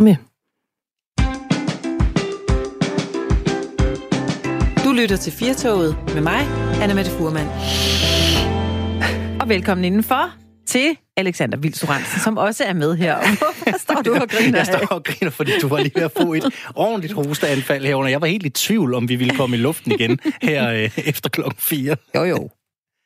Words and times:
Med. 0.00 0.16
Du 4.84 4.92
lytter 4.92 5.16
til 5.16 5.32
Firtoget 5.32 5.96
med 6.14 6.22
mig, 6.22 6.40
Anna 6.82 6.94
Mette 6.94 7.10
Furman. 7.10 7.46
Og 9.40 9.48
velkommen 9.48 9.84
indenfor 9.84 10.32
til 10.66 10.96
Alexander 11.16 11.58
Vils 11.58 11.84
som 12.24 12.36
også 12.36 12.64
er 12.64 12.72
med 12.72 12.96
her. 12.96 13.14
Og 13.14 13.28
hvorfor 13.38 13.78
står 13.78 14.02
du 14.02 14.14
og 14.14 14.28
griner? 14.28 14.58
Jeg 14.58 14.66
står 14.66 14.86
og 14.90 15.04
griner, 15.04 15.30
fordi 15.30 15.52
du 15.62 15.68
var 15.68 15.78
lige 15.78 15.92
ved 15.94 16.02
at 16.02 16.12
få 16.16 16.34
et 16.34 16.44
ordentligt 16.74 17.12
hosteanfald 17.14 17.86
herunder. 17.86 18.10
Jeg 18.10 18.20
var 18.20 18.26
helt 18.26 18.46
i 18.46 18.50
tvivl, 18.50 18.94
om 18.94 19.08
vi 19.08 19.16
ville 19.16 19.36
komme 19.36 19.56
i 19.56 19.60
luften 19.60 19.92
igen 19.92 20.18
her 20.42 20.70
øh, 20.70 20.98
efter 21.08 21.28
klokken 21.28 21.60
4. 21.60 21.96
Jo, 22.16 22.24
jo. 22.24 22.48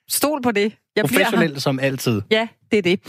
Stol 0.09 0.43
på 0.43 0.53
det. 0.53 0.73
Jeg 0.97 1.05
Professionelt 1.05 1.63
som 1.63 1.79
altid. 1.81 2.23
Ja, 2.31 2.49
det 2.71 2.79
er 2.79 2.83
det. 2.83 3.01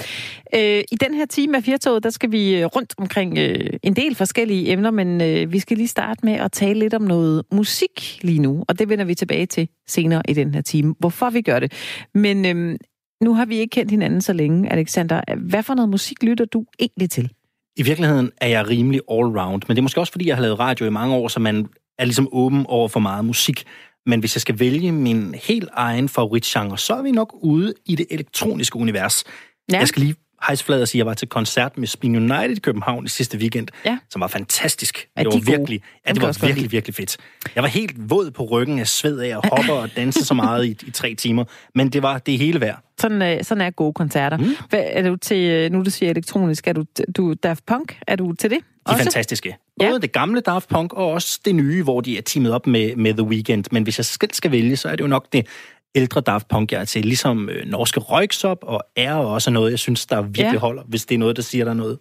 Øh, 0.56 0.84
I 0.92 0.96
den 0.96 1.14
her 1.14 1.26
time 1.26 1.58
af 1.58 1.64
Firtoget, 1.64 2.04
der 2.04 2.10
skal 2.10 2.32
vi 2.32 2.56
øh, 2.56 2.66
rundt 2.66 2.94
omkring 2.98 3.38
øh, 3.38 3.70
en 3.84 3.96
del 3.96 4.16
forskellige 4.16 4.72
emner, 4.72 4.92
men 4.92 5.22
øh, 5.22 5.52
vi 5.52 5.60
skal 5.60 5.78
lige 5.78 5.88
starte 5.88 6.26
med 6.26 6.34
at 6.34 6.52
tale 6.52 6.80
lidt 6.80 6.94
om 6.94 7.02
noget 7.02 7.44
musik 7.52 8.20
lige 8.22 8.40
nu, 8.40 8.66
og 8.68 8.80
det 8.80 8.90
vender 8.90 9.06
vi 9.06 9.16
tilbage 9.16 9.46
til 9.46 9.70
senere 9.88 10.22
i 10.28 10.34
den 10.34 10.54
her 10.54 10.62
time, 10.62 10.96
hvorfor 11.00 11.30
vi 11.30 11.42
gør 11.42 11.60
det. 11.60 11.74
Men 12.14 12.46
øh, 12.46 12.78
nu 13.24 13.34
har 13.34 13.46
vi 13.46 13.58
ikke 13.58 13.72
kendt 13.72 13.92
hinanden 13.92 14.22
så 14.22 14.34
længe, 14.34 14.72
Alexander. 14.72 15.22
Hvad 15.38 15.64
for 15.64 15.74
noget 15.74 15.90
musik 15.90 16.24
lytter 16.24 16.46
du 16.46 16.66
egentlig 16.80 17.10
til? 17.10 17.30
I 17.78 17.84
virkeligheden 17.84 18.32
er 18.42 18.48
jeg 18.48 18.70
rimelig 18.70 19.02
all-round, 19.12 19.62
men 19.68 19.70
det 19.70 19.78
er 19.78 19.82
måske 19.82 20.00
også, 20.00 20.12
fordi 20.12 20.28
jeg 20.28 20.36
har 20.36 20.42
lavet 20.42 20.60
radio 20.60 20.86
i 20.86 20.90
mange 20.90 21.16
år, 21.16 21.28
så 21.28 21.40
man 21.40 21.68
er 21.98 22.06
ligesom 22.06 22.30
åben 22.32 22.66
over 22.68 22.88
for 22.88 23.00
meget 23.00 23.26
musik. 23.26 23.64
Men 24.06 24.20
hvis 24.20 24.36
jeg 24.36 24.42
skal 24.42 24.60
vælge 24.60 24.92
min 24.92 25.36
helt 25.44 25.70
egen 25.74 26.10
favoritgenre, 26.10 26.78
så 26.78 26.94
er 26.94 27.02
vi 27.02 27.12
nok 27.12 27.36
ude 27.42 27.74
i 27.86 27.96
det 27.96 28.06
elektroniske 28.10 28.76
univers. 28.76 29.24
Ja. 29.72 29.80
Jeg 29.80 29.88
skal 29.88 30.02
lige 30.02 30.16
hejse 30.48 30.66
flad 30.66 30.82
og 30.82 30.88
sige, 30.88 31.00
at 31.00 31.00
jeg 31.00 31.06
var 31.06 31.14
til 31.14 31.28
koncert 31.28 31.78
med 31.78 31.88
Spin 31.88 32.16
United 32.16 32.58
i 32.58 32.60
København 32.60 33.06
i 33.06 33.10
sidste 33.10 33.38
weekend, 33.38 33.68
ja. 33.86 33.98
som 34.10 34.22
var 34.22 34.28
fantastisk. 34.28 35.08
Er 35.16 35.24
det 35.24 35.34
var 35.34 35.40
virkelig, 35.40 35.82
ja, 36.08 36.14
det 36.14 36.22
var 36.22 36.46
virkelig, 36.46 36.72
virkelig 36.72 36.96
fedt. 36.96 37.18
Jeg 37.56 37.64
var 37.64 37.70
helt 37.70 38.10
våd 38.10 38.32
på 38.32 38.44
ryggen 38.44 38.80
af 38.80 38.88
sved 38.88 39.20
af 39.20 39.28
at 39.28 39.50
hoppe 39.50 39.74
og 39.74 39.90
danse 39.96 40.26
så 40.26 40.34
meget 40.34 40.66
i, 40.66 40.78
i 40.88 40.92
tre 40.92 41.16
timer, 41.16 41.44
men 41.76 41.90
det 41.90 42.04
var 42.04 42.18
det 42.18 42.38
hele 42.38 42.62
værd. 42.62 42.84
Sådan, 43.00 43.22
øh, 43.22 43.44
sådan 43.44 43.62
er 43.62 43.70
gode 43.70 43.94
koncerter. 43.94 44.38
Mm. 44.38 44.56
Hvad, 44.70 44.84
er 44.86 45.10
du 45.10 45.16
til, 45.16 45.50
øh, 45.50 45.72
nu 45.72 45.84
du 45.84 45.90
siger 45.90 46.10
elektronisk, 46.10 46.68
er 46.68 46.74
du, 46.74 46.86
du 47.16 47.34
Daft 47.34 47.66
Punk, 47.66 48.00
er 48.08 48.16
du 48.16 48.34
til 48.34 48.50
det? 48.50 48.60
De 48.60 48.64
er 48.86 48.94
også? 48.94 49.04
fantastiske. 49.04 49.58
Både 49.80 49.92
ja. 49.92 49.98
det 49.98 50.12
gamle 50.12 50.42
Daft 50.42 50.70
Punk 50.70 50.94
og 50.94 51.12
også 51.12 51.40
det 51.46 51.56
nye, 51.56 51.84
hvor 51.84 52.02
de 52.02 52.18
er 52.18 52.22
teamet 52.22 52.52
op 52.52 52.68
med, 52.68 52.96
med 52.96 53.14
The 53.14 53.24
Weeknd. 53.24 53.66
Men 53.72 53.84
hvis 53.84 54.00
jeg 54.00 54.06
skal, 54.06 54.34
skal 54.34 54.52
vælge, 54.52 54.76
så 54.76 54.90
er 54.90 54.96
det 54.96 55.04
jo 55.04 55.08
nok 55.08 55.28
det 55.34 55.48
ældre 55.96 56.22
Daft 56.22 56.48
Punk, 56.48 56.72
jeg 56.72 56.82
er 56.82 56.86
til. 56.86 57.06
Ligesom 57.06 57.50
øh, 57.50 57.66
norske 57.66 58.00
Røgsop 58.00 58.58
og 58.62 58.82
er 58.96 59.14
også 59.14 59.52
noget, 59.52 59.72
jeg 59.72 59.80
synes, 59.80 60.06
der 60.06 60.22
virkelig 60.22 60.54
ja. 60.54 60.58
holder, 60.58 60.84
hvis 60.88 61.06
det 61.06 61.16
er 61.16 61.20
noget, 61.20 61.36
der 61.36 61.42
siger 61.42 61.66
der 61.66 61.74
noget. 61.74 62.00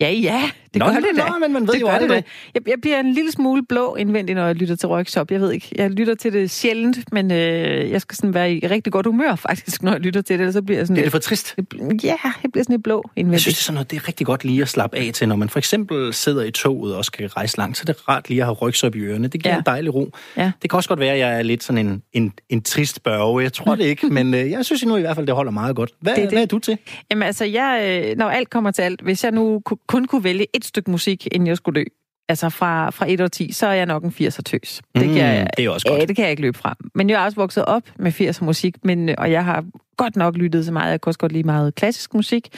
Ja, 0.00 0.10
ja, 0.10 0.50
det 0.74 0.80
nå, 0.80 0.86
gør 0.86 0.94
det 0.94 1.04
da. 1.16 1.28
Nå, 1.28 1.38
men 1.38 1.52
man 1.52 1.66
ved 1.66 1.74
det 1.74 1.80
jo 1.80 1.88
aldrig 1.88 2.10
det. 2.10 2.24
Jeg, 2.54 2.68
jeg 2.68 2.76
bliver 2.82 3.00
en 3.00 3.12
lille 3.12 3.32
smule 3.32 3.62
blå 3.66 3.96
indvendigt, 3.96 4.36
når 4.36 4.46
jeg 4.46 4.54
lytter 4.54 4.76
til 4.76 4.88
Røgshop. 4.88 5.30
Jeg 5.30 5.40
ved 5.40 5.52
ikke, 5.52 5.68
jeg 5.74 5.90
lytter 5.90 6.14
til 6.14 6.32
det 6.32 6.50
sjældent, 6.50 7.12
men 7.12 7.32
øh, 7.32 7.90
jeg 7.90 8.00
skal 8.00 8.16
sådan 8.16 8.34
være 8.34 8.52
i 8.52 8.66
rigtig 8.66 8.92
godt 8.92 9.06
humør 9.06 9.34
faktisk, 9.34 9.82
når 9.82 9.92
jeg 9.92 10.00
lytter 10.00 10.22
til 10.22 10.38
det. 10.38 10.52
Så 10.52 10.62
bliver 10.62 10.78
jeg 10.78 10.86
sådan 10.86 10.96
det 10.96 11.02
er 11.02 11.04
det 11.04 11.12
for 11.12 11.18
trist? 11.18 11.56
Ja, 12.04 12.16
jeg 12.42 12.52
bliver 12.52 12.64
sådan 12.64 12.72
lidt 12.72 12.82
blå 12.82 13.10
indvendigt. 13.16 13.32
Jeg 13.32 13.40
synes, 13.40 13.54
det 13.54 13.60
er 13.60 13.64
sådan 13.64 13.74
noget, 13.74 13.90
det 13.90 13.96
er 13.96 14.08
rigtig 14.08 14.26
godt 14.26 14.44
lige 14.44 14.62
at 14.62 14.68
slappe 14.68 14.96
af 14.96 15.10
til, 15.14 15.28
når 15.28 15.36
man 15.36 15.48
for 15.48 15.58
eksempel 15.58 16.14
sidder 16.14 16.44
i 16.44 16.50
toget 16.50 16.96
og 16.96 17.04
skal 17.04 17.26
rejse 17.28 17.58
langt, 17.58 17.76
så 17.76 17.84
er 17.88 17.92
det 17.92 18.08
rart 18.08 18.28
lige 18.28 18.40
at 18.40 18.46
have 18.46 18.54
Røgshop 18.54 18.94
i 18.94 18.98
ørerne. 18.98 19.28
Det 19.28 19.42
giver 19.42 19.54
ja. 19.54 19.58
en 19.58 19.64
dejlig 19.66 19.94
ro. 19.94 20.10
Ja. 20.36 20.52
Det 20.62 20.70
kan 20.70 20.76
også 20.76 20.88
godt 20.88 21.00
være, 21.00 21.12
at 21.12 21.18
jeg 21.18 21.38
er 21.38 21.42
lidt 21.42 21.62
sådan 21.62 21.86
en, 21.86 22.02
en, 22.12 22.32
en 22.48 22.62
trist 22.62 23.02
børge. 23.02 23.42
Jeg 23.42 23.52
tror 23.52 23.74
det 23.74 23.84
ikke, 23.84 24.06
men 24.16 24.34
øh, 24.34 24.50
jeg 24.50 24.64
synes 24.64 24.84
nu 24.84 24.96
i 24.96 25.00
hvert 25.00 25.16
fald, 25.16 25.26
det 25.26 25.34
holder 25.34 25.52
meget 25.52 25.76
godt. 25.76 25.90
Hvad, 26.00 26.14
det 26.14 26.18
er, 26.18 26.26
det. 26.26 26.34
hvad 26.34 26.42
er 26.42 26.46
du 26.46 26.58
til? 26.58 26.78
Jamen 27.10 27.22
altså, 27.22 27.44
jeg, 27.44 28.04
øh, 28.10 28.16
når 28.16 28.28
alt 28.28 28.50
kommer 28.50 28.70
til 28.70 28.82
alt, 28.82 29.00
hvis 29.00 29.24
jeg 29.24 29.32
nu 29.32 29.62
kun 29.90 30.04
kunne 30.04 30.24
vælge 30.24 30.46
et 30.54 30.64
stykke 30.64 30.90
musik, 30.90 31.28
inden 31.32 31.46
jeg 31.46 31.56
skulle 31.56 31.80
dø, 31.80 31.84
altså 32.28 32.48
fra, 32.48 32.90
fra 32.90 33.10
1 33.10 33.20
og 33.20 33.32
10, 33.32 33.52
så 33.52 33.66
er 33.66 33.72
jeg 33.72 33.86
nok 33.86 34.04
en 34.04 34.10
80'er 34.10 34.42
tøs. 34.42 34.82
Det, 34.94 35.04
kan 35.04 35.16
jeg, 35.16 35.50
det 35.56 35.64
er 35.64 35.70
også 35.70 35.88
godt. 35.88 36.00
Ja, 36.00 36.04
det 36.04 36.16
kan 36.16 36.22
jeg 36.22 36.30
ikke 36.30 36.42
løbe 36.42 36.58
fra. 36.58 36.76
Men 36.94 37.10
jeg 37.10 37.20
er 37.20 37.24
også 37.24 37.36
vokset 37.36 37.64
op 37.64 37.82
med 37.98 38.12
80'er 38.20 38.44
musik, 38.44 38.84
men, 38.84 39.18
og 39.18 39.30
jeg 39.30 39.44
har 39.44 39.64
godt 39.96 40.16
nok 40.16 40.36
lyttet 40.36 40.64
så 40.64 40.72
meget. 40.72 40.90
Jeg 40.90 41.00
kan 41.00 41.08
også 41.08 41.18
godt 41.18 41.32
lide 41.32 41.42
meget 41.42 41.74
klassisk 41.74 42.14
musik. 42.14 42.48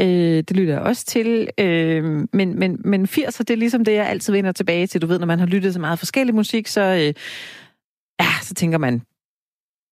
Øh, 0.00 0.06
det 0.48 0.56
lytter 0.56 0.74
jeg 0.74 0.82
også 0.82 1.04
til. 1.04 1.48
Øh, 1.58 2.04
men, 2.32 2.58
men, 2.58 2.80
men 2.84 3.04
80'er, 3.04 3.38
det 3.38 3.50
er 3.50 3.56
ligesom 3.56 3.84
det, 3.84 3.92
jeg 3.92 4.08
altid 4.08 4.32
vender 4.32 4.52
tilbage 4.52 4.86
til. 4.86 5.02
Du 5.02 5.06
ved, 5.06 5.18
når 5.18 5.26
man 5.26 5.38
har 5.38 5.46
lyttet 5.46 5.74
så 5.74 5.80
meget 5.80 5.98
forskellig 5.98 6.34
musik, 6.34 6.66
så, 6.66 6.80
øh, 6.80 7.14
ja, 8.20 8.32
så 8.42 8.54
tænker 8.54 8.78
man, 8.78 9.02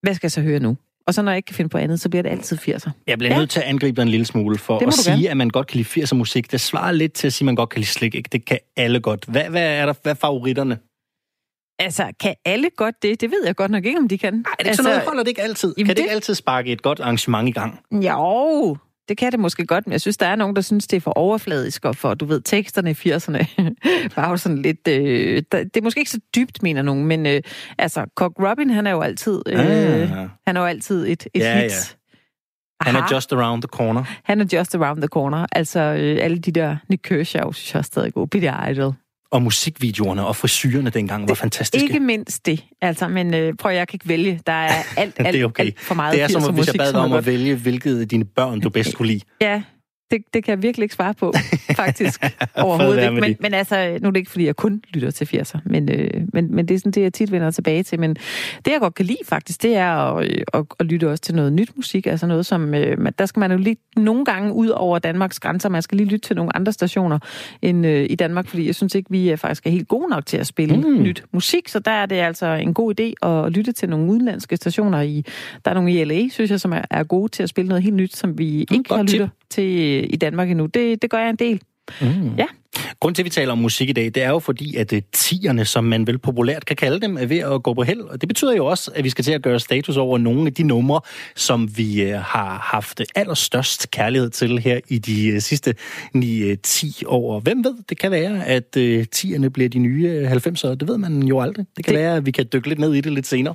hvad 0.03 0.15
skal 0.15 0.27
jeg 0.27 0.33
så 0.33 0.41
høre 0.41 0.61
nu? 0.61 0.77
Og 1.07 1.15
så 1.15 1.23
når 1.23 1.33
jeg 1.33 1.37
ikke 1.37 1.47
kan 1.47 1.57
finde 1.57 1.69
på 1.69 1.79
andet, 1.79 2.01
så 2.01 2.09
bliver 2.09 2.23
det 2.23 2.31
altid 2.31 2.59
80'er. 2.59 2.91
Jeg 3.07 3.19
bliver 3.19 3.33
ja. 3.33 3.39
nødt 3.39 3.51
til 3.51 3.61
at 3.61 3.67
angribe 3.67 3.97
dig 3.97 4.03
en 4.03 4.09
lille 4.09 4.27
smule 4.27 4.59
for 4.59 4.87
at 4.87 4.95
sige, 4.95 5.17
gerne. 5.17 5.31
at 5.31 5.37
man 5.37 5.49
godt 5.49 5.67
kan 5.67 5.77
lide 5.77 6.03
80'er 6.03 6.15
musik. 6.15 6.53
Det 6.53 6.61
svarer 6.61 6.93
lidt 6.93 7.13
til 7.13 7.27
at 7.27 7.33
sige, 7.33 7.45
at 7.45 7.47
man 7.47 7.55
godt 7.55 7.69
kan 7.69 7.81
lide 7.81 7.91
slik. 7.91 8.15
Ikke? 8.15 8.29
Det 8.33 8.45
kan 8.45 8.59
alle 8.77 9.01
godt. 9.01 9.25
Hvad, 9.29 9.45
hvad 9.45 9.63
er 9.63 9.87
der 9.87 9.95
hvad 10.03 10.13
er 10.13 10.17
favoritterne? 10.17 10.79
Altså, 11.79 12.13
kan 12.21 12.35
alle 12.45 12.71
godt 12.77 13.03
det? 13.03 13.21
Det 13.21 13.31
ved 13.31 13.47
jeg 13.47 13.57
godt 13.57 13.71
nok 13.71 13.85
ikke, 13.85 13.99
om 13.99 14.09
de 14.09 14.19
kan. 14.19 14.33
Nej, 14.33 14.43
det 14.43 14.65
er 14.65 14.69
altså, 14.69 14.83
sådan 14.83 14.93
noget, 14.93 15.07
holder 15.07 15.23
det 15.23 15.29
ikke 15.29 15.43
altid? 15.43 15.75
Kan 15.75 15.87
det, 15.87 15.97
det 15.97 16.03
ikke 16.03 16.13
altid 16.13 16.35
sparke 16.35 16.73
et 16.73 16.83
godt 16.83 17.01
arrangement 17.01 17.49
i 17.49 17.53
gang? 17.53 17.81
Jo, 17.93 18.77
det 19.09 19.19
kan 19.19 19.33
det 19.33 19.41
måske 19.41 19.67
godt, 19.67 19.87
men 19.87 19.93
jeg 19.93 20.01
synes, 20.01 20.17
der 20.17 20.27
er 20.27 20.37
nogen, 20.37 20.57
der 20.57 20.63
synes, 20.63 20.87
det 20.87 20.97
er 20.97 21.01
for 21.01 21.11
overfladisk, 21.11 21.85
og 21.85 21.97
for, 21.97 22.15
du 22.15 22.25
ved, 22.25 22.41
teksterne 22.41 22.91
i 22.91 22.95
80'erne 22.95 23.47
var 24.17 24.29
jo 24.31 24.37
sådan 24.37 24.63
lidt... 24.63 24.89
Øh, 24.89 25.43
det 25.53 25.77
er 25.77 25.83
måske 25.83 25.99
ikke 25.99 26.11
så 26.11 26.21
dybt, 26.37 26.63
mener 26.63 26.83
nogen, 26.83 27.07
men 27.07 27.27
øh, 27.27 27.43
altså, 27.79 28.07
Cock 28.17 28.35
Robin, 28.39 28.71
han 28.71 28.87
er 28.87 28.91
jo 28.91 29.01
altid... 29.01 29.43
Øh, 29.47 29.59
ah. 29.59 30.29
Han 30.47 30.57
er 30.57 30.61
jo 30.61 30.67
altid 30.67 31.07
et, 31.07 31.27
et 31.35 31.43
ja, 31.43 31.63
hit. 31.63 31.71
Ja. 31.71 31.77
Han 32.81 32.97
er 32.97 33.15
just 33.15 33.33
around 33.33 33.63
the 33.63 33.69
corner. 33.69 34.05
Han 34.25 34.41
er 34.41 34.45
just 34.53 34.75
around 34.75 35.01
the 35.01 35.09
corner. 35.09 35.47
Altså, 35.53 35.81
øh, 35.81 36.19
alle 36.21 36.39
de 36.39 36.53
der 36.53 36.77
Nick 36.89 37.03
Kershaw, 37.03 37.53
synes 37.53 37.75
jeg 37.75 37.79
er 37.79 37.83
stadig 37.83 38.15
gode. 38.15 38.27
Billy 38.27 38.49
Idol. 38.71 38.95
Og 39.37 39.43
musikvideoerne 39.43 40.27
og 40.27 40.37
frisyrerne 40.37 40.91
dengang 40.91 41.29
var 41.29 41.35
fantastiske. 41.35 41.87
Ikke 41.87 42.01
mindst 42.01 42.47
det. 42.47 42.65
Altså, 42.81 43.09
men 43.09 43.35
øh, 43.35 43.55
prøv, 43.55 43.73
jeg 43.73 43.89
kan 43.89 43.97
ikke 43.97 44.09
vælge. 44.09 44.41
Der 44.47 44.53
er 44.53 44.83
alt, 44.97 45.15
alt, 45.19 45.33
det 45.33 45.41
er 45.41 45.45
okay. 45.45 45.65
alt 45.65 45.81
for 45.81 45.95
meget 45.95 46.15
Det 46.15 46.23
er 46.23 46.29
som, 46.29 46.55
hvis 46.55 46.67
jeg 46.67 46.75
bad 46.79 46.93
dig 46.93 47.01
om 47.01 47.13
at 47.13 47.27
vælge, 47.27 47.57
hvilket 47.57 48.01
af 48.01 48.09
dine 48.09 48.25
børn 48.25 48.61
du 48.61 48.71
bedst 48.71 48.95
kunne 48.97 49.09
lide. 49.09 49.21
Ja, 49.41 49.63
det, 50.11 50.23
det 50.35 50.45
kan 50.45 50.55
jeg 50.55 50.63
virkelig 50.63 50.85
ikke 50.85 50.95
svare 50.95 51.15
på, 51.15 51.33
faktisk. 51.83 52.25
Overhovedet 52.57 53.03
ikke. 53.03 53.21
Men, 53.21 53.37
men 53.41 53.55
altså, 53.55 53.99
nu 54.01 54.09
er 54.09 54.13
det 54.13 54.19
ikke, 54.19 54.31
fordi 54.31 54.47
jeg 54.47 54.57
kun 54.57 54.83
lytter 54.95 55.11
til 55.11 55.25
80'er, 55.25 55.59
men, 55.65 55.91
øh, 55.93 56.11
men, 56.33 56.55
men 56.55 56.69
det 56.69 56.75
er 56.75 56.79
sådan 56.79 56.93
det, 56.93 57.03
jeg 57.03 57.13
tit 57.13 57.33
vender 57.33 57.51
tilbage 57.51 57.83
til. 57.83 58.01
Men 58.01 58.15
det, 58.65 58.73
jeg 58.73 58.81
godt 58.81 58.95
kan 58.95 59.07
lide 59.07 59.19
faktisk, 59.25 59.63
det 59.63 59.77
er 59.77 59.93
at, 59.93 60.29
at, 60.55 60.65
at 60.81 60.87
lytte 60.87 61.11
også 61.11 61.23
til 61.23 61.35
noget 61.35 61.53
nyt 61.53 61.71
musik. 61.77 62.07
Altså 62.07 62.27
noget, 62.27 62.47
som... 62.47 62.75
Øh, 62.75 63.13
der 63.19 63.27
skal 63.27 63.41
man 63.41 63.53
jo 63.53 63.59
lige 63.59 63.77
nogle 63.97 64.25
gange 64.25 64.53
ud 64.53 64.69
over 64.69 64.99
Danmarks 64.99 65.41
grænser. 65.41 65.69
Man 65.69 65.83
skal 65.83 65.99
lige 65.99 66.09
lytte 66.09 66.29
til 66.29 66.37
nogle 66.37 66.57
andre 66.57 66.73
stationer 66.73 67.19
end 67.63 67.87
øh, 67.87 68.07
i 68.11 68.15
Danmark, 68.15 68.49
fordi 68.49 68.67
jeg 68.67 68.75
synes 68.75 68.95
ikke, 68.95 69.11
vi 69.11 69.29
er 69.29 69.37
faktisk 69.37 69.67
er 69.67 69.71
helt 69.71 69.89
gode 69.89 70.09
nok 70.09 70.27
til 70.27 70.37
at 70.37 70.47
spille 70.47 70.77
mm. 70.77 71.03
nyt 71.03 71.25
musik. 71.33 71.69
Så 71.69 71.79
der 71.79 71.91
er 71.91 72.07
det 72.07 72.17
altså 72.17 72.47
en 72.47 72.75
god 72.75 73.01
idé 73.01 73.29
at 73.29 73.53
lytte 73.53 73.73
til 73.73 73.89
nogle 73.89 74.13
udenlandske 74.13 74.57
stationer. 74.57 75.01
i 75.01 75.25
Der 75.65 75.71
er 75.71 75.75
nogle 75.75 75.93
i 75.93 76.05
LA, 76.05 76.29
synes 76.29 76.51
jeg, 76.51 76.61
som 76.61 76.73
er, 76.73 76.83
er 76.91 77.05
gode 77.05 77.29
til 77.29 77.43
at 77.43 77.49
spille 77.49 77.69
noget 77.69 77.83
helt 77.83 77.97
nyt, 77.97 78.17
som 78.17 78.39
vi 78.39 78.67
mm, 78.71 78.77
ikke 78.77 78.95
har 78.95 79.03
lyttet 79.03 79.31
til 79.51 79.96
i 80.05 80.17
Danmark 80.17 80.51
endnu. 80.51 80.67
Det, 80.67 81.03
det 81.03 81.11
gør 81.11 81.19
jeg 81.19 81.31
en 81.31 81.37
del. 81.37 81.61
Mm. 82.01 82.35
Ja. 82.39 82.47
Grunden 83.01 83.15
til, 83.15 83.23
at 83.23 83.25
vi 83.25 83.31
taler 83.31 83.53
om 83.53 83.59
musik 83.59 83.89
i 83.89 83.93
dag, 83.93 84.05
det 84.05 84.23
er 84.23 84.29
jo 84.29 84.39
fordi, 84.39 84.77
at 84.77 84.93
tierne, 85.13 85.65
som 85.65 85.85
man 85.85 86.07
vel 86.07 86.19
populært 86.19 86.67
kan 86.67 86.77
kalde 86.77 87.01
dem, 87.01 87.17
er 87.17 87.27
ved 87.27 87.39
at 87.39 87.63
gå 87.63 87.75
på 87.75 87.83
held. 87.83 88.01
Og 88.01 88.21
det 88.21 88.29
betyder 88.29 88.57
jo 88.57 88.67
også, 88.67 88.91
at 88.95 89.05
vi 89.05 89.11
skal 89.11 89.25
til 89.25 89.33
at 89.33 89.43
gøre 89.43 89.61
status 89.61 89.97
over 89.97 90.19
nogle 90.19 90.47
af 90.47 90.55
de 90.55 90.63
numre, 90.63 91.01
som 91.35 91.79
vi 91.79 92.03
øh, 92.03 92.13
har 92.21 92.59
haft 92.65 93.03
allerstørst 93.15 93.91
kærlighed 93.91 94.31
til 94.31 94.59
her 94.59 94.81
i 94.89 94.99
de 94.99 95.29
øh, 95.29 95.41
sidste 95.41 95.75
9-10 96.17 97.03
år. 97.07 97.41
Hvem 97.41 97.65
ved, 97.65 97.75
det 97.89 97.99
kan 97.99 98.11
være, 98.11 98.47
at 98.47 98.71
tierne 99.11 99.51
bliver 99.51 99.69
de 99.69 99.79
nye 99.79 100.29
90'ere. 100.29 100.75
Det 100.75 100.89
ved 100.89 100.99
man 100.99 101.23
jo 101.23 101.41
aldrig. 101.41 101.67
Det 101.77 101.85
kan 101.85 101.95
det... 101.95 102.03
være, 102.03 102.17
at 102.17 102.27
vi 102.27 102.31
kan 102.31 102.47
dykke 102.53 102.69
lidt 102.69 102.79
ned 102.79 102.95
i 102.95 103.01
det 103.01 103.13
lidt 103.13 103.27
senere. 103.27 103.55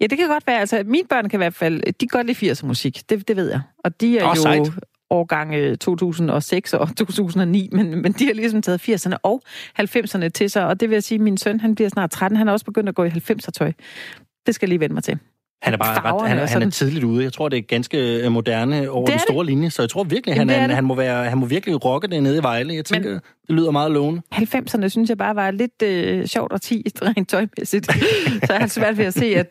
Ja, 0.00 0.06
det 0.06 0.18
kan 0.18 0.28
godt 0.28 0.46
være. 0.46 0.60
Altså, 0.60 0.82
mine 0.86 1.06
børn 1.08 1.28
kan 1.28 1.36
i 1.36 1.42
hvert 1.42 1.54
fald, 1.54 1.82
de 1.82 2.08
kan 2.08 2.08
godt 2.08 2.26
lide 2.26 2.52
80'er 2.52 2.66
musik. 2.66 3.02
Det, 3.10 3.28
det 3.28 3.36
ved 3.36 3.50
jeg. 3.50 3.60
Og 3.84 4.00
de 4.00 4.18
er 4.18 4.24
oh, 4.24 4.36
jo 4.36 4.42
sejt 4.42 4.70
årgang 5.10 5.78
2006 5.80 6.74
og 6.74 6.96
2009, 6.96 7.68
men, 7.72 8.02
men 8.02 8.12
de 8.12 8.26
har 8.26 8.34
ligesom 8.34 8.62
taget 8.62 8.88
80'erne 8.88 9.16
og 9.22 9.42
90'erne 9.80 10.28
til 10.28 10.50
sig, 10.50 10.66
og 10.66 10.80
det 10.80 10.88
vil 10.88 10.96
jeg 10.96 11.02
sige, 11.02 11.16
at 11.16 11.22
min 11.22 11.36
søn, 11.36 11.60
han 11.60 11.74
bliver 11.74 11.88
snart 11.88 12.10
13, 12.10 12.36
han 12.36 12.48
er 12.48 12.52
også 12.52 12.64
begyndt 12.64 12.88
at 12.88 12.94
gå 12.94 13.04
i 13.04 13.08
90'er 13.08 13.50
tøj. 13.50 13.72
Det 14.46 14.54
skal 14.54 14.66
jeg 14.66 14.68
lige 14.68 14.80
vende 14.80 14.94
mig 14.94 15.04
til. 15.04 15.18
Han 15.62 15.72
er 15.74 15.78
bare 15.78 16.00
ret, 16.00 16.28
han, 16.28 16.48
han 16.48 16.62
er 16.62 16.70
tidligt 16.70 17.04
ude. 17.04 17.24
Jeg 17.24 17.32
tror, 17.32 17.48
det 17.48 17.58
er 17.58 17.62
ganske 17.62 18.24
øh, 18.24 18.32
moderne 18.32 18.90
over 18.90 19.06
det 19.06 19.12
den 19.12 19.20
store 19.20 19.38
det. 19.38 19.46
linje, 19.46 19.70
så 19.70 19.82
jeg 19.82 19.90
tror 19.90 20.04
virkelig, 20.04 20.36
Jamen, 20.36 20.54
han, 20.54 20.70
er, 20.70 20.74
han, 20.74 20.84
må 20.84 20.94
være, 20.94 21.24
han 21.24 21.38
må 21.38 21.46
virkelig 21.46 21.84
rocke 21.84 22.08
det 22.08 22.22
nede 22.22 22.38
i 22.38 22.42
Vejle. 22.42 22.74
Jeg 22.74 22.84
tænker, 22.84 23.10
Men, 23.10 23.20
det 23.50 23.58
lyder 23.58 23.70
meget 23.70 23.92
lovende. 23.92 24.22
90'erne 24.34 24.88
synes 24.88 25.08
jeg 25.08 25.18
bare 25.18 25.36
var 25.36 25.50
lidt 25.50 25.82
øh, 25.82 26.26
sjovt 26.26 26.52
at 26.52 26.60
10 26.60 26.86
rent 27.02 27.28
tøjmæssigt. 27.28 27.86
så 28.46 28.52
jeg 28.52 28.58
har 28.60 28.66
svært 28.66 28.98
ved 28.98 29.04
at 29.04 29.14
se, 29.14 29.36
at 29.36 29.46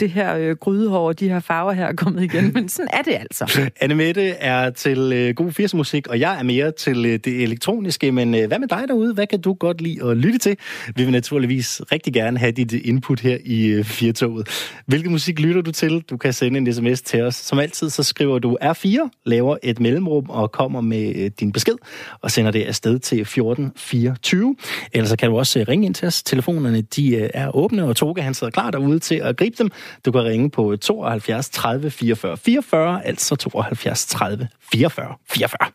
det 0.00 0.10
her 0.10 0.36
øh, 0.36 0.56
grydehår 0.56 1.08
og 1.08 1.20
de 1.20 1.28
her 1.28 1.40
farver 1.40 1.72
her 1.72 1.86
er 1.86 1.92
kommet 1.92 2.22
igen. 2.22 2.52
Men 2.54 2.68
sådan 2.68 2.88
er 2.92 3.02
det 3.02 3.12
altså. 3.12 3.70
Anne 3.80 3.94
Mette 3.94 4.22
er 4.30 4.70
til 4.70 5.12
øh, 5.12 5.34
god 5.34 5.52
80 5.52 5.74
musik, 5.74 6.06
og 6.06 6.20
jeg 6.20 6.38
er 6.38 6.42
mere 6.42 6.70
til 6.70 7.06
øh, 7.06 7.12
det 7.12 7.42
elektroniske. 7.42 8.12
Men 8.12 8.34
øh, 8.34 8.46
hvad 8.46 8.58
med 8.58 8.68
dig 8.68 8.84
derude? 8.88 9.14
Hvad 9.14 9.26
kan 9.26 9.40
du 9.40 9.52
godt 9.52 9.80
lide 9.80 10.04
at 10.04 10.16
lytte 10.16 10.38
til? 10.38 10.56
Vi 10.96 11.02
vil 11.02 11.12
naturligvis 11.12 11.82
rigtig 11.92 12.12
gerne 12.12 12.38
have 12.38 12.52
dit 12.52 12.72
input 12.72 13.20
her 13.20 13.38
i 13.44 13.66
øh, 13.66 13.84
Firtoget. 13.84 14.48
Hvilken 14.86 15.12
musik 15.12 15.40
lytter 15.40 15.62
du 15.62 15.72
til? 15.72 16.00
Du 16.00 16.16
kan 16.16 16.32
sende 16.32 16.58
en 16.58 16.72
sms 16.72 17.02
til 17.02 17.22
os. 17.22 17.34
Som 17.34 17.58
altid, 17.58 17.90
så 17.90 18.02
skriver 18.02 18.38
du 18.38 18.58
R4, 18.62 19.20
laver 19.26 19.56
et 19.62 19.80
mellemrum 19.80 20.30
og 20.30 20.52
kommer 20.52 20.80
med 20.80 21.16
øh, 21.16 21.30
din 21.40 21.52
besked 21.52 21.74
og 22.20 22.30
sender 22.30 22.50
det 22.50 22.62
afsted 22.62 22.98
til 22.98 23.24
14 23.34 23.72
24. 23.76 24.56
Ellers 24.92 25.08
så 25.08 25.16
kan 25.16 25.30
du 25.30 25.38
også 25.38 25.64
ringe 25.68 25.86
ind 25.86 25.94
til 25.94 26.08
os. 26.08 26.22
Telefonerne 26.22 26.80
de 26.80 27.16
er 27.34 27.56
åbne, 27.56 27.84
og 27.84 27.96
Toge 27.96 28.22
han 28.22 28.34
sidder 28.34 28.50
klar 28.50 28.70
derude 28.70 28.98
til 28.98 29.14
at 29.14 29.36
gribe 29.36 29.56
dem. 29.58 29.70
Du 30.04 30.12
kan 30.12 30.24
ringe 30.24 30.50
på 30.50 30.76
72 30.76 31.50
30 31.50 31.90
44 31.90 32.36
44, 32.36 33.06
altså 33.06 33.36
72 33.36 34.06
30 34.06 34.48
44 34.72 35.14
44. 35.30 35.70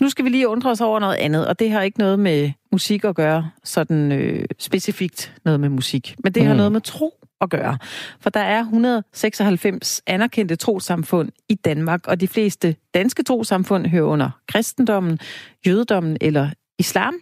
Nu 0.00 0.08
skal 0.08 0.24
vi 0.24 0.30
lige 0.30 0.48
undre 0.48 0.70
os 0.70 0.80
over 0.80 0.98
noget 0.98 1.16
andet, 1.16 1.46
og 1.46 1.58
det 1.58 1.70
har 1.70 1.82
ikke 1.82 1.98
noget 1.98 2.18
med 2.18 2.50
musik 2.72 3.04
at 3.04 3.16
gøre, 3.16 3.50
sådan 3.64 4.12
øh, 4.12 4.44
specifikt 4.58 5.34
noget 5.44 5.60
med 5.60 5.68
musik. 5.68 6.14
Men 6.24 6.32
det 6.32 6.42
mm. 6.42 6.48
har 6.48 6.54
noget 6.54 6.72
med 6.72 6.80
tro 6.80 7.17
at 7.40 7.50
gøre. 7.50 7.78
For 8.20 8.30
der 8.30 8.40
er 8.40 8.60
196 8.60 10.02
anerkendte 10.06 10.56
trosamfund 10.56 11.30
i 11.48 11.54
Danmark, 11.54 12.06
og 12.06 12.20
de 12.20 12.28
fleste 12.28 12.76
danske 12.94 13.22
trosamfund 13.22 13.86
hører 13.86 14.04
under 14.04 14.30
kristendommen, 14.48 15.18
jødedommen 15.66 16.16
eller 16.20 16.50
islam. 16.78 17.14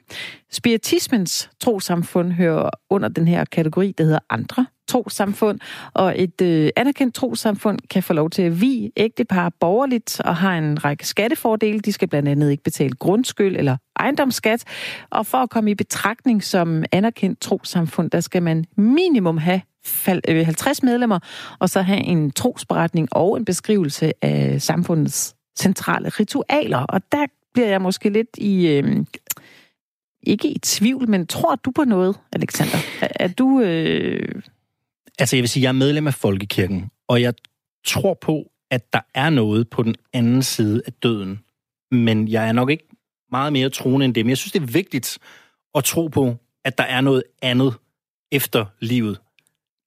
Spiritismens 0.53 1.51
trosamfund 1.61 2.33
hører 2.33 2.71
under 2.91 3.09
den 3.09 3.29
her 3.29 3.45
kategori, 3.45 3.95
der 3.99 4.05
hedder 4.05 4.19
andre 4.31 4.67
trosamfund, 4.89 5.61
og 5.95 6.15
et 6.23 6.41
øh, 6.43 6.71
anerkendt 6.77 7.15
trosamfund 7.15 7.79
kan 7.91 8.03
få 8.03 8.13
lov 8.13 8.31
til 8.31 8.43
at 8.43 8.61
vi 8.61 8.93
ægtepar 8.97 9.53
borgerligt 9.61 10.21
og 10.21 10.37
har 10.37 10.59
en 10.59 10.85
række 10.85 11.07
skattefordele. 11.07 11.81
De 11.81 11.93
skal 11.93 12.09
blandt 12.09 12.29
andet 12.29 12.51
ikke 12.51 12.63
betale 12.63 12.95
grundskyld 12.95 13.57
eller 13.57 13.77
ejendomsskat, 13.97 14.65
og 15.11 15.27
for 15.27 15.39
at 15.39 15.51
komme 15.51 15.71
i 15.71 15.75
betragtning 15.75 16.45
som 16.45 16.85
anerkendt 16.93 17.41
trosamfund, 17.41 18.11
der 18.11 18.21
skal 18.21 18.43
man 18.43 18.65
minimum 18.77 19.39
have 19.39 19.61
50 20.07 20.79
øh, 20.83 20.87
medlemmer, 20.87 21.19
og 21.59 21.71
så 21.71 21.83
have 21.83 22.01
en 22.01 22.31
trosberetning 22.31 23.09
og 23.13 23.37
en 23.37 23.45
beskrivelse 23.45 24.13
af 24.25 24.63
samfundets 24.63 25.37
centrale 25.59 26.09
ritualer. 26.09 26.79
Og 26.79 27.01
der 27.13 27.27
bliver 27.55 27.69
jeg 27.69 27.83
måske 27.83 28.09
lidt 28.09 28.29
i... 28.39 28.67
Øh, 28.67 29.05
ikke 30.23 30.49
i 30.49 30.59
tvivl, 30.59 31.09
men 31.09 31.27
tror 31.27 31.55
du 31.55 31.71
på 31.71 31.85
noget, 31.85 32.17
Alexander? 32.33 32.79
Er, 33.01 33.09
er 33.15 33.29
du... 33.29 33.61
Øh... 33.61 34.43
Altså, 35.19 35.37
jeg 35.37 35.43
vil 35.43 35.49
sige, 35.49 35.63
jeg 35.63 35.69
er 35.69 35.73
medlem 35.73 36.07
af 36.07 36.15
Folkekirken, 36.15 36.91
og 37.09 37.23
jeg 37.23 37.35
tror 37.87 38.15
på, 38.15 38.51
at 38.71 38.93
der 38.93 39.01
er 39.15 39.31
noget 39.31 39.69
på 39.71 39.83
den 39.83 39.95
anden 40.13 40.43
side 40.43 40.83
af 40.87 40.93
døden. 40.93 41.41
Men 41.91 42.29
jeg 42.29 42.49
er 42.49 42.53
nok 42.53 42.71
ikke 42.71 42.89
meget 43.31 43.53
mere 43.53 43.71
troende 43.71 44.05
end 44.05 44.15
det. 44.15 44.25
Men 44.25 44.31
jeg 44.31 44.39
synes, 44.39 44.53
det 44.53 44.63
er 44.63 44.67
vigtigt 44.67 45.19
at 45.75 45.85
tro 45.85 46.07
på, 46.07 46.37
at 46.65 46.79
der 46.79 46.85
er 46.85 47.01
noget 47.01 47.23
andet 47.43 47.75
efter 48.33 48.65
livet. 48.81 49.21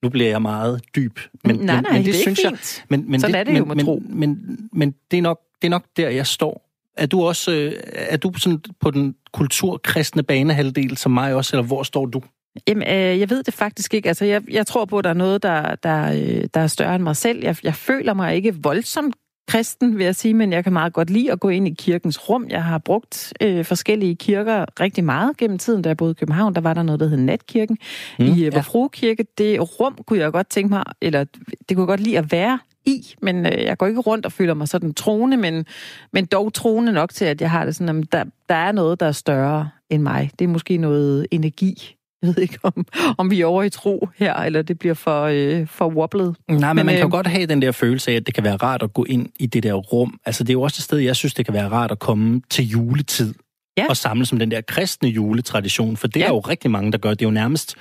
Nu 0.03 0.09
bliver 0.09 0.29
jeg 0.29 0.41
meget 0.41 0.81
dyb. 0.95 1.19
Men, 1.43 1.55
nej, 1.55 1.65
nej, 1.65 1.75
men, 1.75 1.91
men 1.93 1.95
det, 1.95 2.05
det 2.05 2.15
synes 2.15 2.39
fint. 2.39 2.51
jeg. 2.51 2.85
Men, 2.89 3.11
men 3.11 3.19
Sådan 3.19 3.33
det, 3.33 3.39
er 3.39 3.43
det 3.43 3.53
men, 3.53 3.61
jo 3.61 3.65
med 3.65 3.75
men, 3.75 3.85
tro. 3.85 4.03
Men, 4.05 4.19
men, 4.19 4.69
men 4.73 4.95
det, 5.11 5.17
er 5.17 5.21
nok, 5.21 5.39
det 5.61 5.67
er 5.67 5.69
nok 5.69 5.85
der, 5.97 6.09
jeg 6.09 6.27
står. 6.27 6.65
Er 6.97 7.05
du 7.05 7.23
også 7.23 7.51
øh, 7.51 7.73
er 7.93 8.17
du 8.17 8.33
sådan 8.37 8.59
på 8.81 8.91
den 8.91 9.15
kulturkristne 9.33 10.23
banehalvdel 10.23 10.97
som 10.97 11.11
mig 11.11 11.35
også, 11.35 11.55
eller 11.55 11.67
hvor 11.67 11.83
står 11.83 12.05
du? 12.05 12.21
Jamen, 12.67 12.87
øh, 12.87 13.19
jeg 13.19 13.29
ved 13.29 13.43
det 13.43 13.53
faktisk 13.53 13.93
ikke. 13.93 14.07
Altså, 14.07 14.25
jeg, 14.25 14.41
jeg 14.51 14.67
tror 14.67 14.85
på, 14.85 14.97
at 14.97 15.03
der 15.03 15.09
er 15.09 15.13
noget, 15.13 15.43
der, 15.43 15.75
der, 15.75 16.11
øh, 16.11 16.43
der 16.53 16.59
er 16.59 16.67
større 16.67 16.95
end 16.95 17.03
mig 17.03 17.15
selv. 17.15 17.43
Jeg, 17.43 17.55
jeg 17.63 17.75
føler 17.75 18.13
mig 18.13 18.35
ikke 18.35 18.55
voldsomt 18.55 19.15
kristen, 19.49 19.97
vil 19.97 20.03
jeg 20.03 20.15
sige, 20.15 20.33
men 20.33 20.53
jeg 20.53 20.63
kan 20.63 20.73
meget 20.73 20.93
godt 20.93 21.09
lide 21.09 21.31
at 21.31 21.39
gå 21.39 21.49
ind 21.49 21.67
i 21.67 21.73
kirkens 21.77 22.29
rum. 22.29 22.45
Jeg 22.49 22.63
har 22.63 22.77
brugt 22.77 23.33
øh, 23.41 23.65
forskellige 23.65 24.15
kirker 24.15 24.65
rigtig 24.79 25.03
meget 25.03 25.37
gennem 25.37 25.57
tiden, 25.57 25.81
da 25.81 25.89
jeg 25.89 25.97
boede 25.97 26.11
i 26.11 26.13
København. 26.13 26.55
Der 26.55 26.61
var 26.61 26.73
der 26.73 26.83
noget, 26.83 26.99
der 26.99 27.07
hed 27.07 27.17
Natkirken 27.17 27.77
mm, 28.19 28.25
i 28.25 28.45
øh, 28.45 28.53
ja. 28.53 28.87
Kirke. 28.93 29.25
Det 29.37 29.79
rum 29.79 29.97
kunne 30.07 30.19
jeg 30.19 30.31
godt 30.31 30.49
tænke 30.49 30.69
mig, 30.69 30.83
eller 31.01 31.23
det 31.69 31.77
kunne 31.77 31.81
jeg 31.81 31.87
godt 31.87 31.99
lide 31.99 32.17
at 32.17 32.31
være 32.31 32.59
i, 32.85 33.15
men 33.21 33.45
øh, 33.45 33.63
jeg 33.63 33.77
går 33.77 33.87
ikke 33.87 33.99
rundt 33.99 34.25
og 34.25 34.31
føler 34.31 34.53
mig 34.53 34.67
sådan 34.67 34.93
troende, 34.93 35.37
men, 35.37 35.65
men 36.13 36.25
dog 36.25 36.53
troende 36.53 36.91
nok 36.91 37.13
til, 37.13 37.25
at 37.25 37.41
jeg 37.41 37.51
har 37.51 37.65
det 37.65 37.75
sådan, 37.75 37.99
at 37.99 38.11
der, 38.11 38.23
der 38.49 38.55
er 38.55 38.71
noget, 38.71 38.99
der 38.99 39.05
er 39.05 39.11
større 39.11 39.69
end 39.89 40.03
mig. 40.03 40.31
Det 40.39 40.45
er 40.45 40.49
måske 40.49 40.77
noget 40.77 41.27
energi, 41.31 41.95
jeg 42.21 42.35
ved 42.35 42.37
ikke, 42.37 42.59
om, 42.63 42.85
om 43.17 43.31
vi 43.31 43.41
er 43.41 43.45
over 43.45 43.63
i 43.63 43.69
tro 43.69 44.07
her, 44.17 44.33
eller 44.35 44.61
det 44.61 44.79
bliver 44.79 44.95
for, 44.95 45.23
øh, 45.23 45.67
for 45.67 45.89
wobblet. 45.89 46.35
Nej, 46.47 46.57
men, 46.57 46.75
men 46.75 46.85
man 46.85 46.95
kan 46.95 47.05
øh, 47.05 47.11
godt 47.11 47.27
have 47.27 47.45
den 47.45 47.61
der 47.61 47.71
følelse 47.71 48.11
af, 48.11 48.15
at 48.15 48.25
det 48.25 48.33
kan 48.33 48.43
være 48.43 48.55
rart 48.55 48.83
at 48.83 48.93
gå 48.93 49.03
ind 49.03 49.29
i 49.39 49.45
det 49.45 49.63
der 49.63 49.73
rum. 49.73 50.19
Altså, 50.25 50.43
det 50.43 50.49
er 50.49 50.53
jo 50.53 50.61
også 50.61 50.79
et 50.79 50.83
sted, 50.83 50.97
jeg 50.97 51.15
synes, 51.15 51.33
det 51.33 51.45
kan 51.45 51.53
være 51.53 51.69
rart 51.69 51.91
at 51.91 51.99
komme 51.99 52.41
til 52.49 52.67
juletid. 52.67 53.33
Ja. 53.79 53.85
Og 53.89 53.97
samle 53.97 54.25
som 54.25 54.39
den 54.39 54.51
der 54.51 54.61
kristne 54.61 55.09
juletradition, 55.09 55.97
for 55.97 56.07
det 56.07 56.19
ja. 56.19 56.25
er 56.25 56.29
jo 56.29 56.39
rigtig 56.39 56.71
mange, 56.71 56.91
der 56.91 56.97
gør. 56.97 57.09
Det 57.09 57.21
er 57.21 57.25
jo 57.25 57.31
nærmest 57.31 57.75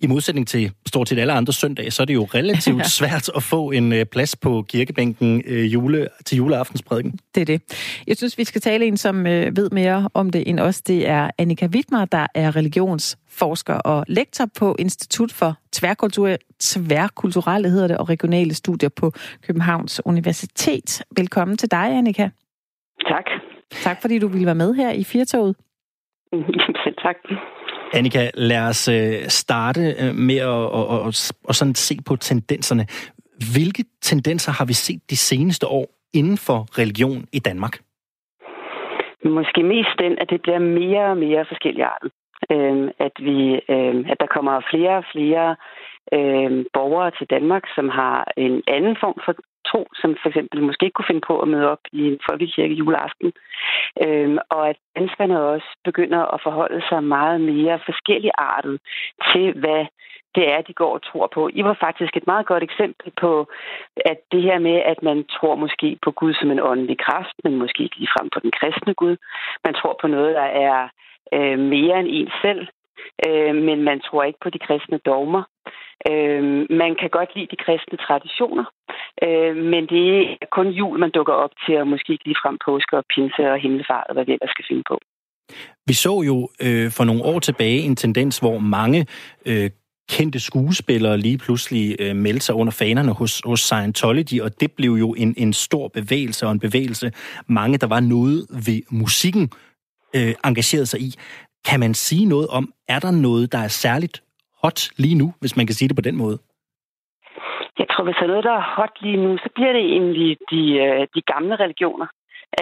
i 0.00 0.06
modsætning 0.06 0.48
til 0.48 0.72
stort 0.86 1.08
set 1.08 1.18
alle 1.18 1.32
andre 1.32 1.52
søndage, 1.52 1.90
så 1.90 2.02
er 2.02 2.06
det 2.06 2.14
jo 2.14 2.24
relativt 2.24 2.78
ja. 2.84 2.84
svært 2.84 3.30
at 3.36 3.42
få 3.42 3.70
en 3.70 3.92
øh, 3.92 4.04
plads 4.04 4.36
på 4.36 4.62
kirkebænken 4.68 5.42
øh, 5.46 5.72
jule, 5.72 6.08
til 6.26 6.36
juleaftensprædiken. 6.36 7.18
Det 7.34 7.40
er 7.40 7.44
det. 7.44 7.62
Jeg 8.06 8.16
synes, 8.16 8.38
vi 8.38 8.44
skal 8.44 8.60
tale 8.60 8.86
en, 8.86 8.96
som 8.96 9.26
øh, 9.26 9.56
ved 9.56 9.70
mere 9.70 10.08
om 10.14 10.30
det 10.30 10.48
end 10.48 10.60
os. 10.60 10.80
Det 10.80 11.08
er 11.08 11.30
Annika 11.38 11.66
Wittmar, 11.66 12.04
der 12.04 12.26
er 12.34 12.56
religionsforsker 12.56 13.74
og 13.74 14.04
lektor 14.08 14.46
på 14.58 14.76
Institut 14.78 15.32
for 15.32 15.56
Tværkultur, 15.72 16.36
Tværkulturelle 16.60 17.70
hedder 17.70 17.86
det, 17.86 17.98
og 17.98 18.08
regionale 18.08 18.54
studier 18.54 18.88
på 18.88 19.12
Københavns 19.46 20.00
Universitet. 20.04 21.02
Velkommen 21.16 21.56
til 21.56 21.70
dig, 21.70 21.98
Annika. 21.98 22.28
Tak. 23.08 23.47
Tak, 23.70 24.00
fordi 24.00 24.18
du 24.18 24.28
ville 24.28 24.46
være 24.46 24.54
med 24.54 24.74
her 24.74 24.90
i 24.92 25.04
Firtoget. 25.04 25.56
Selv 26.84 26.96
tak. 27.02 27.16
Annika, 27.94 28.30
lad 28.34 28.68
os 28.68 28.88
øh, 28.88 29.28
starte 29.28 29.80
øh, 29.80 30.14
med 30.14 30.36
at 30.36 30.46
og, 30.46 30.88
og, 30.88 31.12
og 31.48 31.54
sådan 31.54 31.74
se 31.74 31.96
på 32.06 32.16
tendenserne. 32.16 32.86
Hvilke 33.54 33.84
tendenser 34.02 34.52
har 34.52 34.64
vi 34.64 34.72
set 34.72 35.00
de 35.10 35.16
seneste 35.16 35.66
år 35.66 35.86
inden 36.14 36.38
for 36.46 36.78
religion 36.78 37.24
i 37.32 37.38
Danmark? 37.38 37.74
Måske 39.24 39.62
mest 39.62 39.94
den, 39.98 40.18
at 40.18 40.30
det 40.30 40.42
bliver 40.42 40.58
mere 40.58 41.04
og 41.10 41.16
mere 41.16 41.44
forskelligartet. 41.48 42.10
Øh, 42.52 42.90
at, 43.06 43.14
vi, 43.26 43.38
øh, 43.74 43.94
at 44.12 44.16
der 44.20 44.28
kommer 44.36 44.60
flere 44.72 44.96
og 44.96 45.04
flere 45.14 45.56
øh, 46.16 46.64
borgere 46.72 47.10
til 47.18 47.26
Danmark, 47.30 47.64
som 47.74 47.88
har 47.88 48.32
en 48.36 48.62
anden 48.66 48.96
form 49.00 49.18
for 49.24 49.34
tro, 49.70 49.82
som 50.00 50.16
for 50.22 50.28
eksempel 50.28 50.62
måske 50.62 50.84
ikke 50.84 50.96
kunne 50.98 51.10
finde 51.12 51.28
på 51.30 51.40
at 51.40 51.48
møde 51.48 51.70
op 51.74 51.84
i 51.92 52.00
en 52.12 52.18
folkekirke 52.30 52.74
juleaften. 52.74 53.32
Øhm, 54.04 54.38
og 54.50 54.68
at 54.68 54.78
danskerne 54.98 55.36
også 55.52 55.70
begynder 55.84 56.22
at 56.34 56.40
forholde 56.42 56.82
sig 56.88 57.04
meget 57.04 57.40
mere 57.40 57.78
forskelligartet 57.88 58.80
til, 59.32 59.46
hvad 59.62 59.86
det 60.34 60.44
er, 60.54 60.60
de 60.62 60.72
går 60.72 60.92
og 60.94 61.02
tror 61.02 61.28
på. 61.34 61.50
I 61.52 61.62
var 61.64 61.76
faktisk 61.80 62.16
et 62.16 62.26
meget 62.26 62.46
godt 62.46 62.62
eksempel 62.62 63.12
på, 63.20 63.32
at 63.96 64.18
det 64.32 64.42
her 64.42 64.58
med, 64.58 64.76
at 64.92 65.02
man 65.02 65.24
tror 65.24 65.54
måske 65.54 65.98
på 66.04 66.10
Gud 66.10 66.34
som 66.34 66.50
en 66.50 66.60
åndelig 66.60 66.98
kraft, 66.98 67.36
men 67.44 67.56
måske 67.56 67.82
ikke 67.82 67.98
ligefrem 67.98 68.30
på 68.34 68.40
den 68.40 68.50
kristne 68.58 68.94
Gud. 68.94 69.16
Man 69.64 69.74
tror 69.74 69.98
på 70.00 70.06
noget, 70.06 70.34
der 70.34 70.48
er 70.68 70.88
øh, 71.34 71.58
mere 71.58 72.00
end 72.00 72.08
en 72.10 72.30
selv, 72.42 72.66
øh, 73.26 73.54
men 73.54 73.82
man 73.82 74.00
tror 74.00 74.22
ikke 74.24 74.38
på 74.42 74.50
de 74.50 74.58
kristne 74.58 74.98
dogmer. 74.98 75.42
Øh, 76.10 76.42
man 76.82 76.92
kan 77.00 77.10
godt 77.18 77.30
lide 77.36 77.52
de 77.52 77.62
kristne 77.64 77.98
traditioner, 78.06 78.66
øh, 79.24 79.56
men 79.72 79.82
det 79.94 80.06
er 80.42 80.48
kun 80.56 80.68
jul, 80.80 80.98
man 80.98 81.10
dukker 81.10 81.32
op 81.44 81.54
til, 81.64 81.74
og 81.80 81.86
måske 81.86 82.12
ikke 82.12 82.28
ligefrem 82.30 82.58
påske 82.66 82.96
og 82.96 83.04
pinse 83.14 83.42
og 83.52 83.58
himmelfart, 83.64 84.06
og 84.08 84.14
hvad 84.14 84.24
vi 84.24 84.32
ellers 84.32 84.50
skal 84.50 84.68
finde 84.68 84.84
på. 84.90 84.96
Vi 85.86 85.92
så 85.92 86.22
jo 86.30 86.36
øh, 86.66 86.90
for 86.96 87.04
nogle 87.04 87.24
år 87.24 87.38
tilbage 87.38 87.80
en 87.80 87.96
tendens, 87.96 88.38
hvor 88.38 88.58
mange 88.58 89.06
øh, 89.46 89.70
kendte 90.10 90.40
skuespillere 90.40 91.18
lige 91.18 91.38
pludselig 91.38 91.96
øh, 92.00 92.16
meldte 92.16 92.46
sig 92.46 92.54
under 92.54 92.72
fanerne 92.72 93.12
hos, 93.12 93.42
hos 93.44 93.60
Scientology, 93.60 94.40
og 94.40 94.60
det 94.60 94.72
blev 94.72 94.90
jo 94.90 95.14
en, 95.14 95.34
en 95.36 95.52
stor 95.52 95.88
bevægelse 95.88 96.46
og 96.46 96.52
en 96.52 96.60
bevægelse, 96.60 97.12
mange, 97.46 97.78
der 97.78 97.86
var 97.86 98.00
noget 98.00 98.46
ved 98.66 98.82
musikken, 98.90 99.50
øh, 100.16 100.34
engageret 100.44 100.88
sig 100.88 101.00
i. 101.00 101.14
Kan 101.68 101.80
man 101.80 101.94
sige 101.94 102.26
noget 102.26 102.48
om, 102.48 102.72
er 102.88 102.98
der 102.98 103.10
noget, 103.10 103.52
der 103.52 103.58
er 103.58 103.68
særligt 103.68 104.22
hot 104.62 104.80
lige 104.96 105.18
nu, 105.22 105.34
hvis 105.40 105.56
man 105.56 105.66
kan 105.66 105.74
sige 105.74 105.88
det 105.88 105.96
på 105.96 106.06
den 106.08 106.16
måde? 106.16 106.38
Jeg 107.78 107.86
tror, 107.90 108.04
hvis 108.04 108.16
der 108.18 108.24
er 108.26 108.32
noget, 108.34 108.48
der 108.50 108.56
er 108.58 108.74
hot 108.76 108.94
lige 109.00 109.22
nu, 109.24 109.30
så 109.44 109.48
bliver 109.54 109.72
det 109.72 109.84
egentlig 109.96 110.30
de, 110.50 110.62
øh, 110.84 111.06
de 111.14 111.22
gamle 111.32 111.56
religioner. 111.56 112.08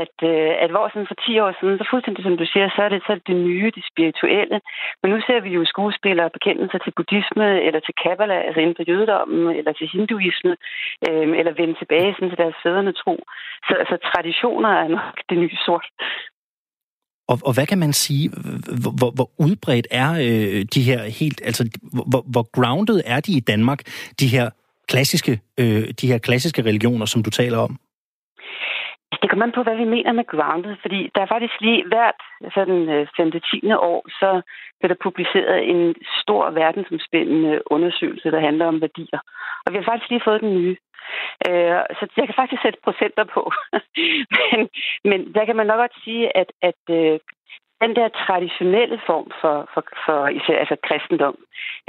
At, 0.03 0.17
øh, 0.33 0.53
at 0.65 0.71
hvor 0.71 0.89
sådan 0.89 1.11
for 1.11 1.19
10 1.27 1.39
år 1.45 1.53
siden, 1.61 1.79
så 1.79 1.87
fuldstændig 1.91 2.23
som 2.25 2.37
du 2.41 2.47
siger, 2.53 2.67
så 2.77 2.81
er 2.87 2.91
det, 2.93 3.01
så 3.03 3.11
er 3.13 3.17
det, 3.19 3.27
det 3.27 3.37
nye, 3.49 3.71
det 3.77 3.85
spirituelle. 3.93 4.61
Men 5.01 5.09
nu 5.11 5.19
ser 5.27 5.41
vi 5.41 5.51
jo 5.59 5.63
skuespillere 5.65 6.35
bekende 6.37 6.69
sig 6.71 6.81
til 6.83 6.93
buddhisme, 6.97 7.49
eller 7.67 7.81
til 7.81 7.95
kabbala, 8.03 8.37
altså 8.47 8.61
inden 8.61 8.79
for 8.79 8.89
jødedommen, 8.91 9.57
eller 9.59 9.73
til 9.73 9.89
hinduisme, 9.95 10.55
øh, 11.07 11.29
eller 11.39 11.53
vende 11.61 11.77
tilbage 11.79 12.15
sådan, 12.15 12.31
til 12.31 12.43
deres 12.43 12.59
fædrene 12.63 12.93
tro. 12.93 13.15
Så 13.67 13.73
altså, 13.83 13.97
traditioner 14.11 14.73
er 14.83 14.89
nok 14.89 15.17
det 15.31 15.39
nye 15.39 15.57
sort. 15.67 15.87
Og, 17.29 17.41
og 17.45 17.53
hvad 17.53 17.67
kan 17.67 17.79
man 17.79 17.93
sige, 17.93 18.29
hvor, 18.29 19.11
hvor 19.11 19.31
udbredt 19.39 19.87
er 19.91 20.13
øh, 20.13 20.65
de 20.75 20.83
her 20.83 21.05
helt, 21.05 21.41
altså 21.45 21.69
hvor, 21.93 22.25
hvor 22.27 22.51
grounded 22.53 23.03
er 23.05 23.21
de 23.21 23.33
i 23.33 23.41
Danmark, 23.41 23.83
de 24.21 24.27
her 24.27 24.51
klassiske, 24.89 25.41
øh, 25.59 25.89
de 26.01 26.07
her 26.07 26.19
klassiske 26.19 26.63
religioner, 26.63 27.07
som 27.07 27.23
du 27.23 27.31
taler 27.31 27.59
om? 27.59 27.79
Altså, 29.13 29.21
det 29.23 29.31
kommer 29.31 29.47
an 29.47 29.53
på, 29.53 29.63
hvad 29.63 29.77
vi 29.77 29.85
mener 29.85 30.13
med 30.13 30.27
grounded, 30.33 30.77
fordi 30.85 31.11
der 31.15 31.21
er 31.23 31.33
faktisk 31.35 31.57
lige 31.61 31.87
hvert 31.89 32.21
sådan 32.55 33.07
5. 33.17 33.31
10. 33.31 33.73
år, 33.73 34.01
så 34.21 34.31
bliver 34.79 34.93
der 34.95 35.05
publiceret 35.07 35.71
en 35.71 35.95
stor 36.23 36.51
verdensomspændende 36.51 37.73
undersøgelse, 37.75 38.31
der 38.31 38.41
handler 38.41 38.67
om 38.67 38.81
værdier. 38.81 39.21
Og 39.65 39.73
vi 39.73 39.77
har 39.77 39.85
faktisk 39.85 40.11
lige 40.11 40.27
fået 40.29 40.41
den 40.41 40.55
nye. 40.55 40.77
Øh, 41.49 41.81
så 41.99 42.05
jeg 42.17 42.27
kan 42.27 42.41
faktisk 42.41 42.63
sætte 42.63 42.79
procenter 42.85 43.25
på. 43.25 43.53
men, 44.37 44.69
men 45.11 45.35
der 45.35 45.45
kan 45.45 45.57
man 45.57 45.67
nok 45.67 45.79
godt 45.79 45.97
sige, 46.05 46.37
at, 46.37 46.49
at 46.63 46.83
øh, 46.91 47.19
den 47.83 47.97
der 47.97 48.09
traditionelle 48.09 48.99
form 49.07 49.31
for, 49.41 49.57
for, 49.75 49.83
for 50.07 50.29
især, 50.29 50.59
altså 50.59 50.77
kristendom, 50.89 51.37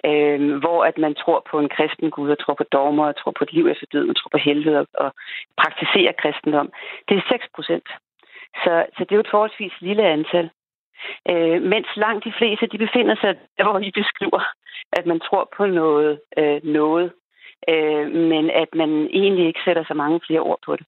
øh, 0.05 0.57
hvor 0.63 0.79
at 0.89 0.97
man 0.97 1.15
tror 1.15 1.39
på 1.51 1.59
en 1.59 1.69
kristen 1.69 2.09
Gud, 2.11 2.29
og 2.29 2.39
tror 2.39 2.53
på 2.53 2.63
dogmer, 2.63 3.05
og 3.07 3.15
tror 3.15 3.33
på 3.37 3.43
et 3.43 3.53
liv 3.53 3.67
efter 3.67 3.85
døden, 3.93 4.09
og 4.09 4.15
tror 4.15 4.29
på 4.31 4.37
helvede, 4.37 4.79
og, 4.79 4.87
og 4.93 5.09
praktiserer 5.61 6.19
kristendom, 6.21 6.69
det 7.09 7.17
er 7.17 7.21
6 7.29 7.45
procent. 7.55 7.87
Så, 8.63 8.73
så 8.95 8.99
det 9.03 9.11
er 9.11 9.19
jo 9.19 9.25
et 9.25 9.33
forholdsvis 9.35 9.81
lille 9.81 10.03
antal. 10.03 10.49
Øh, 11.31 11.61
mens 11.61 11.87
langt 11.95 12.25
de 12.25 12.33
fleste, 12.37 12.67
de 12.67 12.77
befinder 12.77 13.15
sig 13.21 13.35
der, 13.57 13.63
hvor 13.63 13.79
vi 13.79 13.91
beskriver, 14.01 14.41
at 14.93 15.05
man 15.05 15.19
tror 15.19 15.49
på 15.57 15.65
noget, 15.65 16.19
øh, 16.37 16.59
noget 16.63 17.11
øh, 17.69 18.11
men 18.31 18.49
at 18.49 18.69
man 18.73 18.89
egentlig 18.89 19.47
ikke 19.47 19.59
sætter 19.65 19.83
så 19.87 19.93
mange 19.93 20.19
flere 20.27 20.39
ord 20.39 20.59
på 20.65 20.75
det. 20.75 20.85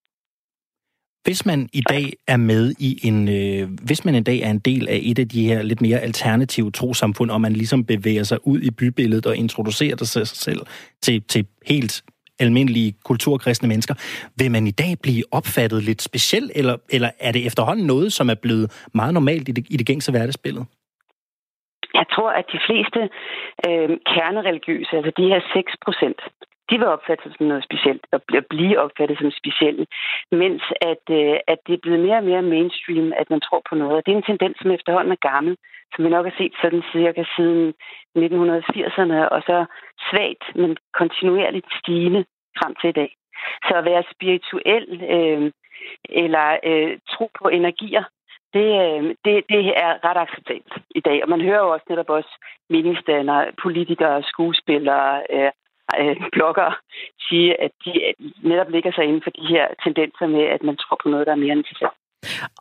Hvis 1.24 1.46
man 1.46 1.70
i 1.74 1.82
dag 1.90 2.14
er 2.28 2.38
med 2.38 2.74
i 2.80 3.00
en, 3.08 3.28
øh, 3.28 3.70
hvis 3.86 4.06
man 4.06 4.16
i 4.16 4.24
dag 4.24 4.40
er 4.40 4.52
en 4.52 4.60
del 4.60 4.88
af 4.90 5.00
et 5.04 5.20
af 5.20 5.28
de 5.28 5.48
her 5.48 5.62
lidt 5.62 5.82
mere 5.82 6.00
alternative 6.00 6.72
trosamfund, 6.72 7.32
og 7.32 7.42
man 7.42 7.54
ligesom 7.54 7.86
bevæger 7.86 8.24
sig 8.24 8.48
ud 8.48 8.60
i 8.62 8.72
bybilledet 8.72 9.26
og 9.26 9.36
introducerer 9.36 10.06
sig 10.06 10.28
selv 10.28 10.60
til, 11.02 11.22
til 11.22 11.46
helt 11.68 12.04
almindelige 12.40 12.94
kulturkristne 13.06 13.68
mennesker, 13.68 13.96
vil 14.38 14.52
man 14.52 14.68
i 14.68 14.72
dag 14.72 14.94
blive 15.04 15.24
opfattet 15.32 15.84
lidt 15.84 16.02
specielt, 16.02 16.52
eller, 16.56 16.76
eller 16.90 17.10
er 17.20 17.32
det 17.32 17.46
efterhånden 17.46 17.88
noget, 17.88 18.14
som 18.14 18.30
er 18.30 18.36
blevet 18.42 18.88
meget 18.94 19.14
normalt 19.14 19.50
i 19.50 19.52
det, 19.52 19.66
i 19.70 19.78
det 19.78 19.88
gængse 19.88 20.12
hverdagsbillede? 20.12 20.66
Jeg 21.94 22.06
tror, 22.14 22.32
at 22.40 22.46
de 22.54 22.60
fleste 22.68 23.00
øh, 23.68 23.90
kernereligiøse, 24.12 24.92
altså 24.98 25.12
de 25.18 25.28
her 25.32 25.42
6 25.54 25.72
procent, 25.86 26.20
de 26.70 26.78
vil 26.80 26.94
opfatte 26.96 27.24
sig 27.24 27.32
som 27.38 27.48
noget 27.48 27.64
specielt, 27.64 28.04
og 28.12 28.22
blive 28.50 28.80
opfattet 28.80 29.18
som 29.20 29.32
specielt, 29.32 29.90
mens 30.32 30.64
at, 30.92 31.04
øh, 31.20 31.38
at 31.48 31.60
det 31.68 31.74
er 31.74 31.84
blevet 31.84 32.00
mere 32.06 32.18
og 32.18 32.24
mere 32.24 32.42
mainstream, 32.42 33.14
at 33.22 33.30
man 33.30 33.42
tror 33.42 33.62
på 33.70 33.76
noget. 33.76 33.96
Og 33.98 34.06
det 34.06 34.12
er 34.12 34.18
en 34.18 34.30
tendens, 34.32 34.58
som 34.60 34.72
efterhånden 34.72 35.12
er 35.12 35.28
gammel, 35.32 35.58
som 35.96 36.06
vi 36.06 36.10
nok 36.10 36.26
har 36.26 36.36
set 36.38 36.54
sådan 36.62 36.84
cirka 36.92 37.24
siden 37.36 37.74
1980'erne, 38.18 39.18
og 39.36 39.42
så 39.50 39.58
svagt, 40.10 40.44
men 40.56 40.78
kontinuerligt 41.00 41.68
stigende 41.80 42.26
frem 42.60 42.76
til 42.82 42.90
i 42.90 42.98
dag. 43.02 43.12
Så 43.68 43.74
at 43.76 43.86
være 43.86 44.04
spirituel 44.14 44.86
øh, 45.16 45.52
eller 46.24 46.48
øh, 46.70 46.98
tro 47.14 47.30
på 47.40 47.48
energier, 47.48 48.04
det, 48.54 48.70
øh, 48.86 49.04
det, 49.26 49.36
det 49.54 49.62
er 49.86 49.92
ret 50.06 50.20
acceptabelt 50.26 50.74
i 50.96 51.00
dag. 51.00 51.24
Og 51.24 51.30
man 51.30 51.42
hører 51.42 51.64
jo 51.64 51.70
også 51.70 51.86
netop 51.90 52.10
også 52.10 52.32
meningsdannere, 52.70 53.52
politikere, 53.64 54.24
skuespillere, 54.24 55.24
øh, 55.34 55.52
øh, 56.00 56.16
blogger 56.36 56.70
sige, 57.28 57.62
at 57.64 57.72
de 57.86 57.92
netop 58.50 58.70
ligger 58.70 58.92
sig 58.92 59.04
inden 59.04 59.22
for 59.24 59.30
de 59.30 59.46
her 59.54 59.66
tendenser 59.84 60.28
med, 60.28 60.44
at 60.56 60.64
man 60.64 60.78
tror 60.78 60.98
på 61.04 61.10
noget, 61.10 61.28
der 61.28 61.34
er 61.34 61.44
mere 61.44 61.54
end 61.54 61.66
sig 61.66 61.78
selv. 61.78 61.96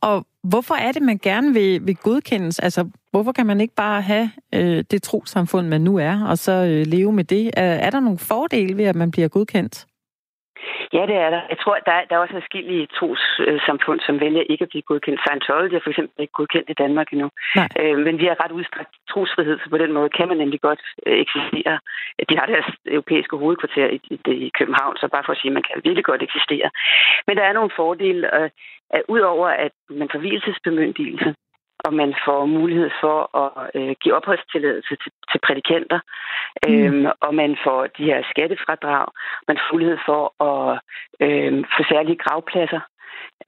Og 0.02 0.26
hvorfor 0.42 0.74
er 0.74 0.92
det, 0.92 1.02
man 1.02 1.18
gerne 1.18 1.54
vil, 1.54 1.86
vil 1.86 1.96
godkendes? 1.96 2.58
Altså, 2.58 2.90
hvorfor 3.10 3.32
kan 3.32 3.46
man 3.46 3.60
ikke 3.60 3.74
bare 3.74 4.00
have 4.02 4.30
øh, 4.54 4.84
det 4.90 5.02
trosamfund, 5.02 5.68
man 5.68 5.80
nu 5.80 5.96
er, 5.96 6.26
og 6.30 6.38
så 6.38 6.52
øh, 6.52 6.86
leve 6.86 7.12
med 7.12 7.24
det? 7.24 7.50
Er, 7.56 7.62
er 7.86 7.90
der 7.90 8.00
nogle 8.00 8.18
fordele 8.18 8.76
ved, 8.76 8.84
at 8.84 8.96
man 8.96 9.10
bliver 9.10 9.28
godkendt? 9.28 9.86
Ja, 10.92 11.02
det 11.10 11.16
er 11.24 11.30
der. 11.30 11.42
Jeg 11.52 11.58
tror, 11.62 11.74
der, 11.86 11.94
der 12.08 12.14
er 12.14 12.22
også 12.24 12.40
forskellige 12.40 12.88
trossamfund, 12.98 14.00
som 14.00 14.20
vælger 14.20 14.42
ikke 14.52 14.64
at 14.64 14.68
blive 14.72 14.88
godkendt. 14.90 15.20
Scientology 15.20 15.74
er 15.74 15.84
for 15.84 15.90
eksempel 15.90 16.22
ikke 16.22 16.38
godkendt 16.40 16.70
i 16.70 16.80
Danmark 16.82 17.08
endnu. 17.12 17.28
Øh, 17.80 17.96
men 18.06 18.14
vi 18.20 18.26
har 18.26 18.36
ret 18.44 18.52
udstrakt 18.58 18.92
trosfrihed, 19.10 19.58
så 19.58 19.70
på 19.70 19.78
den 19.78 19.92
måde 19.92 20.10
kan 20.18 20.28
man 20.28 20.36
nemlig 20.36 20.60
godt 20.60 20.82
øh, 21.06 21.18
eksistere. 21.24 21.78
De 22.28 22.38
har 22.38 22.46
deres 22.46 22.68
europæiske 22.86 23.36
hovedkvarter 23.36 23.86
i, 23.96 24.00
i, 24.14 24.16
i 24.46 24.50
København, 24.58 24.96
så 24.96 25.08
bare 25.08 25.24
for 25.26 25.32
at 25.32 25.38
sige, 25.40 25.50
at 25.50 25.58
man 25.58 25.66
kan 25.66 25.80
virkelig 25.84 26.04
godt 26.04 26.22
eksistere. 26.22 26.68
Men 27.26 27.36
der 27.36 27.44
er 27.46 27.52
nogle 27.52 27.76
fordele, 27.76 28.22
øh, 28.40 28.50
at 28.90 29.02
udover 29.08 29.48
at 29.48 29.72
man 29.90 30.08
får 30.12 30.18
hvilesesbemyndigelse, 30.18 31.34
og 31.84 31.94
man 31.94 32.14
får 32.24 32.46
mulighed 32.46 32.90
for 33.00 33.18
at 33.42 33.70
øh, 33.74 33.94
give 34.02 34.14
opholdstilladelse 34.14 34.94
til, 35.02 35.12
til 35.30 35.38
prædikanter, 35.46 36.00
mm. 36.66 36.74
øhm, 36.74 37.06
og 37.20 37.34
man 37.34 37.56
får 37.64 37.86
de 37.86 38.04
her 38.04 38.22
skattefradrag, 38.30 39.06
man 39.48 39.56
får 39.56 39.72
mulighed 39.72 39.98
for 40.06 40.22
at 40.50 40.80
øh, 41.24 41.64
få 41.76 41.80
særlige 41.92 42.22
gravpladser, 42.24 42.80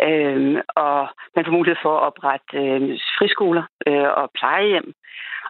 øhm, 0.07 0.57
og 0.87 1.09
man 1.37 1.45
får 1.45 1.53
mulighed 1.59 1.81
for 1.83 1.95
at 1.97 2.07
oprette 2.11 2.59
øh, 2.63 2.99
friskoler 3.19 3.65
øh, 3.87 4.11
og 4.21 4.31
plejehjem. 4.39 4.95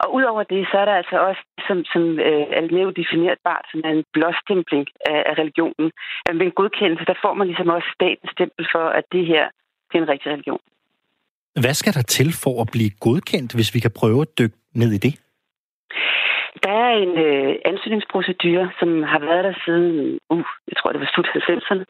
Og 0.02 0.14
udover 0.14 0.42
det, 0.42 0.68
så 0.70 0.76
er 0.78 0.84
der 0.84 0.96
altså 1.02 1.16
også, 1.28 1.42
som, 1.66 1.84
som 1.92 2.02
øh, 2.28 2.46
er 2.58 2.92
definerbart, 3.00 3.64
som 3.70 3.80
er 3.84 3.90
en 3.90 4.04
blåstempling 4.12 4.86
af, 5.10 5.22
af 5.26 5.34
religionen. 5.38 5.92
At 6.26 6.36
med 6.36 6.46
en 6.46 6.58
godkendelse, 6.60 7.04
der 7.04 7.14
får 7.22 7.34
man 7.34 7.46
ligesom 7.46 7.68
også 7.68 7.88
statens 7.94 8.30
stempel 8.36 8.66
for, 8.72 8.84
at 8.98 9.04
det 9.12 9.26
her 9.26 9.44
det 9.88 9.98
er 9.98 10.02
en 10.02 10.08
rigtig 10.08 10.32
religion. 10.32 10.60
Hvad 11.54 11.74
skal 11.74 11.92
der 11.94 12.02
til 12.02 12.32
for 12.42 12.62
at 12.62 12.68
blive 12.72 12.90
godkendt, 13.00 13.54
hvis 13.54 13.74
vi 13.74 13.80
kan 13.80 13.90
prøve 14.00 14.22
at 14.22 14.38
dykke 14.38 14.56
ned 14.74 14.92
i 14.92 14.98
det? 14.98 15.14
Der 16.64 16.74
er 16.88 16.94
en 17.04 17.14
øh, 17.26 17.54
ansøgningsprocedure, 17.64 18.70
som 18.78 19.02
har 19.02 19.20
været 19.28 19.44
der 19.44 19.54
siden, 19.64 20.18
uh, 20.30 20.44
jeg 20.68 20.76
tror 20.76 20.92
det 20.92 21.00
var 21.00 21.10
slut 21.14 21.28
90'erne, 21.48 21.84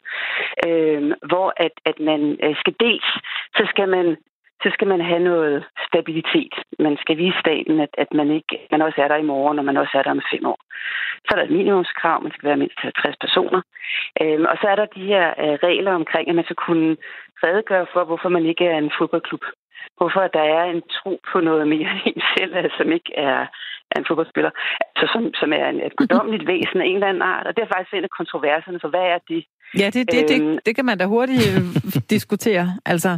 øh, 0.67 1.01
hvor 1.29 1.47
at, 1.65 1.75
at 1.85 1.97
man 2.09 2.21
øh, 2.43 2.55
skal 2.61 2.75
dels, 2.79 3.09
så 3.57 3.63
skal 3.71 3.87
man 3.89 4.17
så 4.63 4.69
skal 4.73 4.87
man 4.87 5.01
have 5.01 5.23
noget 5.31 5.63
stabilitet. 5.87 6.53
Man 6.79 6.97
skal 7.01 7.17
vise 7.17 7.39
staten, 7.39 7.79
at, 7.85 7.93
at 8.03 8.09
man 8.19 8.31
ikke 8.37 8.55
man 8.71 8.81
også 8.81 8.99
er 9.01 9.07
der 9.07 9.15
i 9.15 9.29
morgen, 9.33 9.59
og 9.59 9.65
man 9.65 9.77
også 9.77 9.93
er 9.97 10.03
der 10.03 10.11
om 10.11 10.21
fem 10.33 10.45
år. 10.45 10.59
Så 11.25 11.29
er 11.31 11.35
der 11.37 11.45
et 11.45 11.57
minimumskrav, 11.57 12.23
man 12.23 12.31
skal 12.31 12.47
være 12.49 12.61
mindst 12.63 12.79
50 12.79 13.15
personer. 13.25 13.61
Øhm, 14.21 14.45
og 14.51 14.55
så 14.61 14.65
er 14.71 14.75
der 14.75 14.85
de 14.95 15.03
her 15.13 15.25
øh, 15.43 15.55
regler 15.67 15.93
omkring, 16.01 16.29
at 16.29 16.35
man 16.35 16.47
skal 16.47 16.61
kunne 16.67 16.97
redegøre 17.43 17.85
for, 17.93 18.03
hvorfor 18.03 18.29
man 18.29 18.45
ikke 18.45 18.65
er 18.65 18.77
en 18.77 18.91
fodboldklub. 18.97 19.43
Hvorfor 19.97 20.23
der 20.37 20.45
er 20.59 20.63
en 20.63 20.81
tro 20.97 21.13
på 21.31 21.37
noget 21.39 21.67
mere 21.67 21.91
end 22.05 22.15
en 22.15 22.23
selv, 22.37 22.55
altså, 22.55 22.77
som 22.77 22.91
ikke 22.91 23.11
er, 23.15 23.39
er 23.91 23.97
en 23.99 24.05
fodboldspiller, 24.07 24.51
altså 24.89 25.05
som, 25.13 25.23
som 25.41 25.53
er 25.53 25.65
en, 25.69 25.79
et 25.87 25.95
guddommeligt 25.95 26.47
væsen 26.47 26.81
af 26.81 26.85
en 26.85 26.95
eller 26.95 27.07
anden 27.07 27.27
art. 27.33 27.47
Og 27.47 27.55
det 27.55 27.61
er 27.63 27.73
faktisk 27.73 27.93
en 27.93 28.09
af 28.09 28.17
kontroverserne, 28.19 28.79
for 28.81 28.89
hvad 28.93 29.05
er 29.13 29.19
det? 29.29 29.41
Ja, 29.81 29.87
det, 29.95 30.11
det, 30.11 30.21
øhm, 30.21 30.51
det, 30.51 30.65
det 30.65 30.75
kan 30.75 30.85
man 30.85 30.97
da 30.97 31.05
hurtigt 31.05 31.43
øh, 31.51 31.63
diskutere. 32.15 32.65
Altså, 32.85 33.11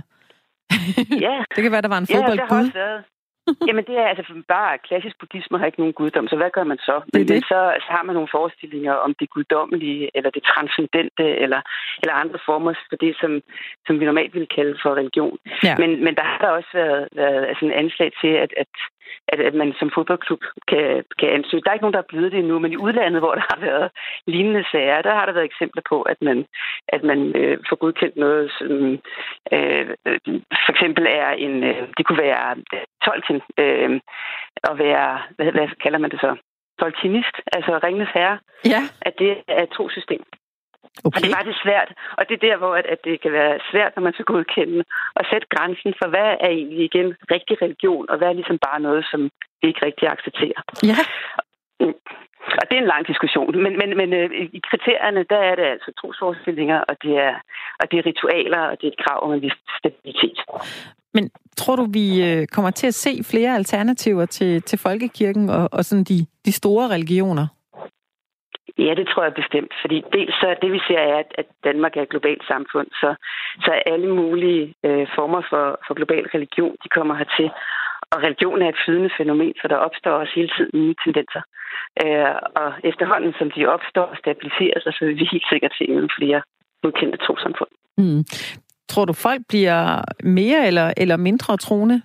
ja. 1.27 1.36
det 1.55 1.62
kan 1.63 1.72
være, 1.72 1.82
der 1.82 1.93
var 1.96 1.98
en 1.98 2.08
fodboldgud. 2.08 2.72
Ja, 2.75 3.01
Jamen 3.67 3.86
det 3.89 3.96
er 3.98 4.08
altså 4.08 4.24
bare 4.48 4.77
klassisk 4.88 5.15
buddhisme 5.20 5.58
har 5.58 5.65
ikke 5.65 5.79
nogen 5.79 5.93
guddom, 5.93 6.27
så 6.27 6.36
hvad 6.36 6.51
gør 6.58 6.63
man 6.63 6.77
så? 6.77 7.01
Men, 7.13 7.22
det 7.22 7.29
det. 7.29 7.43
så, 7.51 7.60
så 7.86 7.89
har 7.96 8.03
man 8.03 8.13
nogle 8.15 8.34
forestillinger 8.38 8.93
om 8.93 9.15
det 9.20 9.29
guddommelige, 9.29 10.12
eller 10.15 10.29
det 10.29 10.43
transcendente, 10.43 11.25
eller, 11.43 11.62
eller 12.01 12.13
andre 12.13 12.39
former 12.46 12.74
for 12.89 12.96
det, 12.96 13.13
som, 13.22 13.32
som 13.88 14.00
vi 14.00 14.05
normalt 14.05 14.34
ville 14.34 14.53
kalde 14.58 14.75
for 14.84 14.96
religion. 14.96 15.38
Ja. 15.63 15.75
Men, 15.82 16.03
men 16.03 16.15
der 16.15 16.24
har 16.24 16.38
der 16.38 16.50
også 16.50 16.72
været, 16.74 17.08
været 17.15 17.46
altså 17.50 17.65
en 17.65 17.77
anslag 17.82 18.12
til, 18.22 18.34
at, 18.43 18.51
at 18.63 18.74
at, 19.27 19.39
at 19.39 19.53
man 19.53 19.74
som 19.79 19.91
fodboldklub 19.96 20.43
kan, 20.67 21.03
kan 21.20 21.29
ansøge. 21.29 21.62
Der 21.62 21.70
er 21.70 21.74
ikke 21.74 21.84
nogen, 21.86 21.98
der 21.98 22.03
er 22.03 22.12
blevet 22.12 22.32
det 22.32 22.39
endnu, 22.39 22.60
men 22.60 22.72
i 22.72 22.77
udlandet, 22.86 23.22
hvor 23.22 23.36
der 23.36 23.46
har 23.51 23.60
været 23.60 23.91
lignende 24.27 24.63
sager, 24.72 25.01
der 25.01 25.13
har 25.13 25.25
der 25.25 25.34
været 25.34 25.51
eksempler 25.51 25.82
på, 25.89 26.01
at 26.01 26.17
man, 26.22 26.46
at 26.88 27.03
man 27.03 27.20
øh, 27.36 27.58
får 27.70 27.75
godkendt 27.75 28.15
noget, 28.15 28.51
som 28.58 28.72
øh, 29.53 29.86
for 30.65 30.72
eksempel 30.72 31.05
er 31.10 31.29
en, 31.29 31.63
øh, 31.63 31.88
det 31.98 32.05
kunne 32.05 32.24
være 32.27 32.55
Tolkien, 33.05 33.41
øh, 33.58 34.00
at 34.70 34.77
være, 34.86 35.22
hvad, 35.36 35.51
hvad 35.51 35.67
kalder 35.84 36.00
man 36.00 36.12
det 36.12 36.20
så? 36.20 36.36
Tolkienist, 36.79 37.36
altså 37.55 37.79
Ringnes 37.84 38.10
Herre, 38.13 38.38
ja. 38.65 38.82
at 39.01 39.13
det 39.20 39.32
er 39.48 39.63
et 39.63 39.70
trosystem. 39.70 40.24
Okay. 41.05 41.15
Og 41.15 41.19
det 41.21 41.29
er 41.29 41.38
faktisk 41.39 41.62
svært, 41.65 41.89
og 42.17 42.23
det 42.27 42.33
er 42.35 42.45
der, 42.47 42.57
hvor 42.62 42.73
at, 42.79 42.85
at 42.93 43.00
det 43.07 43.15
kan 43.23 43.31
være 43.31 43.53
svært, 43.71 43.91
når 43.95 44.03
man 44.07 44.13
skal 44.13 44.25
godkende 44.25 44.83
og 45.17 45.23
sætte 45.31 45.47
grænsen 45.55 45.93
for, 46.00 46.07
hvad 46.13 46.29
er 46.45 46.51
egentlig 46.57 46.81
igen 46.89 47.07
rigtig 47.35 47.55
religion, 47.65 48.05
og 48.09 48.15
hvad 48.17 48.27
er 48.29 48.39
ligesom 48.39 48.59
bare 48.67 48.79
noget, 48.88 49.03
som 49.12 49.21
vi 49.59 49.65
ikke 49.67 49.85
rigtig 49.85 50.05
accepterer. 50.15 50.62
Ja. 50.91 50.97
Og 52.59 52.63
det 52.67 52.75
er 52.75 52.81
en 52.81 52.93
lang 52.93 53.03
diskussion, 53.12 53.63
men, 53.63 53.73
men, 53.81 53.89
men 54.01 54.09
øh, 54.13 54.29
i 54.57 54.62
kriterierne, 54.69 55.21
der 55.29 55.41
er 55.50 55.55
det 55.55 55.65
altså 55.73 55.89
trosforestillinger, 56.00 56.79
og 56.89 56.95
det 57.03 57.13
er, 57.27 57.33
og 57.79 57.85
det 57.91 57.95
er 58.00 58.05
ritualer, 58.05 58.62
og 58.71 58.75
det 58.79 58.85
er 58.88 58.91
et 58.91 59.03
krav 59.05 59.19
om 59.25 59.33
en 59.33 59.41
vis 59.41 59.57
stabilitet. 59.79 60.39
Men 61.13 61.29
tror 61.57 61.75
du, 61.75 61.85
vi 62.00 62.07
øh, 62.27 62.47
kommer 62.47 62.71
til 62.71 62.88
at 62.88 62.93
se 62.93 63.23
flere 63.31 63.55
alternativer 63.55 64.25
til, 64.25 64.62
til 64.62 64.79
folkekirken 64.79 65.50
og, 65.50 65.69
og 65.71 65.85
sådan 65.85 66.03
de, 66.03 66.25
de 66.45 66.51
store 66.51 66.89
religioner? 66.89 67.47
Ja, 68.77 68.94
det 69.00 69.08
tror 69.08 69.24
jeg 69.24 69.34
bestemt. 69.34 69.74
Fordi 69.82 69.98
dels 70.13 70.36
så 70.42 70.56
det, 70.62 70.72
vi 70.72 70.80
ser, 70.88 71.00
er, 71.00 71.18
at, 71.24 71.32
at 71.38 71.48
Danmark 71.63 71.98
er 71.98 72.01
et 72.01 72.10
globalt 72.10 72.44
samfund, 72.48 72.88
så, 73.01 73.15
så 73.65 73.72
alle 73.86 74.08
mulige 74.08 74.74
øh, 74.86 75.08
former 75.15 75.42
for, 75.50 75.65
for 75.88 75.94
global 75.94 76.25
religion, 76.36 76.75
de 76.84 76.89
kommer 76.89 77.15
hertil. 77.15 77.50
Og 78.12 78.18
religion 78.27 78.62
er 78.62 78.70
et 78.70 78.82
flydende 78.86 79.12
fænomen, 79.18 79.53
for 79.62 79.68
der 79.68 79.75
opstår 79.75 80.12
også 80.12 80.34
hele 80.36 80.51
tiden 80.58 80.80
nye 80.82 80.96
tendenser. 81.03 81.44
Øh, 82.03 82.36
og 82.62 82.70
efterhånden, 82.89 83.34
som 83.39 83.51
de 83.51 83.65
opstår 83.75 84.08
og 84.13 84.18
stabiliserer 84.24 84.80
sig, 84.80 84.94
så 84.94 85.06
vil 85.06 85.20
vi 85.20 85.27
helt 85.32 85.48
sikkert 85.51 85.74
se 85.77 85.86
nogle 85.86 86.10
flere 86.20 86.42
udkendte 86.84 87.18
trosamfund. 87.18 87.74
Mm. 87.98 88.24
Tror 88.89 89.06
du, 89.06 89.13
folk 89.13 89.42
bliver 89.50 90.01
mere 90.24 90.68
eller, 90.68 90.94
eller 90.98 91.18
mindre 91.18 91.58
troende? 91.58 92.01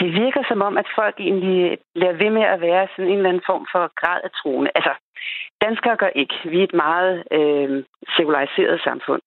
Det 0.00 0.08
virker 0.12 0.42
som 0.48 0.62
om, 0.62 0.78
at 0.78 0.88
folk 0.94 1.16
egentlig 1.20 1.78
lader 1.94 2.16
ved 2.22 2.30
med 2.30 2.42
at 2.42 2.60
være 2.60 2.88
sådan 2.90 3.10
en 3.10 3.16
eller 3.16 3.28
anden 3.28 3.48
form 3.50 3.66
for 3.72 3.82
grad 4.00 4.20
af 4.24 4.30
troende. 4.30 4.70
Altså, 4.74 4.92
danskere 5.64 5.96
gør 5.96 6.12
ikke. 6.22 6.34
Vi 6.44 6.58
er 6.60 6.64
et 6.64 6.74
meget 6.86 7.24
øh, 7.38 7.84
sekulariseret 8.16 8.80
samfund. 8.80 9.22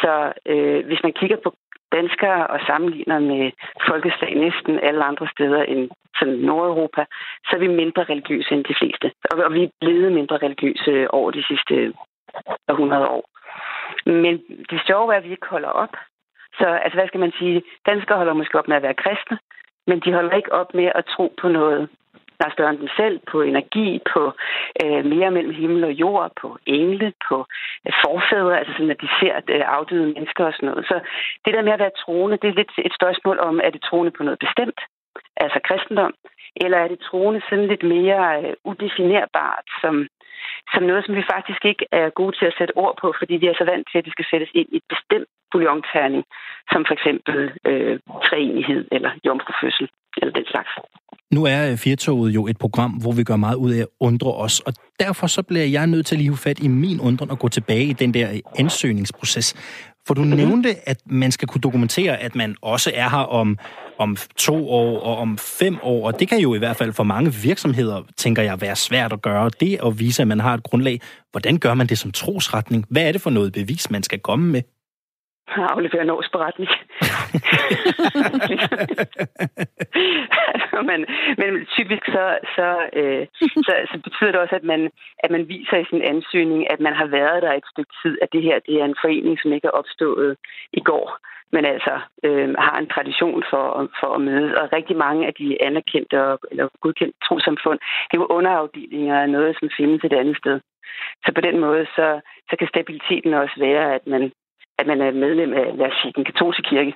Så 0.00 0.32
øh, 0.46 0.86
hvis 0.86 1.02
man 1.02 1.12
kigger 1.12 1.36
på 1.44 1.54
danskere 1.92 2.46
og 2.46 2.60
sammenligner 2.66 3.18
med 3.18 3.50
folkeslag 3.88 4.34
næsten 4.34 4.80
alle 4.88 5.04
andre 5.04 5.28
steder 5.34 5.62
end 5.62 5.90
sådan 6.18 6.34
Nordeuropa, 6.34 7.04
så 7.46 7.50
er 7.56 7.60
vi 7.60 7.80
mindre 7.82 8.04
religiøse 8.04 8.54
end 8.54 8.64
de 8.64 8.78
fleste. 8.80 9.12
Og 9.30 9.54
vi 9.54 9.62
er 9.62 9.70
blevet 9.80 10.12
mindre 10.12 10.36
religiøse 10.36 11.10
over 11.10 11.30
de 11.30 11.44
sidste 11.44 11.92
100 12.68 13.08
år. 13.08 13.24
Men 14.06 14.34
det 14.70 14.80
sjove 14.86 15.12
er, 15.12 15.18
at 15.18 15.24
vi 15.24 15.30
ikke 15.30 15.46
holder 15.46 15.68
op. 15.68 15.94
Så 16.58 16.66
altså, 16.84 16.96
hvad 16.98 17.08
skal 17.08 17.20
man 17.20 17.32
sige? 17.38 17.62
Danskere 17.86 18.18
holder 18.18 18.32
måske 18.32 18.58
op 18.58 18.68
med 18.68 18.76
at 18.76 18.82
være 18.82 19.00
kristne, 19.04 19.38
men 19.86 20.00
de 20.00 20.12
holder 20.12 20.36
ikke 20.36 20.52
op 20.52 20.74
med 20.74 20.88
at 20.94 21.04
tro 21.04 21.34
på 21.40 21.48
noget, 21.48 21.88
der 22.38 22.46
er 22.46 22.52
større 22.52 22.70
end 22.70 22.78
dem 22.78 22.88
selv, 22.96 23.20
på 23.30 23.42
energi, 23.42 24.00
på 24.12 24.32
øh, 24.82 25.04
mere 25.04 25.30
mellem 25.30 25.54
himmel 25.54 25.84
og 25.84 25.92
jord, 25.92 26.32
på 26.40 26.58
engle, 26.66 27.12
på 27.28 27.46
øh, 27.86 27.92
forfædre, 28.04 28.58
altså 28.58 28.72
sådan, 28.72 28.90
at 28.90 29.00
de 29.00 29.08
ser 29.20 29.34
øh, 29.48 29.64
afdøde 29.76 30.06
mennesker 30.06 30.44
og 30.44 30.52
sådan 30.52 30.68
noget. 30.68 30.84
Så 30.90 31.00
det 31.44 31.54
der 31.54 31.62
med 31.62 31.72
at 31.72 31.84
være 31.84 31.98
troende, 32.04 32.38
det 32.42 32.48
er 32.48 32.58
lidt 32.60 32.72
et 32.78 32.94
spørgsmål 33.00 33.38
om, 33.38 33.60
er 33.64 33.70
det 33.70 33.82
troende 33.82 34.12
på 34.16 34.22
noget 34.22 34.38
bestemt, 34.38 34.80
altså 35.36 35.58
kristendom, 35.64 36.14
eller 36.56 36.78
er 36.78 36.88
det 36.88 37.00
troende 37.00 37.40
sådan 37.48 37.66
lidt 37.66 37.82
mere 37.82 38.22
øh, 38.42 38.54
udefinerbart, 38.64 39.66
som 39.80 39.94
som 40.72 40.82
noget, 40.82 41.04
som 41.04 41.14
vi 41.14 41.24
faktisk 41.34 41.64
ikke 41.64 41.86
er 41.92 42.10
gode 42.10 42.36
til 42.38 42.46
at 42.46 42.56
sætte 42.58 42.76
ord 42.76 42.94
på, 43.00 43.14
fordi 43.18 43.34
vi 43.42 43.46
er 43.46 43.54
så 43.58 43.64
vant 43.64 43.86
til, 43.90 43.98
at 43.98 44.04
det 44.04 44.12
skal 44.12 44.26
sættes 44.30 44.50
ind 44.54 44.68
i 44.72 44.76
et 44.76 44.86
bestemt 44.94 45.28
bouillonterning, 45.52 46.24
som 46.72 46.84
for 46.86 46.94
eksempel 46.98 47.38
øh, 47.70 47.98
træenighed 48.28 48.88
eller 48.92 49.10
jomfrufødsel 49.26 49.88
eller 50.20 50.32
den 50.38 50.46
slags. 50.52 50.70
Nu 51.32 51.44
er 51.44 51.70
øh, 51.70 51.76
Firtoget 51.76 52.34
jo 52.34 52.46
et 52.46 52.58
program, 52.58 52.90
hvor 52.90 53.12
vi 53.12 53.24
gør 53.24 53.36
meget 53.36 53.56
ud 53.56 53.72
af 53.72 53.80
at 53.80 53.86
undre 54.00 54.32
os, 54.32 54.60
og 54.60 54.72
derfor 55.00 55.26
så 55.26 55.42
bliver 55.42 55.64
jeg 55.64 55.86
nødt 55.86 56.06
til 56.06 56.14
at 56.14 56.20
lige 56.20 56.36
fat 56.36 56.58
i 56.58 56.68
min 56.68 57.00
undren 57.00 57.30
og 57.30 57.38
gå 57.38 57.48
tilbage 57.48 57.84
i 57.84 57.92
den 57.92 58.14
der 58.14 58.40
ansøgningsproces. 58.58 59.54
For 60.06 60.14
du 60.14 60.22
mm-hmm. 60.22 60.36
nævnte, 60.36 60.88
at 60.88 60.98
man 61.06 61.32
skal 61.32 61.48
kunne 61.48 61.60
dokumentere, 61.60 62.16
at 62.16 62.34
man 62.34 62.56
også 62.62 62.90
er 62.94 63.08
her 63.08 63.18
om, 63.18 63.58
om 63.98 64.16
to 64.36 64.70
år 64.70 65.00
og 65.00 65.16
om 65.16 65.38
fem 65.38 65.78
år, 65.82 66.06
og 66.06 66.20
det 66.20 66.28
kan 66.28 66.38
jo 66.38 66.54
i 66.54 66.58
hvert 66.58 66.76
fald 66.76 66.92
for 66.92 67.04
mange 67.04 67.34
virksomheder, 67.34 68.02
tænker 68.16 68.42
jeg, 68.42 68.60
være 68.60 68.76
svært 68.76 69.12
at 69.12 69.22
gøre. 69.22 69.50
Det 69.60 69.78
at 69.86 69.98
vise, 69.98 70.22
at 70.22 70.28
man 70.28 70.40
har 70.40 70.54
et 70.54 70.62
grundlag. 70.62 71.00
Hvordan 71.30 71.58
gør 71.58 71.74
man 71.74 71.86
det 71.86 71.98
som 71.98 72.12
trosretning? 72.12 72.84
Hvad 72.90 73.02
er 73.02 73.12
det 73.12 73.20
for 73.20 73.30
noget 73.30 73.52
bevis, 73.52 73.90
man 73.90 74.02
skal 74.02 74.18
komme 74.18 74.46
med? 74.52 74.62
Aflevere 75.48 76.02
en 76.02 76.10
årsberetning. 76.10 76.70
altså, 80.54 80.76
men, 80.90 81.00
men 81.40 81.66
typisk 81.76 82.04
så, 82.06 82.38
så, 82.56 82.68
øh, 82.92 83.26
så, 83.66 83.72
så 83.92 84.00
betyder 84.04 84.30
det 84.32 84.40
også, 84.40 84.54
at 84.54 84.64
man, 84.64 84.90
at 85.18 85.30
man 85.30 85.48
viser 85.48 85.76
i 85.76 85.88
sin 85.90 86.02
ansøgning, 86.02 86.70
at 86.70 86.80
man 86.80 86.94
har 86.94 87.06
været 87.06 87.42
der 87.42 87.52
et 87.52 87.66
stykke 87.72 87.92
tid, 88.02 88.18
at 88.22 88.28
det 88.32 88.42
her 88.42 88.58
det 88.66 88.74
er 88.80 88.84
en 88.84 89.00
forening, 89.04 89.38
som 89.42 89.52
ikke 89.52 89.66
er 89.66 89.78
opstået 89.80 90.36
i 90.72 90.80
går, 90.80 91.18
men 91.52 91.64
altså 91.64 91.94
øh, 92.24 92.54
har 92.58 92.78
en 92.78 92.88
tradition 92.94 93.42
for, 93.50 93.90
for 94.00 94.10
at 94.14 94.20
møde. 94.20 94.58
Og 94.60 94.72
rigtig 94.72 94.96
mange 94.96 95.26
af 95.26 95.34
de 95.34 95.62
anerkendte 95.62 96.16
og, 96.24 96.38
eller 96.50 96.68
godkendte 96.80 97.18
trosamfund, 97.28 97.78
det 98.08 98.16
er 98.16 98.22
jo 98.22 98.34
underafdelinger 98.38 99.16
af 99.20 99.30
noget, 99.30 99.56
som 99.58 99.68
findes 99.76 100.04
et 100.04 100.12
andet 100.12 100.36
sted. 100.36 100.60
Så 101.24 101.32
på 101.34 101.40
den 101.40 101.60
måde, 101.60 101.86
så, 101.96 102.20
så 102.50 102.56
kan 102.58 102.68
stabiliteten 102.68 103.34
også 103.34 103.56
være, 103.58 103.94
at 103.94 104.06
man 104.06 104.32
at 104.78 104.86
man 104.86 105.00
er 105.00 105.10
medlem 105.24 105.52
af, 105.52 105.66
lad 105.78 105.86
os 105.90 105.96
sige, 106.00 106.12
den 106.16 106.24
katolske 106.24 106.62
kirke, 106.70 106.92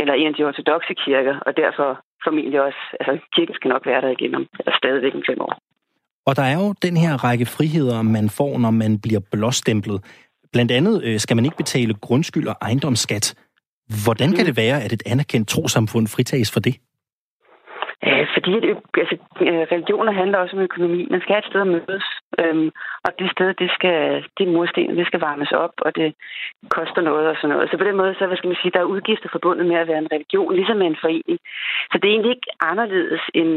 eller 0.00 0.14
en 0.14 0.26
af 0.26 0.34
de 0.34 0.44
ortodoxe 0.44 0.94
kirker, 1.04 1.34
og 1.46 1.56
derfor 1.56 1.88
formentlig 2.24 2.60
også, 2.68 2.82
altså 3.00 3.12
kirken 3.36 3.54
skal 3.54 3.68
nok 3.68 3.86
være 3.86 4.00
der 4.00 4.10
igennem, 4.16 4.42
eller 4.58 4.72
stadigvæk 4.80 5.14
en 5.14 5.24
fem 5.30 5.40
år. 5.40 5.54
Og 6.26 6.36
der 6.36 6.42
er 6.42 6.56
jo 6.62 6.74
den 6.86 6.96
her 6.96 7.24
række 7.24 7.46
friheder, 7.46 8.02
man 8.02 8.30
får, 8.30 8.58
når 8.58 8.70
man 8.70 9.00
bliver 9.00 9.20
blåstemplet. 9.32 9.98
Blandt 10.52 10.72
andet 10.72 11.04
øh, 11.04 11.18
skal 11.20 11.36
man 11.36 11.44
ikke 11.44 11.56
betale 11.56 11.94
grundskyld 11.94 12.48
og 12.48 12.56
ejendomsskat. 12.62 13.34
Hvordan 14.04 14.28
kan 14.32 14.40
mm. 14.40 14.46
det 14.46 14.56
være, 14.56 14.82
at 14.82 14.92
et 14.92 15.02
anerkendt 15.06 15.48
trosamfund 15.48 16.06
fritages 16.08 16.52
for 16.52 16.60
det? 16.60 16.74
Øh, 18.06 18.26
fordi 18.34 18.52
altså, 19.02 19.16
øh, 19.48 19.64
religioner 19.74 20.12
handler 20.12 20.38
også 20.38 20.56
om 20.56 20.62
økonomi. 20.62 21.06
Man 21.10 21.20
skal 21.20 21.34
have 21.34 21.44
et 21.44 21.50
sted 21.50 21.60
at 21.60 21.72
mødes, 21.76 22.06
øhm, 22.40 22.70
og 23.04 23.10
det 23.18 23.30
sted, 23.30 23.48
det 23.62 23.70
skal, 23.76 24.24
det 24.38 24.48
mursten, 24.48 24.96
det 24.98 25.06
skal 25.06 25.20
varmes 25.20 25.52
op, 25.52 25.74
og 25.86 25.96
det 25.96 26.14
koster 26.76 27.02
noget 27.02 27.26
og 27.28 27.36
sådan 27.36 27.52
noget. 27.54 27.70
Så 27.70 27.76
på 27.78 27.84
den 27.84 27.96
måde, 27.96 28.14
så 28.14 28.26
hvad 28.26 28.36
skal 28.36 28.48
man 28.52 28.62
sige, 28.62 28.74
der 28.74 28.80
er 28.80 28.92
udgifter 28.94 29.28
forbundet 29.32 29.66
med 29.66 29.76
at 29.76 29.88
være 29.88 30.02
en 30.04 30.12
religion, 30.12 30.54
ligesom 30.54 30.76
med 30.76 30.86
en 30.86 31.02
forening. 31.04 31.38
Så 31.90 31.94
det 31.98 32.06
er 32.06 32.14
egentlig 32.14 32.34
ikke 32.36 32.50
anderledes 32.70 33.22
end, 33.34 33.52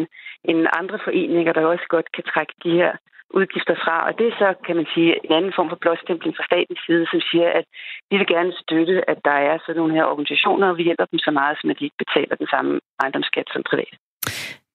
end 0.50 0.60
andre 0.80 1.00
foreninger, 1.04 1.54
der 1.54 1.66
også 1.66 1.86
godt 1.90 2.12
kan 2.16 2.24
trække 2.24 2.54
de 2.64 2.72
her 2.80 2.92
udgifter 3.30 3.76
fra. 3.84 3.96
Og 4.08 4.12
det 4.18 4.28
er 4.28 4.36
så, 4.44 4.50
kan 4.66 4.76
man 4.76 4.88
sige, 4.94 5.26
en 5.26 5.34
anden 5.38 5.54
form 5.56 5.70
for 5.70 5.80
blåstempling 5.84 6.36
fra 6.36 6.48
statens 6.50 6.80
side, 6.86 7.06
som 7.12 7.22
siger, 7.32 7.50
at 7.60 7.66
vi 8.10 8.18
vil 8.18 8.28
gerne 8.28 8.54
støtte, 8.64 9.10
at 9.10 9.20
der 9.26 9.38
er 9.50 9.58
sådan 9.58 9.80
nogle 9.80 9.94
her 9.94 10.06
organisationer, 10.14 10.68
og 10.70 10.78
vi 10.78 10.84
hjælper 10.84 11.06
dem 11.06 11.20
så 11.20 11.32
meget, 11.32 11.58
som 11.58 11.70
at 11.70 11.80
de 11.80 11.84
ikke 11.84 12.04
betaler 12.04 12.36
den 12.36 12.48
samme 12.54 12.80
ejendomsskat 13.00 13.48
som 13.54 13.64
privat. 13.72 13.96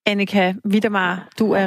Annika 0.07 0.55
Wittemar, 0.73 1.29
du 1.38 1.53
er 1.53 1.67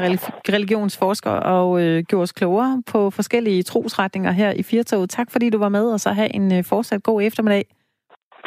religionsforsker 0.49 1.31
og 1.31 1.81
øh, 1.81 2.03
gjorde 2.03 2.23
os 2.23 2.31
klogere 2.31 2.83
på 2.91 3.09
forskellige 3.09 3.63
trosretninger 3.63 4.31
her 4.31 4.51
i 4.51 4.63
Firtoget. 4.63 5.09
Tak 5.09 5.31
fordi 5.31 5.49
du 5.49 5.57
var 5.57 5.69
med, 5.69 5.91
og 5.93 5.99
så 5.99 6.09
have 6.09 6.35
en 6.35 6.53
øh, 6.57 6.63
fortsat 6.63 7.03
god 7.03 7.21
eftermiddag. 7.21 7.65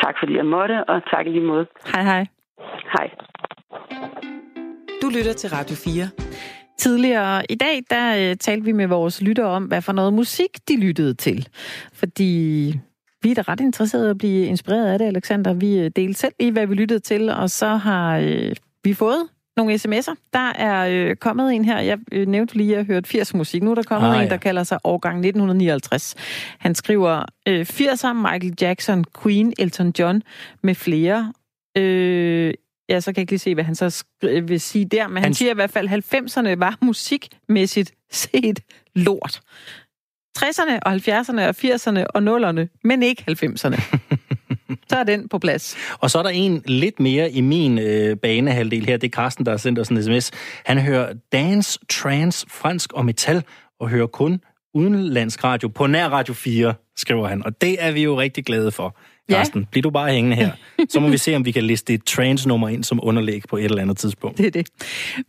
Tak 0.03 0.15
fordi 0.21 0.37
jeg 0.37 0.47
måtte, 0.47 0.85
og 0.85 1.03
tak 1.11 1.27
i 1.27 1.29
lige 1.29 1.45
måde. 1.45 1.67
Hej 1.95 2.03
hej. 2.03 2.27
Hej. 2.93 3.11
Du 5.03 5.09
lytter 5.09 5.33
til 5.33 5.51
Radio 5.51 5.77
4. 5.77 6.09
Tidligere 6.79 7.43
i 7.49 7.55
dag, 7.55 7.83
der 7.91 8.31
øh, 8.31 8.37
talte 8.37 8.65
vi 8.65 8.73
med 8.73 8.87
vores 8.87 9.23
lyttere 9.23 9.47
om, 9.47 9.65
hvad 9.65 9.83
for 9.83 9.93
noget 9.93 10.13
musik 10.13 10.51
de 10.69 10.81
lyttede 10.81 11.15
til. 11.15 11.49
Fordi 11.93 12.73
vi 13.23 13.31
er 13.31 13.35
da 13.35 13.43
ret 13.43 13.61
interesserede 13.61 14.11
at 14.11 14.19
blive 14.19 14.47
inspireret 14.47 14.93
af 14.93 14.99
det, 14.99 15.07
Alexander. 15.07 15.55
Vi 15.55 15.79
øh, 15.79 15.91
delte 15.97 16.15
selv 16.15 16.35
i, 16.39 16.51
hvad 16.51 16.67
vi 16.67 16.75
lyttede 16.75 17.01
til, 17.01 17.31
og 17.31 17.51
så 17.51 17.69
har 17.69 18.19
øh, 18.19 18.53
vi 18.89 18.95
fået 18.95 19.29
nogle 19.57 19.75
sms'er. 19.75 20.15
Der 20.33 20.53
er 20.53 20.89
øh, 20.89 21.17
kommet 21.17 21.55
en 21.55 21.65
her, 21.65 21.81
jeg 21.81 21.99
øh, 22.13 22.27
nævnte 22.27 22.55
lige, 22.55 22.73
at 22.73 22.77
jeg 22.77 22.85
hørt 22.87 23.07
80 23.07 23.35
musik. 23.35 23.63
Nu 23.63 23.71
er 23.71 23.75
der 23.75 23.83
kommet 23.83 24.09
ah, 24.09 24.23
en, 24.23 24.31
der 24.31 24.37
kalder 24.37 24.63
sig 24.63 24.79
Årgang 24.85 25.17
1959. 25.17 26.15
Han 26.59 26.75
skriver 26.75 27.25
øh, 27.49 27.67
80'er, 27.71 28.13
Michael 28.13 28.55
Jackson, 28.61 29.05
Queen, 29.23 29.53
Elton 29.59 29.93
John 29.99 30.23
med 30.63 30.75
flere. 30.75 31.33
Øh, 31.77 32.55
ja, 32.89 33.01
så 33.01 33.13
kan 33.13 33.17
jeg 33.17 33.23
ikke 33.23 33.33
lige 33.33 33.39
se, 33.39 33.55
hvad 33.55 33.65
han 33.65 33.75
så 33.75 34.05
øh, 34.25 34.49
vil 34.49 34.61
sige 34.61 34.85
der, 34.85 35.09
men 35.09 35.17
han, 35.17 35.23
han 35.23 35.35
siger 35.35 35.51
i 35.51 35.55
hvert 35.55 35.71
fald, 35.71 35.89
at 35.89 36.15
90'erne 36.15 36.59
var 36.59 36.79
musikmæssigt 36.83 37.93
set 38.11 38.61
lort. 38.95 39.41
60'erne 40.39 40.79
og 40.83 40.93
70'erne 40.95 41.41
og 41.41 41.55
80'erne 41.65 42.05
og 42.15 42.49
0'erne, 42.49 42.79
men 42.85 43.03
ikke 43.03 43.25
90'erne. 43.31 43.97
Så 44.89 44.97
er 44.97 45.05
den 45.05 45.29
på 45.29 45.39
plads. 45.39 45.77
Og 45.99 46.11
så 46.11 46.19
er 46.19 46.23
der 46.23 46.31
en 46.31 46.63
lidt 46.67 47.01
mere 47.01 47.31
i 47.31 47.41
min 47.41 47.79
øh, 47.79 48.17
banehalvdel 48.17 48.87
her. 48.87 48.97
Det 48.97 49.07
er 49.07 49.17
Carsten, 49.17 49.47
der 49.47 49.53
har 49.53 49.59
sendt 49.59 49.79
os 49.79 49.89
en 49.89 50.03
sms. 50.03 50.31
Han 50.67 50.79
hører 50.79 51.13
dance, 51.33 51.79
trance, 51.89 52.47
fransk 52.51 52.93
og 52.93 53.05
metal, 53.05 53.45
og 53.81 53.89
hører 53.89 54.07
kun 54.07 54.41
udenlandsk 54.75 55.45
radio 55.45 55.69
på 55.69 55.87
nær 55.87 56.09
Radio 56.09 56.35
4, 56.35 56.75
skriver 56.97 57.29
han. 57.29 57.45
Og 57.45 57.61
det 57.61 57.77
er 57.85 57.93
vi 57.93 58.03
jo 58.03 58.21
rigtig 58.21 58.45
glade 58.45 58.71
for. 58.71 58.97
Karsten, 59.29 59.61
ja. 59.61 59.67
bliv 59.71 59.83
du 59.83 59.91
bare 59.91 60.13
hængende 60.13 60.37
her. 60.37 60.53
Så 60.91 61.01
må 61.01 61.09
vi 61.09 61.19
se, 61.19 61.37
om 61.37 61.45
vi 61.45 61.51
kan 61.51 61.63
liste 61.63 61.95
et 61.95 62.05
trans-nummer 62.05 62.69
ind 62.69 62.85
som 62.85 63.01
underlæg 63.03 63.43
på 63.49 63.57
et 63.57 63.65
eller 63.65 63.83
andet 63.83 63.99
tidspunkt. 63.99 64.39
Det 64.39 64.47
er 64.47 64.51
det. 64.51 64.67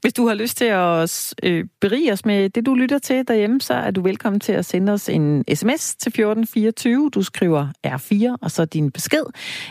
Hvis 0.01 0.13
du 0.13 0.27
har 0.27 0.33
lyst 0.33 0.57
til 0.57 0.65
at 0.65 1.33
øh, 1.43 1.65
berige 1.81 2.13
os 2.13 2.25
med 2.25 2.49
det, 2.49 2.65
du 2.65 2.73
lytter 2.73 2.99
til 2.99 3.27
derhjemme, 3.27 3.62
så 3.62 3.73
er 3.73 3.91
du 3.91 4.01
velkommen 4.01 4.39
til 4.39 4.51
at 4.51 4.65
sende 4.65 4.93
os 4.93 5.09
en 5.09 5.43
sms 5.55 5.95
til 5.95 6.09
1424. 6.09 7.09
Du 7.09 7.23
skriver 7.23 7.67
R4 7.88 8.35
og 8.41 8.51
så 8.51 8.65
din 8.65 8.91
besked. 8.91 9.23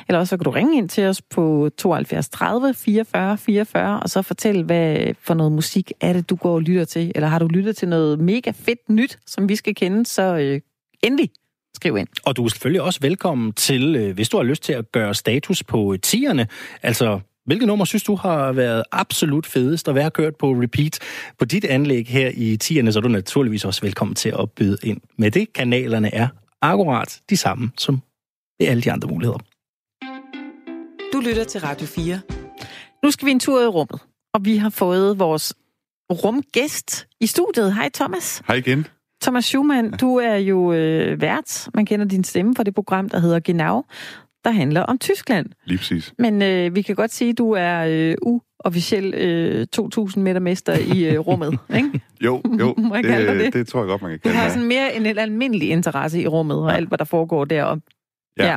Eller 0.08 0.18
også 0.18 0.30
så 0.30 0.36
kan 0.36 0.44
du 0.44 0.50
ringe 0.50 0.78
ind 0.78 0.88
til 0.88 1.04
os 1.04 1.22
på 1.22 1.70
72 1.78 2.28
30 2.28 2.74
44 2.74 3.38
44 3.38 4.00
og 4.00 4.10
så 4.10 4.22
fortælle, 4.22 4.64
hvad 4.64 5.14
for 5.20 5.34
noget 5.34 5.52
musik 5.52 5.92
er 6.00 6.12
det, 6.12 6.30
du 6.30 6.36
går 6.36 6.54
og 6.54 6.62
lytter 6.62 6.84
til. 6.84 7.12
Eller 7.14 7.28
har 7.28 7.38
du 7.38 7.46
lyttet 7.46 7.76
til 7.76 7.88
noget 7.88 8.20
mega 8.20 8.50
fedt 8.50 8.88
nyt, 8.88 9.18
som 9.26 9.48
vi 9.48 9.56
skal 9.56 9.74
kende, 9.74 10.06
så 10.06 10.36
øh, 10.36 10.60
endelig 11.02 11.30
Skriv 11.78 11.96
ind. 11.96 12.08
Og 12.24 12.36
du 12.36 12.44
er 12.44 12.48
selvfølgelig 12.48 12.82
også 12.82 13.00
velkommen 13.02 13.52
til, 13.52 13.96
øh, 13.96 14.14
hvis 14.14 14.28
du 14.28 14.36
har 14.36 14.44
lyst 14.44 14.62
til 14.62 14.72
at 14.72 14.92
gøre 14.92 15.14
status 15.14 15.64
på 15.64 15.96
tierne, 16.02 16.46
altså 16.82 17.20
Hvilket 17.46 17.66
nummer 17.66 17.84
synes 17.84 18.02
du 18.02 18.14
har 18.14 18.52
været 18.52 18.82
absolut 18.92 19.46
fedest 19.46 19.88
at 19.88 19.94
være 19.94 20.10
kørt 20.10 20.36
på 20.36 20.52
repeat 20.52 20.98
på 21.38 21.44
dit 21.44 21.64
anlæg 21.64 22.06
her 22.06 22.30
i 22.34 22.56
tierne, 22.56 22.92
så 22.92 22.98
er 22.98 23.00
du 23.00 23.08
naturligvis 23.08 23.64
også 23.64 23.80
velkommen 23.80 24.14
til 24.14 24.34
at 24.38 24.50
byde 24.50 24.78
ind 24.82 25.00
med 25.16 25.30
det. 25.30 25.52
Kanalerne 25.52 26.14
er 26.14 26.28
akkurat 26.62 27.20
de 27.30 27.36
samme 27.36 27.70
som 27.76 28.00
alle 28.60 28.82
de 28.82 28.92
andre 28.92 29.08
muligheder. 29.08 29.38
Du 31.12 31.20
lytter 31.20 31.44
til 31.44 31.60
Radio 31.60 31.86
4. 31.86 32.20
Nu 33.02 33.10
skal 33.10 33.26
vi 33.26 33.30
en 33.30 33.40
tur 33.40 33.62
i 33.62 33.66
rummet, 33.66 34.00
og 34.34 34.44
vi 34.44 34.56
har 34.56 34.70
fået 34.70 35.18
vores 35.18 35.54
rumgæst 36.12 37.06
i 37.20 37.26
studiet. 37.26 37.74
Hej 37.74 37.90
Thomas. 37.94 38.42
Hej 38.46 38.56
igen. 38.56 38.86
Thomas 39.22 39.44
Schumann, 39.44 39.90
du 39.90 40.16
er 40.16 40.36
jo 40.36 40.72
øh, 40.72 41.20
vært. 41.20 41.68
Man 41.74 41.86
kender 41.86 42.06
din 42.06 42.24
stemme 42.24 42.54
fra 42.56 42.62
det 42.62 42.74
program, 42.74 43.08
der 43.08 43.18
hedder 43.20 43.40
Genau. 43.40 43.82
der 44.44 44.50
handler 44.50 44.80
om 44.80 44.98
Tyskland. 44.98 45.46
Lige 45.64 45.78
præcis. 45.78 46.14
Men 46.18 46.42
øh, 46.42 46.74
vi 46.74 46.82
kan 46.82 46.94
godt 46.94 47.12
sige, 47.14 47.30
at 47.30 47.38
du 47.38 47.52
er 47.52 47.84
øh, 47.88 48.14
uofficiel 48.22 49.14
øh, 49.14 49.66
2.000 49.80 50.18
meter 50.20 50.40
mester 50.40 50.72
i 50.94 51.04
øh, 51.04 51.18
rummet, 51.18 51.58
ikke? 51.76 52.00
Jo, 52.24 52.42
jo. 52.60 52.74
Jeg 52.94 53.02
det, 53.02 53.10
kalde 53.10 53.44
det? 53.44 53.52
det 53.52 53.68
tror 53.68 53.80
jeg 53.80 53.88
godt, 53.88 54.02
man 54.02 54.10
kan 54.10 54.18
Du 54.18 54.22
kalde 54.22 54.36
har 54.36 54.44
det. 54.44 54.52
sådan 54.52 54.68
mere 54.68 54.94
en 54.96 55.18
almindelig 55.18 55.70
interesse 55.70 56.20
i 56.22 56.26
rummet 56.26 56.56
og 56.58 56.70
Ja. 56.70 56.76
alt, 56.76 56.88
hvad 56.88 56.98
der 56.98 57.04
foregår 57.04 57.44
derom. 57.44 57.82
Ja. 58.38 58.50
ja. 58.50 58.56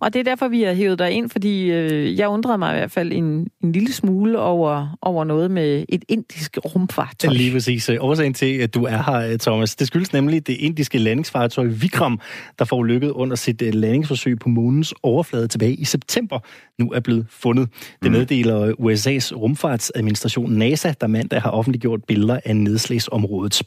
Og 0.00 0.12
det 0.12 0.20
er 0.20 0.24
derfor, 0.24 0.48
vi 0.48 0.62
har 0.62 0.72
hævet 0.72 0.98
dig 0.98 1.10
ind, 1.10 1.30
fordi 1.30 1.70
øh, 1.70 2.18
jeg 2.18 2.28
undrede 2.28 2.58
mig 2.58 2.74
i 2.74 2.78
hvert 2.78 2.90
fald 2.90 3.12
en, 3.12 3.48
en 3.62 3.72
lille 3.72 3.92
smule 3.92 4.38
over, 4.38 4.98
over 5.02 5.24
noget 5.24 5.50
med 5.50 5.84
et 5.88 6.04
indisk 6.08 6.58
rumfartøj. 6.64 7.32
Lige 7.32 7.52
præcis. 7.52 7.90
Årsagen 8.00 8.34
til, 8.34 8.58
at 8.58 8.74
du 8.74 8.84
er 8.84 9.12
her, 9.12 9.36
Thomas, 9.36 9.76
det 9.76 9.86
skyldes 9.86 10.12
nemlig 10.12 10.46
det 10.46 10.56
indiske 10.56 10.98
landingsfartøj 10.98 11.64
Vikram, 11.64 12.20
der 12.58 12.64
får 12.64 12.84
lykket 12.84 13.10
under 13.10 13.36
sit 13.36 13.62
øh, 13.62 13.74
landingsforsøg 13.74 14.38
på 14.38 14.48
månens 14.48 14.94
overflade 15.02 15.48
tilbage 15.48 15.74
i 15.74 15.84
september, 15.84 16.38
nu 16.78 16.92
er 16.92 17.00
blevet 17.00 17.26
fundet. 17.30 17.68
Det 18.02 18.12
meddeler 18.12 18.72
USA's 18.72 19.36
rumfartsadministration 19.36 20.52
NASA, 20.52 20.92
der 21.00 21.06
mandag 21.06 21.42
har 21.42 21.50
offentliggjort 21.50 22.04
billeder 22.04 22.40
af 22.44 22.56
nedslagsområdet. 22.56 23.62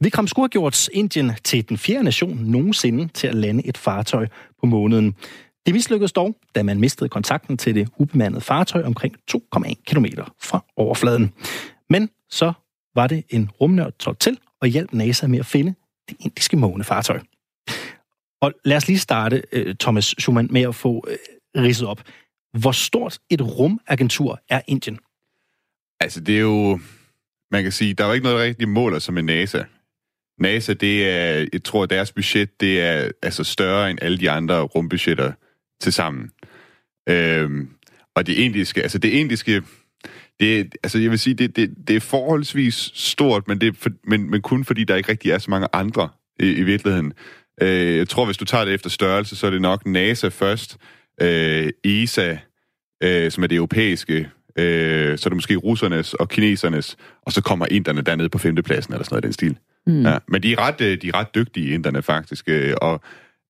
Vikram 0.00 0.26
skulle 0.26 0.44
have 0.44 0.48
gjort 0.48 0.88
Indien 0.88 1.32
til 1.44 1.68
den 1.68 1.78
fjerde 1.78 2.04
nation 2.04 2.38
nogensinde 2.42 3.08
til 3.14 3.26
at 3.26 3.34
lande 3.34 3.66
et 3.66 3.78
fartøj 3.78 4.26
på 4.60 4.66
måneden. 4.66 5.14
Det 5.66 5.74
mislykkedes 5.74 6.12
dog, 6.12 6.36
da 6.54 6.62
man 6.62 6.80
mistede 6.80 7.08
kontakten 7.08 7.56
til 7.56 7.74
det 7.74 7.88
ubemandede 7.96 8.40
fartøj 8.40 8.82
omkring 8.82 9.16
2,1 9.30 9.74
km 9.86 10.04
fra 10.42 10.64
overfladen. 10.76 11.32
Men 11.90 12.10
så 12.30 12.52
var 12.94 13.06
det 13.06 13.24
en 13.30 13.50
rumnørd 13.60 13.92
trådt 13.98 14.20
til 14.20 14.38
og 14.60 14.68
hjalp 14.68 14.92
NASA 14.92 15.26
med 15.26 15.38
at 15.38 15.46
finde 15.46 15.74
det 16.08 16.16
indiske 16.20 16.56
månefartøj. 16.56 17.20
Og 18.40 18.52
lad 18.64 18.76
os 18.76 18.88
lige 18.88 18.98
starte, 18.98 19.42
øh, 19.52 19.74
Thomas 19.74 20.04
Schumann, 20.04 20.48
med 20.50 20.62
at 20.62 20.74
få 20.74 21.04
øh, 21.08 21.16
ridset 21.62 21.88
op. 21.88 22.02
Hvor 22.58 22.72
stort 22.72 23.18
et 23.30 23.42
rumagentur 23.42 24.40
er 24.48 24.60
Indien? 24.66 24.98
Altså, 26.00 26.20
det 26.20 26.36
er 26.36 26.40
jo... 26.40 26.80
Man 27.50 27.62
kan 27.62 27.72
sige, 27.72 27.94
der 27.94 28.04
er 28.04 28.08
jo 28.08 28.14
ikke 28.14 28.24
noget, 28.24 28.38
der 28.38 28.44
rigtig 28.44 28.68
måler 28.68 28.98
sig 28.98 29.14
med 29.14 29.22
NASA. 29.22 29.64
NASA, 30.40 30.72
det 30.72 31.08
er... 31.08 31.46
Jeg 31.52 31.64
tror, 31.64 31.86
deres 31.86 32.12
budget, 32.12 32.60
det 32.60 32.80
er 32.80 33.10
altså 33.22 33.44
større 33.44 33.90
end 33.90 33.98
alle 34.02 34.18
de 34.18 34.30
andre 34.30 34.60
rumbudgetter 34.60 35.32
til 35.80 35.92
sammen. 35.92 36.30
Øhm, 37.08 37.68
og 38.14 38.26
det 38.26 38.32
indiske... 38.32 38.82
Altså, 38.82 38.98
det 38.98 39.08
indiske... 39.08 39.62
Det, 40.40 40.74
altså, 40.82 40.98
jeg 40.98 41.10
vil 41.10 41.18
sige, 41.18 41.34
det, 41.34 41.56
det, 41.56 41.74
det 41.88 41.96
er 41.96 42.00
forholdsvis 42.00 42.90
stort, 42.94 43.48
men, 43.48 43.60
det 43.60 43.76
for, 43.76 43.90
men, 44.04 44.30
men 44.30 44.42
kun 44.42 44.64
fordi, 44.64 44.84
der 44.84 44.96
ikke 44.96 45.08
rigtig 45.08 45.30
er 45.30 45.38
så 45.38 45.50
mange 45.50 45.68
andre 45.72 46.08
i, 46.40 46.50
i 46.50 46.62
virkeligheden. 46.62 47.12
Øh, 47.62 47.96
jeg 47.96 48.08
tror, 48.08 48.24
hvis 48.24 48.36
du 48.36 48.44
tager 48.44 48.64
det 48.64 48.74
efter 48.74 48.90
størrelse, 48.90 49.36
så 49.36 49.46
er 49.46 49.50
det 49.50 49.60
nok 49.60 49.86
NASA 49.86 50.28
først, 50.28 50.76
øh, 51.20 51.70
ESA, 51.84 52.36
øh, 53.02 53.30
som 53.30 53.42
er 53.42 53.46
det 53.46 53.56
europæiske, 53.56 54.30
øh, 54.58 55.18
så 55.18 55.26
er 55.26 55.30
det 55.30 55.36
måske 55.36 55.56
russernes 55.56 56.14
og 56.14 56.28
kinesernes, 56.28 56.96
og 57.26 57.32
så 57.32 57.42
kommer 57.42 57.66
inderne 57.70 58.02
dernede 58.02 58.28
på 58.28 58.38
femtepladsen, 58.38 58.94
eller 58.94 59.04
sådan 59.04 59.14
noget 59.14 59.24
i 59.24 59.26
den 59.26 59.32
stil. 59.32 59.58
Mm. 59.88 60.06
Ja, 60.06 60.18
men 60.28 60.42
de 60.42 60.52
er, 60.52 60.58
ret, 60.58 60.80
øh, 60.80 61.02
de 61.02 61.08
er 61.08 61.14
ret 61.14 61.34
dygtige, 61.34 61.74
inderne 61.74 62.02
faktisk, 62.02 62.44
øh, 62.48 62.74
og 62.82 63.00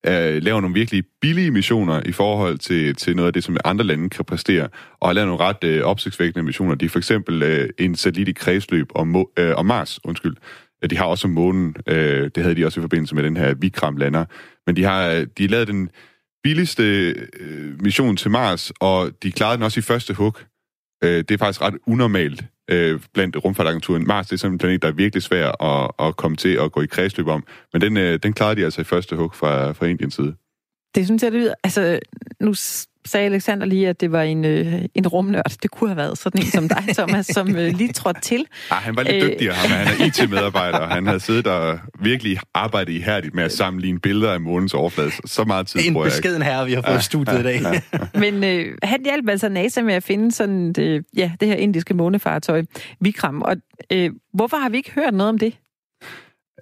øh, 0.07 0.43
laver 0.43 0.61
nogle 0.61 0.75
virkelig 0.75 1.05
billige 1.21 1.51
missioner 1.51 2.03
i 2.07 2.13
forhold 2.13 2.59
til, 2.59 2.95
til 2.95 3.17
noget 3.17 3.27
af 3.27 3.33
det, 3.33 3.45
som 3.45 3.57
andre 3.65 3.85
lande 3.85 4.11
kan 4.11 4.25
præstere, 4.25 4.69
og 5.01 5.09
har 5.09 5.13
lavet 5.13 5.29
nogle 5.29 5.45
ret 5.45 5.65
øh, 5.65 5.83
opsigtsvækkende 5.83 6.43
missioner. 6.43 6.75
De 6.75 6.85
er 6.85 6.89
for 6.89 6.99
eksempel 6.99 7.43
øh, 7.43 7.69
en 7.79 7.95
satellit 7.95 8.29
i 8.29 8.33
kredsløb 8.33 8.87
om, 8.95 9.27
øh, 9.39 9.57
om 9.57 9.67
Mars, 9.67 10.01
undskyld. 10.05 10.37
De 10.91 10.97
har 10.97 11.05
også 11.05 11.29
månen, 11.29 11.77
øh, 11.87 12.31
det 12.35 12.43
havde 12.43 12.57
de 12.57 12.67
også 12.67 12.81
i 12.81 12.83
forbindelse 12.83 13.15
med 13.15 13.23
den 13.23 13.37
her 13.37 13.55
Vikram-lander, 13.55 14.25
men 14.67 14.77
de 14.77 14.85
har 14.85 15.09
øh, 15.09 15.27
de 15.39 15.43
har 15.43 15.49
lavet 15.49 15.69
den 15.69 15.91
billigste 16.43 16.83
øh, 17.41 17.83
mission 17.83 18.17
til 18.17 18.31
Mars, 18.31 18.73
og 18.81 19.11
de 19.23 19.33
klarede 19.33 19.57
den 19.57 19.65
også 19.65 19.81
i 19.81 19.83
første 19.83 20.15
hug. 20.15 20.37
Øh, 21.05 21.19
det 21.19 21.31
er 21.31 21.39
faktisk 21.39 21.63
ret 21.63 21.75
unormalt 21.87 22.45
øh, 22.69 23.01
blandt 23.15 23.45
rumfartagenturen. 23.45 24.07
Mars 24.07 24.27
det 24.27 24.33
er 24.33 24.39
sådan 24.39 24.53
en 24.53 24.59
planet, 24.59 24.83
der 24.83 24.89
er 24.89 24.93
virkelig 24.93 25.23
svær 25.23 25.63
at, 25.65 25.91
at 26.07 26.17
komme 26.17 26.37
til 26.37 26.55
at 26.55 26.73
gå 26.73 26.81
i 26.81 26.87
kredsløb 26.87 27.27
om, 27.27 27.45
men 27.73 27.83
den, 27.83 27.97
øh, 27.97 28.19
den 28.23 28.33
klarede 28.33 28.61
de 28.61 28.65
altså 28.65 28.81
i 28.81 28.85
første 28.85 29.17
hug 29.17 29.35
fra, 29.35 29.73
fra 29.73 29.87
Indiens 29.87 30.15
side. 30.15 30.35
Det 30.95 31.07
synes 31.07 31.23
jeg, 31.23 31.33
det 31.33 31.41
lyder... 31.41 31.55
Altså, 31.65 31.99
nu 32.41 32.55
sagde 33.09 33.27
Alexander 33.27 33.67
lige, 33.67 33.89
at 33.89 34.01
det 34.01 34.13
var 34.13 34.23
en, 34.23 34.45
øh, 34.45 34.75
en 34.95 35.07
rumnørd. 35.07 35.53
Det 35.63 35.71
kunne 35.71 35.91
have 35.91 35.97
været 35.97 36.19
sådan 36.19 36.41
en 36.41 36.47
som 36.47 36.69
dig, 36.69 36.85
Thomas, 36.99 37.27
som 37.27 37.57
øh, 37.57 37.77
lige 37.77 37.93
trådte 37.93 38.21
til. 38.21 38.47
Ah, 38.71 38.77
han 38.83 38.97
var 38.97 39.03
lidt 39.03 39.25
Øh. 39.25 39.31
dygtigere, 39.31 39.55
ham. 39.55 39.71
Han 39.71 39.87
er 40.01 40.07
IT-medarbejder, 40.07 40.79
og 40.79 40.89
han 40.89 41.07
havde 41.07 41.21
siddet 41.21 41.47
og 41.47 41.79
virkelig 42.01 42.39
arbejdet 42.55 42.93
ihærdigt 42.93 43.35
med 43.35 43.45
at 43.45 43.53
sammenligne 43.53 44.01
billeder 44.01 44.33
af 44.33 44.41
månens 44.41 44.75
overflade. 44.75 45.11
Så- 45.25 45.45
meget 45.45 45.67
tid 45.67 45.81
En 45.87 45.93
bruger 45.93 46.07
jeg 46.07 46.15
ikke. 46.17 46.23
beskeden 46.23 46.43
herre, 46.43 46.67
vi 46.67 46.73
har 46.73 46.83
fået 46.83 47.01
i 47.01 47.05
studiet 47.05 47.41
i 47.41 47.43
dag. 47.43 47.61
Men 48.23 48.45
øh, 48.45 48.79
han 48.83 49.01
hjalp 49.05 49.29
altså 49.29 49.49
NASA 49.49 49.83
med 49.83 49.95
at 49.95 50.03
finde 50.03 50.33
sådan 50.33 50.73
det, 50.73 51.05
ja, 51.17 51.33
det 51.41 51.49
her 51.49 51.55
indiske 51.55 51.95
månefartøj, 51.95 52.63
Vikram. 53.01 53.43
Og 53.43 53.57
øh, 53.93 54.11
hvorfor 54.35 54.57
har 54.57 54.69
vi 54.69 54.77
ikke 54.77 54.91
hørt 54.95 55.15
noget 55.15 55.29
om 55.29 55.39
det 55.39 55.55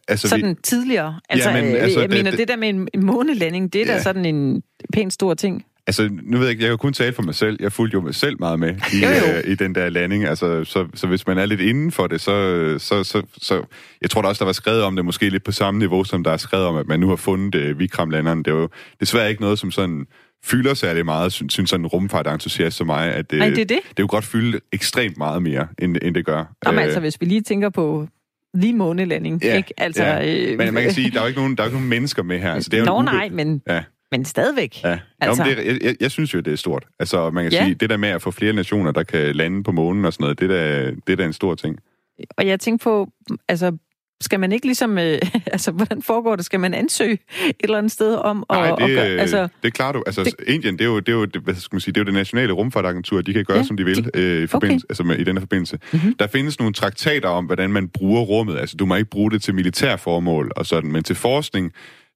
Altså, 0.09 0.29
sådan 0.29 0.49
vi, 0.51 0.55
tidligere? 0.63 1.21
Altså, 1.29 1.51
Jamen, 1.51 1.75
øh, 1.75 1.83
altså, 1.83 2.01
jeg 2.01 2.09
det- 2.09 2.19
mener, 2.19 2.31
det- 2.31 2.39
det 2.39 2.49
der 2.49 2.57
med 2.57 2.69
en, 2.69 2.89
en 2.95 3.07
månelanding, 3.07 3.73
det 3.73 3.83
er 3.83 3.87
Ja. 3.87 3.93
da 3.99 4.03
sådan 4.03 4.25
en 4.25 4.63
pænt 4.93 5.13
stor 5.13 5.35
ting. 5.35 5.65
Altså, 5.87 6.09
nu 6.23 6.37
ved 6.39 6.47
jeg 6.47 6.51
ikke, 6.51 6.63
jeg 6.63 6.71
kan 6.71 6.79
kun 6.79 6.93
tale 6.93 7.13
for 7.13 7.23
mig 7.23 7.35
selv. 7.35 7.57
Jeg 7.61 7.73
fulgte 7.73 7.95
jo 7.95 8.13
selv 8.13 8.37
meget 8.39 8.59
med 8.59 8.69
i, 8.93 9.03
Jo, 9.03 9.09
jo. 9.09 9.37
øh, 9.45 9.51
i 9.53 9.55
den 9.55 9.75
der 9.75 9.89
landing. 9.89 10.25
Altså, 10.25 10.65
så, 10.65 10.87
så 10.95 11.07
hvis 11.07 11.27
man 11.27 11.39
er 11.39 11.47
lidt 11.47 11.61
inden 11.61 11.93
for 11.93 12.07
det, 12.07 12.21
så, 12.21 12.75
så, 12.79 13.05
så, 13.05 13.23
så... 13.43 13.63
Jeg 14.03 14.11
tror 14.11 14.23
da 14.23 14.29
også, 14.29 14.39
der 14.39 14.45
var 14.45 14.53
skrevet 14.53 14.83
om 14.83 14.97
det 14.97 15.05
måske 15.05 15.29
lidt 15.31 15.45
på 15.45 15.53
samme 15.53 15.79
niveau, 15.79 16.05
som 16.05 16.25
der 16.25 16.31
er 16.31 16.37
skrevet 16.37 16.67
om, 16.67 16.77
at 16.77 16.87
man 16.87 17.01
nu 17.01 17.09
har 17.09 17.17
fundet 17.17 17.55
øh, 17.55 17.79
Vikram-landeren. 17.79 18.39
Det 18.39 18.51
er 18.51 18.55
jo 18.57 18.69
desværre 19.01 19.29
ikke 19.31 19.43
noget, 19.43 19.59
som 19.59 19.71
sådan 19.71 20.07
fylder 20.45 20.75
særlig 20.75 21.05
meget, 21.05 21.33
synes, 21.33 21.53
synes 21.53 21.71
sådan 21.71 21.85
en 21.85 21.87
rumfart-entusiast 21.87 22.77
som 22.77 22.87
mig, 22.87 23.13
at 23.15 23.33
øh, 23.33 23.39
Nej, 23.39 23.49
det 23.49 23.59
er 23.59 23.65
det. 23.65 23.79
det 23.89 23.97
kunne 23.97 24.09
godt 24.09 24.25
fylde 24.25 24.61
ekstremt 24.73 25.19
meget 25.19 25.43
mere, 25.43 25.67
end, 25.79 25.97
end 26.03 26.15
det 26.15 26.27
gør. 26.27 26.55
Jamen 26.67 26.79
Øh, 26.79 26.85
altså, 26.85 27.01
hvis 27.01 27.21
vi 27.21 27.27
lige 27.27 27.41
tænker 27.41 27.71
på 27.71 28.07
the 28.63 28.73
månelanding, 28.73 29.45
Ja, 29.45 29.57
ikke? 29.57 29.73
Altså, 29.79 30.05
ja. 30.05 30.51
øh, 30.53 30.59
Men 30.59 30.75
man 30.75 30.83
kan 30.83 30.93
sige, 31.01 31.11
der 31.11 31.17
er 31.19 31.23
jo 31.23 31.27
ikke 31.29 31.41
nogen, 31.41 31.57
der 31.57 31.63
er 31.63 31.67
jo 31.67 31.69
ikke 31.69 31.77
nogen 31.77 31.89
mennesker 31.91 32.23
med 32.23 32.39
her. 32.39 32.53
Altså, 32.53 32.71
det 32.71 32.77
er 32.77 32.81
jo 32.81 32.85
Nå 32.87 32.99
en 32.99 33.05
nej, 33.05 33.29
men, 33.29 33.63
Ja. 33.69 33.83
Men 34.13 34.25
stadigvæk. 34.25 34.85
Ja, 34.85 34.89
altså... 34.89 35.03
Altså- 35.21 35.43
jo, 35.43 35.49
men 35.49 35.57
det, 35.59 35.73
er- 35.85 35.89
jeg, 35.89 35.97
jeg 36.01 36.11
synes 36.11 36.35
jo, 36.35 36.41
det 36.41 36.53
er 36.53 36.57
stort. 36.57 36.85
Altså, 37.01 37.31
man 37.31 37.45
kan 37.45 37.53
Ja. 37.53 37.65
sige, 37.65 37.75
det 37.75 37.91
der 37.91 37.97
med 37.97 38.09
at 38.09 38.23
få 38.23 38.31
flere 38.31 38.53
nationer, 38.53 38.93
der 38.93 39.03
kan 39.03 39.37
lande 39.37 39.63
på 39.65 39.73
månen 39.73 40.05
og 40.05 40.13
sådan 40.13 40.25
noget, 40.25 40.41
det 40.41 40.51
er 40.51 40.57
da, 40.57 40.91
det 40.91 41.13
er 41.13 41.17
da 41.17 41.25
en 41.25 41.33
stor 41.33 41.55
ting. 41.55 41.79
Og 42.39 42.47
jeg 42.47 42.61
tænker 42.61 42.83
på, 42.85 43.09
altså, 43.49 43.77
skal 44.21 44.41
man 44.41 44.53
ikke 44.53 44.67
ligesom, 44.67 44.99
øh, 44.99 45.19
altså, 45.47 45.71
hvordan 45.73 46.03
foregår 46.03 46.37
det? 46.37 46.45
Skal 46.45 46.61
man 46.61 46.75
ansøge 46.75 47.19
et 47.47 47.55
eller 47.61 47.79
andet 47.79 47.93
sted 47.93 48.15
om 48.15 48.45
at, 48.51 48.57
Nej, 48.57 48.69
det, 48.71 48.83
at 48.83 48.91
gøre, 48.91 49.05
altså, 49.07 49.49
det 49.63 49.75
klarer 49.75 49.93
du. 49.93 50.03
Altså, 50.07 50.25
det-. 50.25 50.35
Indien, 50.47 50.75
det 50.79 50.81
er 50.85 50.89
jo, 50.89 50.99
det 51.01 51.09
er 51.09 51.13
jo, 51.13 51.25
det, 51.25 51.43
hvad 51.43 51.55
skal 51.55 51.75
man 51.75 51.81
sige, 51.81 51.93
det 51.95 52.01
er 52.01 52.03
jo 52.03 52.07
det 52.07 52.15
nationale 52.15 52.53
rumfartagentur, 52.53 53.21
de 53.21 53.33
kan 53.33 53.45
gøre, 53.45 53.57
Ja, 53.57 53.63
som 53.63 53.77
de 53.77 53.85
vil 53.85 54.05
de- 54.05 54.11
øh, 54.15 54.43
i, 54.43 54.47
forbindelse, 54.47 54.87
altså 54.91 55.03
med, 55.05 55.17
i 55.19 55.25
denne 55.25 55.41
forbindelse. 55.41 55.77
Mhm. 55.93 56.01
Mm-hmm. 56.01 56.17
Der 56.19 56.27
findes 56.27 56.59
nogle 56.59 56.75
traktater 56.75 57.29
om, 57.29 57.45
hvordan 57.47 57.71
man 57.71 57.89
bruger 57.89 58.23
rummet. 58.23 58.59
Altså, 58.59 58.77
du 58.77 58.87
må 58.87 58.95
ikke 58.97 59.11
bruge 59.11 59.31
det 59.31 59.43
til 59.43 59.55
militærformål 59.55 60.53
og 60.57 60.67
sådan, 60.67 60.93
men 60.93 61.03
til 61.05 61.17
forskning, 61.17 61.73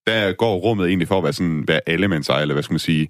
der 0.06 0.32
går 0.32 0.56
rummet 0.56 0.88
egentlig 0.88 1.08
for 1.08 1.18
at 1.18 1.24
være 1.24 1.32
sådan, 1.32 1.68
være 1.68 1.80
allemandseje, 1.86 2.42
eller 2.42 2.54
hvad 2.54 2.62
skal 2.62 2.74
man 2.74 2.78
sige, 2.78 3.08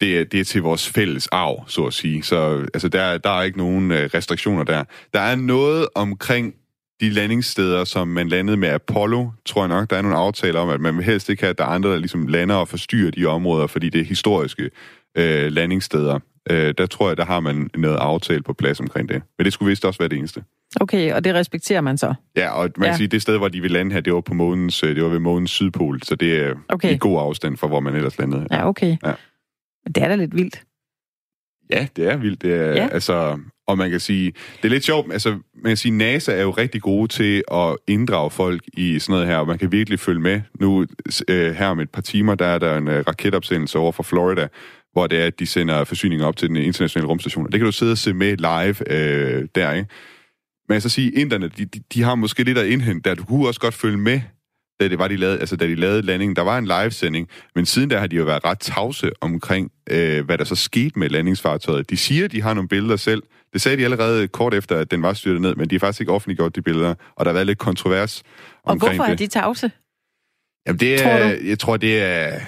det 0.00 0.18
er, 0.18 0.24
det 0.24 0.40
er 0.40 0.44
til 0.44 0.62
vores 0.62 0.88
fælles 0.88 1.26
arv, 1.26 1.68
så 1.68 1.84
at 1.84 1.94
sige. 1.94 2.22
Så 2.22 2.66
altså, 2.74 2.88
der, 2.88 3.18
der 3.18 3.30
er 3.30 3.42
ikke 3.42 3.58
nogen 3.58 3.90
øh, 3.90 4.10
restriktioner 4.14 4.64
der. 4.64 4.84
Der 5.14 5.20
er 5.20 5.36
noget 5.36 5.88
omkring 5.94 6.54
de 7.00 7.10
landingssteder, 7.10 7.84
som 7.84 8.08
man 8.08 8.28
landede 8.28 8.56
med 8.56 8.68
Apollo, 8.68 9.30
tror 9.46 9.62
jeg 9.62 9.68
nok, 9.68 9.90
der 9.90 9.96
er 9.96 10.02
nogle 10.02 10.16
aftaler 10.16 10.60
om, 10.60 10.68
at 10.68 10.80
man 10.80 11.02
helst 11.02 11.28
ikke 11.28 11.42
have, 11.42 11.50
at 11.50 11.58
der 11.58 11.64
er 11.64 11.68
andre, 11.68 11.90
der 11.90 11.98
ligesom 11.98 12.26
lander 12.26 12.54
og 12.54 12.68
forstyrrer 12.68 13.10
de 13.10 13.26
områder, 13.26 13.66
fordi 13.66 13.88
det 13.88 14.00
er 14.00 14.04
historiske 14.04 14.70
øh, 15.16 15.52
landingssteder. 15.52 16.18
Øh, 16.50 16.74
der 16.78 16.86
tror 16.86 17.08
jeg, 17.08 17.16
der 17.16 17.24
har 17.24 17.40
man 17.40 17.70
noget 17.76 17.96
aftale 17.96 18.42
på 18.42 18.52
plads 18.52 18.80
omkring 18.80 19.08
det. 19.08 19.22
Men 19.38 19.44
det 19.44 19.52
skulle 19.52 19.68
vist 19.68 19.84
også 19.84 19.98
være 19.98 20.08
det 20.08 20.18
eneste. 20.18 20.44
okay, 20.80 21.12
og 21.12 21.24
det 21.24 21.34
respekterer 21.34 21.80
man 21.80 21.98
så? 21.98 22.14
Ja, 22.36 22.50
og 22.50 22.70
man 22.76 22.84
Ja. 22.86 22.90
kan 22.90 22.96
sige, 22.96 23.06
det 23.08 23.22
sted, 23.22 23.38
hvor 23.38 23.48
de 23.48 23.60
vil 23.60 23.70
lande 23.70 23.92
her, 23.92 24.00
det 24.00 24.14
var 24.14 24.20
på 24.20 24.34
månens, 24.34 24.82
øh, 24.82 24.94
det 24.96 25.02
var 25.02 25.08
ved 25.08 25.18
månens 25.18 25.50
sydpol, 25.50 26.02
så 26.02 26.14
det 26.14 26.40
er 26.46 26.54
Okay. 26.68 26.94
i 26.94 26.96
god 27.00 27.20
afstand 27.20 27.56
fra, 27.56 27.66
hvor 27.66 27.80
man 27.80 27.94
ellers 27.94 28.18
landede. 28.18 28.46
Ja, 28.50 28.68
okay. 28.68 28.96
Ja. 29.04 29.12
Men 29.84 29.92
Det 29.92 30.02
er 30.02 30.08
da 30.08 30.14
lidt 30.16 30.36
vildt. 30.36 30.62
Ja, 31.70 31.86
det 31.96 32.06
er 32.12 32.16
vildt. 32.16 32.42
Det 32.42 32.54
er, 32.54 32.64
Ja. 32.66 32.74
ja. 32.74 32.88
altså, 32.92 33.38
og 33.66 33.78
man 33.78 33.90
kan 33.90 34.00
sige, 34.00 34.32
det 34.56 34.64
er 34.64 34.68
lidt 34.68 34.84
sjovt, 34.84 35.12
altså, 35.12 35.30
man 35.54 35.70
kan 35.70 35.76
sige, 35.76 35.92
NASA 35.92 36.32
er 36.32 36.42
jo 36.42 36.50
rigtig 36.50 36.82
gode 36.82 37.08
til 37.08 37.42
at 37.52 37.76
inddrage 37.86 38.30
folk 38.30 38.62
i 38.72 38.98
sådan 38.98 39.12
noget 39.12 39.26
her, 39.26 39.36
og 39.36 39.46
man 39.46 39.58
kan 39.58 39.72
virkelig 39.72 40.00
følge 40.00 40.20
med. 40.20 40.40
Nu 40.60 40.86
øh, 41.28 41.54
her 41.54 41.66
om 41.68 41.80
et 41.80 41.90
par 41.90 42.02
timer, 42.02 42.34
der 42.34 42.46
er 42.46 42.58
der 42.58 42.76
en 42.78 42.88
øh, 42.88 43.04
raketopsendelse 43.08 43.78
over 43.78 43.92
fra 43.92 44.02
Florida, 44.02 44.48
hvor 44.96 45.06
det 45.06 45.20
er, 45.22 45.26
at 45.26 45.38
de 45.38 45.46
sender 45.46 45.84
forsyninger 45.84 46.26
op 46.26 46.36
til 46.36 46.48
den 46.48 46.56
internationale 46.56 47.08
rumstation. 47.08 47.46
Og 47.46 47.52
det 47.52 47.60
kan 47.60 47.66
du 47.66 47.72
sidde 47.72 47.92
og 47.92 47.98
se 47.98 48.12
med 48.14 48.36
live 48.36 48.92
øh, 48.92 49.48
der, 49.54 49.72
ikke? 49.72 49.88
Men 50.68 50.74
jeg 50.74 50.82
så 50.82 50.88
sige, 50.88 51.10
inderne, 51.10 51.48
de, 51.48 51.64
de, 51.64 51.80
de 51.94 52.02
har 52.02 52.14
måske 52.14 52.42
lidt 52.42 52.58
at 52.58 52.66
indhente 52.66 53.08
der. 53.08 53.14
Du 53.14 53.24
kunne 53.24 53.48
også 53.48 53.60
godt 53.60 53.74
følge 53.74 53.96
med, 53.96 54.20
da, 54.80 54.88
det 54.88 54.98
var, 54.98 55.08
de 55.08 55.16
lavede, 55.16 55.38
altså, 55.38 55.56
da 55.56 55.66
de 55.66 55.74
lavede 55.74 56.02
landingen. 56.02 56.36
Der 56.36 56.42
var 56.42 56.58
en 56.58 56.66
livesending, 56.66 57.28
men 57.54 57.66
siden 57.66 57.90
der 57.90 57.98
har 57.98 58.06
de 58.06 58.16
jo 58.16 58.24
været 58.24 58.44
ret 58.44 58.58
tavse 58.58 59.10
omkring, 59.20 59.70
øh, 59.90 60.24
hvad 60.24 60.38
der 60.38 60.44
så 60.44 60.54
skete 60.54 60.98
med 60.98 61.08
landingsfartøjet. 61.08 61.90
De 61.90 61.96
siger, 61.96 62.24
at 62.24 62.32
de 62.32 62.42
har 62.42 62.54
nogle 62.54 62.68
billeder 62.68 62.96
selv. 62.96 63.22
Det 63.52 63.60
sagde 63.60 63.76
de 63.76 63.84
allerede 63.84 64.28
kort 64.28 64.54
efter, 64.54 64.76
at 64.78 64.90
den 64.90 65.02
var 65.02 65.12
styrtet 65.12 65.40
ned, 65.40 65.54
men 65.54 65.70
de 65.70 65.74
har 65.74 65.80
faktisk 65.80 66.00
ikke 66.00 66.12
offentliggjort 66.12 66.56
de 66.56 66.62
billeder, 66.62 66.94
og 67.16 67.24
der 67.24 67.30
har 67.30 67.32
været 67.32 67.46
lidt 67.46 67.58
kontrovers 67.58 68.22
Og 68.64 68.72
omkring 68.72 68.96
hvorfor 68.96 69.10
er 69.10 69.16
det. 69.16 69.18
de 69.18 69.26
tavse? 69.26 69.70
Jamen, 70.66 70.80
det 70.80 71.00
tror 71.00 71.10
er, 71.10 71.36
du? 71.36 71.46
jeg 71.46 71.58
tror, 71.58 71.76
det 71.76 72.02
er, 72.02 72.40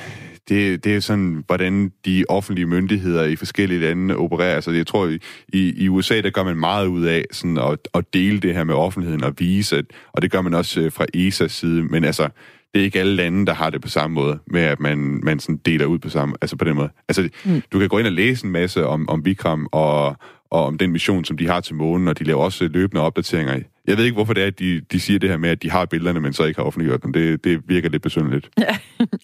det, 0.48 0.84
det 0.84 0.96
er 0.96 1.00
sådan, 1.00 1.44
hvordan 1.46 1.92
de 2.04 2.24
offentlige 2.28 2.66
myndigheder 2.66 3.24
i 3.24 3.36
forskellige 3.36 3.80
lande 3.80 4.16
opererer. 4.16 4.54
Altså, 4.54 4.70
jeg 4.70 4.86
tror, 4.86 5.16
i, 5.48 5.74
i 5.76 5.88
USA, 5.88 6.20
der 6.20 6.30
gør 6.30 6.44
man 6.44 6.56
meget 6.56 6.86
ud 6.86 7.04
af 7.04 7.24
sådan 7.32 7.58
at, 7.58 7.78
at 7.94 8.04
dele 8.14 8.40
det 8.40 8.54
her 8.54 8.64
med 8.64 8.74
offentligheden 8.74 9.24
og 9.24 9.34
vise, 9.38 9.78
at, 9.78 9.84
og 10.12 10.22
det 10.22 10.30
gør 10.30 10.40
man 10.40 10.54
også 10.54 10.80
øh, 10.80 10.92
fra 10.92 11.06
ESA's 11.16 11.48
side, 11.48 11.82
men 11.82 12.04
altså, 12.04 12.28
det 12.74 12.80
er 12.80 12.84
ikke 12.84 13.00
alle 13.00 13.14
lande, 13.14 13.46
der 13.46 13.54
har 13.54 13.70
det 13.70 13.82
på 13.82 13.88
samme 13.88 14.14
måde, 14.14 14.38
med 14.46 14.60
at 14.60 14.80
man, 14.80 15.20
man 15.22 15.40
sådan 15.40 15.56
deler 15.56 15.86
ud 15.86 15.98
på 15.98 16.08
samme, 16.08 16.34
altså 16.40 16.56
på 16.56 16.64
den 16.64 16.76
måde. 16.76 16.88
Altså, 17.08 17.28
mm. 17.44 17.62
du 17.72 17.78
kan 17.78 17.88
gå 17.88 17.98
ind 17.98 18.06
og 18.06 18.12
læse 18.12 18.46
en 18.46 18.52
masse 18.52 18.86
om, 18.86 19.08
om 19.08 19.24
Vikram 19.24 19.68
og, 19.72 20.16
og 20.50 20.64
om 20.64 20.78
den 20.78 20.92
mission, 20.92 21.24
som 21.24 21.36
de 21.36 21.46
har 21.46 21.60
til 21.60 21.74
månen, 21.74 22.08
og 22.08 22.18
de 22.18 22.24
laver 22.24 22.44
også 22.44 22.68
løbende 22.68 23.02
opdateringer. 23.02 23.60
Jeg 23.86 23.96
ved 23.96 24.04
ikke, 24.04 24.14
hvorfor 24.14 24.32
det 24.32 24.42
er, 24.42 24.46
at 24.46 24.58
de, 24.58 24.80
de 24.92 25.00
siger 25.00 25.18
det 25.18 25.30
her 25.30 25.36
med, 25.36 25.50
at 25.50 25.62
de 25.62 25.70
har 25.70 25.84
billederne, 25.84 26.20
men 26.20 26.32
så 26.32 26.44
ikke 26.44 26.60
har 26.60 26.66
offentliggjort 26.66 27.02
dem. 27.02 27.12
Det, 27.12 27.44
det 27.44 27.60
virker 27.66 27.88
lidt 27.88 28.02
besynderligt. 28.02 28.50
Ja, 28.58 28.76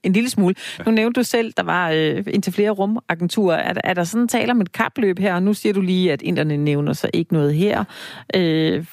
en 0.03 0.13
lille 0.13 0.31
smule. 0.31 0.55
Nu 0.87 0.93
nævnte 0.93 1.21
du 1.21 1.25
selv, 1.25 1.53
der 1.57 1.63
var 1.63 1.91
øh, 1.91 2.25
indtil 2.27 2.53
flere 2.53 2.71
rumagenturer. 2.71 3.57
Er, 3.57 3.75
er 3.85 3.95
der 3.95 4.05
sådan 4.05 4.29
tale 4.29 4.53
om 4.53 4.61
et 4.61 4.73
kapløb 4.73 5.19
her? 5.19 5.35
Og 5.35 5.43
nu 5.43 5.55
siger 5.55 5.73
du 5.73 5.81
lige, 5.81 6.13
at 6.13 6.23
inderne 6.23 6.57
nævner 6.57 6.93
så 6.93 7.11
ikke 7.13 7.33
noget 7.33 7.55
her. 7.55 7.85
Øh, 8.35 8.43
er 8.43 8.85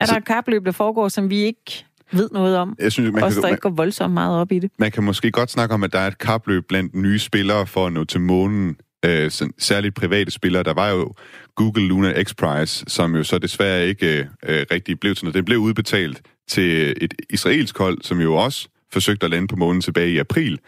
altså, 0.00 0.14
der 0.14 0.16
et 0.16 0.24
kapløb, 0.24 0.64
der 0.64 0.72
foregår, 0.72 1.08
som 1.08 1.30
vi 1.30 1.36
ikke 1.36 1.84
ved 2.12 2.28
noget 2.32 2.56
om. 2.56 2.76
Jeg 2.78 2.92
synes, 2.92 3.12
man 3.12 3.22
Også 3.22 3.36
kan, 3.36 3.42
der 3.42 3.48
ikke 3.48 3.60
går 3.60 3.70
voldsomt 3.70 4.14
meget 4.14 4.40
op 4.40 4.52
i 4.52 4.58
det. 4.58 4.70
Man 4.78 4.92
kan 4.92 5.04
måske 5.04 5.30
godt 5.30 5.50
snakke 5.50 5.74
om, 5.74 5.82
at 5.82 5.92
der 5.92 5.98
er 5.98 6.06
et 6.06 6.18
kapløb 6.18 6.68
blandt 6.68 6.94
nye 6.94 7.18
spillere 7.18 7.66
for 7.66 7.86
at 7.86 7.92
nå 7.92 8.04
til 8.04 8.20
månen. 8.20 8.76
Øh, 9.06 9.30
særligt 9.58 9.94
private 9.94 10.30
spillere. 10.30 10.62
Der 10.62 10.74
var 10.74 10.90
jo 10.90 11.14
Google 11.54 11.88
Luna 11.88 12.22
X 12.22 12.34
Prize, 12.36 12.84
som 12.88 13.16
jo 13.16 13.24
så 13.24 13.38
desværre 13.38 13.88
ikke 13.88 14.28
øh, 14.48 14.66
rigtig 14.70 15.00
blev 15.00 15.14
til 15.14 15.24
noget. 15.24 15.34
Den 15.34 15.44
blev 15.44 15.58
udbetalt 15.58 16.22
til 16.48 16.94
et 17.00 17.14
israelsk 17.30 17.78
hold, 17.78 17.98
som 18.02 18.20
jo 18.20 18.34
også 18.34 18.68
forsøgte 18.92 19.24
at 19.24 19.30
lande 19.30 19.48
på 19.48 19.56
månen 19.56 19.80
tilbage 19.80 20.10
i 20.10 20.18
april, 20.18 20.58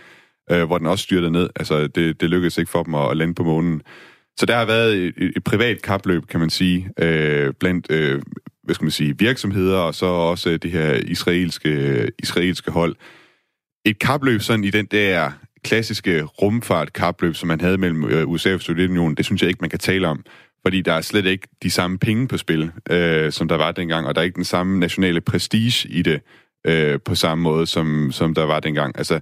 øh, 0.51 0.65
hvor 0.65 0.79
den 0.79 0.87
også 0.87 1.03
styrtede 1.03 1.31
ned. 1.31 1.51
Altså, 1.57 1.87
det, 1.87 2.21
det 2.21 2.31
lykkedes 2.31 2.59
ikke 2.59 2.71
for 2.71 2.83
dem 2.83 2.95
at, 2.95 3.11
at 3.11 3.17
lande 3.17 3.35
på 3.35 3.45
månen. 3.45 3.83
Så 4.39 4.47
der 4.47 4.57
har 4.57 4.65
været 4.65 4.97
et, 4.97 5.33
et 5.37 5.45
privat 5.45 5.83
kapløb, 5.83 6.27
kan 6.27 6.41
man 6.41 6.51
sige, 6.51 6.91
øh, 6.99 7.53
blandt 7.61 7.87
øh, 7.91 8.23
hvad 8.63 8.75
skal 8.75 8.85
man 8.85 8.91
sige, 8.91 9.19
virksomheder, 9.19 9.79
og 9.79 9.95
så 9.95 10.07
også 10.07 10.57
det 10.57 10.71
her 10.71 10.95
israelske, 10.95 12.11
israelske 12.19 12.71
hold. 12.71 12.97
Et 13.85 13.99
kapløb 13.99 14.41
sådan 14.41 14.65
i 14.65 14.71
den 14.71 14.87
der 14.87 15.31
klassiske 15.69 16.23
rumfart-kapløb, 16.23 17.35
som 17.35 17.47
man 17.49 17.61
havde 17.61 17.79
mellem 17.79 18.05
øh, 18.05 18.29
USA 18.29 18.55
og 18.55 18.61
Sovjetunionen, 18.61 19.17
det 19.17 19.25
synes 19.25 19.43
jeg 19.43 19.49
ikke, 19.49 19.61
man 19.61 19.71
kan 19.71 19.79
tale 19.79 20.09
om. 20.09 20.25
Fordi 20.63 20.81
der 20.83 20.93
er 20.93 21.01
slet 21.01 21.27
ikke 21.27 21.49
de 21.63 21.71
samme 21.71 21.99
penge 21.99 22.29
på 22.29 22.37
spil, 22.37 22.71
øh, 22.91 23.33
som 23.33 23.49
der 23.49 23.57
var 23.57 23.73
dengang, 23.73 24.07
og 24.07 24.15
der 24.15 24.21
er 24.21 24.25
ikke 24.25 24.37
den 24.37 24.45
samme 24.45 24.79
nationale 24.79 25.21
prestige 25.21 25.89
i 25.89 26.03
det 26.03 26.21
øh, 26.67 27.01
på 27.05 27.15
samme 27.15 27.43
måde, 27.43 27.67
som, 27.67 28.13
som 28.13 28.35
der 28.35 28.45
var 28.45 28.61
dengang. 28.61 28.99
Altså, 28.99 29.21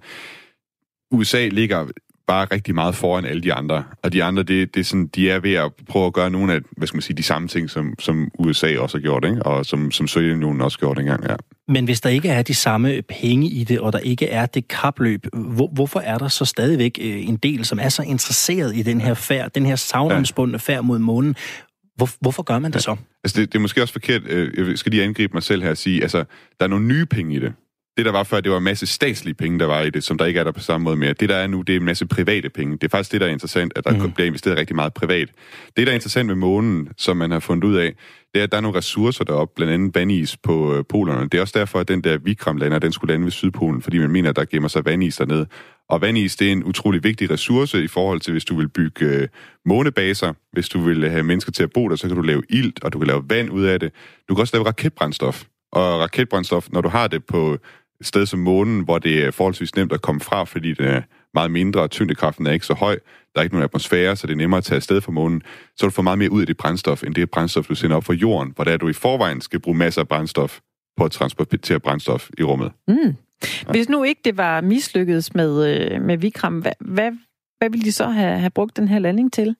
USA 1.10 1.48
ligger 1.48 1.86
bare 2.26 2.44
rigtig 2.44 2.74
meget 2.74 2.94
foran 2.94 3.24
alle 3.24 3.42
de 3.42 3.52
andre. 3.52 3.84
Og 4.02 4.12
de 4.12 4.24
andre, 4.24 4.42
det, 4.42 4.74
det 4.74 4.80
er 4.80 4.84
sådan, 4.84 5.06
de 5.06 5.30
er 5.30 5.38
ved 5.38 5.54
at 5.54 5.72
prøve 5.88 6.06
at 6.06 6.12
gøre 6.12 6.30
nogle 6.30 6.52
af, 6.52 6.60
hvad 6.76 6.86
skal 6.86 6.96
man 6.96 7.02
sige, 7.02 7.16
de 7.16 7.22
samme 7.22 7.48
ting, 7.48 7.70
som, 7.70 7.94
som 7.98 8.30
USA 8.38 8.78
også 8.78 8.98
har 8.98 9.02
gjort, 9.02 9.24
ikke? 9.24 9.42
og 9.42 9.66
som, 9.66 9.90
som 9.90 10.06
Sovjetunionen 10.06 10.60
også 10.60 10.78
gjorde 10.78 11.00
dengang, 11.00 11.24
ja. 11.28 11.34
Men 11.68 11.84
hvis 11.84 12.00
der 12.00 12.10
ikke 12.10 12.28
er 12.28 12.42
de 12.42 12.54
samme 12.54 13.02
penge 13.02 13.48
i 13.48 13.64
det, 13.64 13.80
og 13.80 13.92
der 13.92 13.98
ikke 13.98 14.28
er 14.28 14.46
det 14.46 14.68
kapløb, 14.68 15.26
hvor, 15.32 15.68
hvorfor 15.72 16.00
er 16.00 16.18
der 16.18 16.28
så 16.28 16.44
stadigvæk 16.44 16.98
øh, 17.00 17.28
en 17.28 17.36
del, 17.36 17.64
som 17.64 17.78
er 17.78 17.88
så 17.88 18.02
interesseret 18.02 18.76
i 18.76 18.82
den 18.82 19.00
her 19.00 19.14
færd, 19.14 19.50
den 19.50 19.66
her 19.66 19.76
savnomspundne 19.76 20.58
færd 20.58 20.84
mod 20.84 20.98
månen? 20.98 21.36
Hvor, 21.96 22.08
hvorfor 22.20 22.42
gør 22.42 22.58
man 22.58 22.72
det 22.72 22.82
så? 22.82 22.96
Altså, 23.24 23.40
det, 23.40 23.52
det 23.52 23.58
er 23.58 23.62
måske 23.62 23.82
også 23.82 23.92
forkert. 23.92 24.22
Øh, 24.26 24.68
jeg 24.68 24.78
skal 24.78 24.90
lige 24.90 25.04
angribe 25.04 25.32
mig 25.34 25.42
selv 25.42 25.62
her 25.62 25.70
og 25.70 25.76
sige, 25.76 26.02
altså, 26.02 26.18
der 26.60 26.64
er 26.64 26.68
nogle 26.68 26.86
nye 26.86 27.06
penge 27.06 27.34
i 27.34 27.38
det 27.38 27.52
det, 27.96 28.04
der 28.04 28.12
var 28.12 28.22
før, 28.22 28.40
det 28.40 28.52
var 28.52 28.58
en 28.58 28.64
masse 28.64 28.86
statslige 28.86 29.34
penge, 29.34 29.58
der 29.58 29.66
var 29.66 29.82
i 29.82 29.90
det, 29.90 30.04
som 30.04 30.18
der 30.18 30.24
ikke 30.24 30.40
er 30.40 30.44
der 30.44 30.52
på 30.52 30.60
samme 30.60 30.84
måde 30.84 30.96
mere. 30.96 31.12
Det, 31.12 31.28
der 31.28 31.36
er 31.36 31.46
nu, 31.46 31.62
det 31.62 31.72
er 31.72 31.80
en 31.80 31.84
masse 31.84 32.06
private 32.06 32.50
penge. 32.50 32.72
Det 32.72 32.84
er 32.84 32.88
faktisk 32.88 33.12
det, 33.12 33.20
der 33.20 33.26
er 33.26 33.30
interessant, 33.30 33.72
at 33.76 33.84
der 33.84 33.92
mm. 33.92 34.12
bliver 34.12 34.26
investeret 34.26 34.58
rigtig 34.58 34.76
meget 34.76 34.94
privat. 34.94 35.28
Det, 35.76 35.86
der 35.86 35.92
er 35.92 35.94
interessant 35.94 36.26
med 36.26 36.34
månen, 36.34 36.88
som 36.96 37.16
man 37.16 37.30
har 37.30 37.40
fundet 37.40 37.64
ud 37.64 37.76
af, 37.76 37.94
det 38.34 38.40
er, 38.40 38.44
at 38.44 38.52
der 38.52 38.56
er 38.56 38.60
nogle 38.60 38.78
ressourcer 38.78 39.24
deroppe, 39.24 39.52
blandt 39.56 39.72
andet 39.72 39.94
vandis 39.94 40.36
på 40.36 40.74
øh, 40.74 40.84
polerne. 40.88 41.28
Det 41.28 41.34
er 41.34 41.40
også 41.40 41.58
derfor, 41.58 41.80
at 41.80 41.88
den 41.88 42.00
der 42.00 42.18
Vikram-lander, 42.18 42.78
den 42.78 42.92
skulle 42.92 43.12
lande 43.12 43.24
ved 43.24 43.32
Sydpolen, 43.32 43.82
fordi 43.82 43.98
man 43.98 44.10
mener, 44.10 44.30
at 44.30 44.36
der 44.36 44.44
gemmer 44.44 44.68
sig 44.68 44.84
vandis 44.84 45.16
dernede. 45.16 45.46
Og 45.88 46.00
vandis, 46.00 46.36
det 46.36 46.48
er 46.48 46.52
en 46.52 46.64
utrolig 46.64 47.04
vigtig 47.04 47.30
ressource 47.30 47.84
i 47.84 47.86
forhold 47.86 48.20
til, 48.20 48.32
hvis 48.32 48.44
du 48.44 48.56
vil 48.56 48.68
bygge 48.68 49.06
øh, 49.06 49.28
månebaser, 49.66 50.32
hvis 50.52 50.68
du 50.68 50.80
vil 50.80 51.10
have 51.10 51.22
mennesker 51.22 51.52
til 51.52 51.62
at 51.62 51.70
bo 51.74 51.88
der, 51.88 51.96
så 51.96 52.06
kan 52.06 52.16
du 52.16 52.22
lave 52.22 52.42
ilt, 52.48 52.84
og 52.84 52.92
du 52.92 52.98
kan 52.98 53.06
lave 53.06 53.24
vand 53.28 53.50
ud 53.50 53.64
af 53.64 53.80
det. 53.80 53.92
Du 54.28 54.34
kan 54.34 54.40
også 54.40 54.56
lave 54.56 54.66
raketbrændstof. 54.66 55.44
Og 55.72 56.00
raketbrændstof, 56.00 56.68
når 56.70 56.80
du 56.80 56.88
har 56.88 57.08
det 57.08 57.24
på 57.24 57.58
et 58.00 58.06
sted 58.06 58.26
som 58.26 58.38
månen, 58.38 58.84
hvor 58.84 58.98
det 58.98 59.24
er 59.24 59.30
forholdsvis 59.30 59.76
nemt 59.76 59.92
at 59.92 60.02
komme 60.02 60.20
fra, 60.20 60.44
fordi 60.44 60.74
det 60.74 60.86
er 60.86 61.02
meget 61.34 61.50
mindre, 61.50 61.80
og 61.80 61.90
tyngdekraften 61.90 62.46
er 62.46 62.52
ikke 62.52 62.66
så 62.66 62.74
høj, 62.74 62.98
der 63.34 63.40
er 63.40 63.42
ikke 63.42 63.54
nogen 63.54 63.64
atmosfære, 63.64 64.16
så 64.16 64.26
det 64.26 64.32
er 64.32 64.36
nemmere 64.36 64.58
at 64.58 64.64
tage 64.64 64.76
afsted 64.76 65.00
fra 65.00 65.12
månen, 65.12 65.42
så 65.76 65.86
du 65.86 65.90
får 65.90 66.02
meget 66.02 66.18
mere 66.18 66.30
ud 66.30 66.40
af 66.40 66.46
det 66.46 66.56
brændstof, 66.56 67.02
end 67.02 67.14
det 67.14 67.30
brændstof, 67.30 67.66
du 67.66 67.74
sender 67.74 67.96
op 67.96 68.04
fra 68.04 68.12
jorden, 68.12 68.52
hvor 68.54 68.64
der 68.64 68.72
er 68.72 68.76
du 68.76 68.88
i 68.88 68.92
forvejen 68.92 69.40
skal 69.40 69.60
bruge 69.60 69.76
masser 69.76 70.00
af 70.00 70.08
brændstof 70.08 70.58
på 70.96 71.04
at 71.04 71.10
transportere 71.10 71.80
brændstof 71.80 72.30
i 72.38 72.42
rummet. 72.42 72.72
Mm. 72.88 72.94
Ja. 72.96 73.70
Hvis 73.70 73.88
nu 73.88 74.02
ikke 74.02 74.20
det 74.24 74.36
var 74.36 74.60
mislykkedes 74.60 75.34
med, 75.34 75.80
øh, 75.90 76.02
med 76.02 76.16
Vikram, 76.16 76.58
hvad, 76.58 76.72
hvad, 76.80 77.12
hvad 77.58 77.70
ville 77.70 77.84
de 77.84 77.92
så 77.92 78.08
have, 78.08 78.38
have 78.38 78.50
brugt 78.50 78.76
den 78.76 78.88
her 78.88 78.98
landing 78.98 79.32
til, 79.32 79.56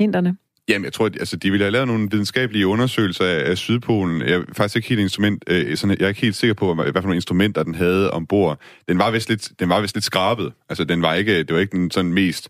hinderne? 0.00 0.36
Jamen, 0.68 0.84
jeg 0.84 0.92
tror, 0.92 1.06
at 1.06 1.16
altså, 1.18 1.36
de 1.36 1.50
ville 1.50 1.64
have 1.64 1.70
lavet 1.70 1.88
nogle 1.88 2.08
videnskabelige 2.10 2.66
undersøgelser 2.66 3.24
af, 3.24 3.50
af 3.50 3.58
Sydpolen. 3.58 4.22
Jeg 4.22 4.30
er 4.30 4.42
faktisk 4.52 4.76
ikke 4.76 4.88
helt 4.88 5.00
instrument, 5.00 5.44
øh, 5.46 5.76
sådan, 5.76 5.96
jeg 5.98 6.04
er 6.04 6.08
ikke 6.08 6.20
helt 6.20 6.36
sikker 6.36 6.54
på, 6.54 6.74
hvad 6.74 6.92
for 6.92 7.00
nogle 7.00 7.14
instrumenter 7.14 7.62
den 7.62 7.74
havde 7.74 8.10
ombord. 8.10 8.60
Den 8.88 8.98
var 8.98 9.10
vist 9.10 9.28
lidt, 9.28 9.52
den 9.60 9.68
var 9.68 9.80
vist 9.80 9.96
lidt 9.96 10.04
skrabet. 10.04 10.52
Altså, 10.68 10.84
den 10.84 11.02
var 11.02 11.14
ikke, 11.14 11.38
det 11.38 11.54
var 11.54 11.60
ikke 11.60 11.76
den 11.76 11.90
sådan 11.90 12.12
mest 12.12 12.48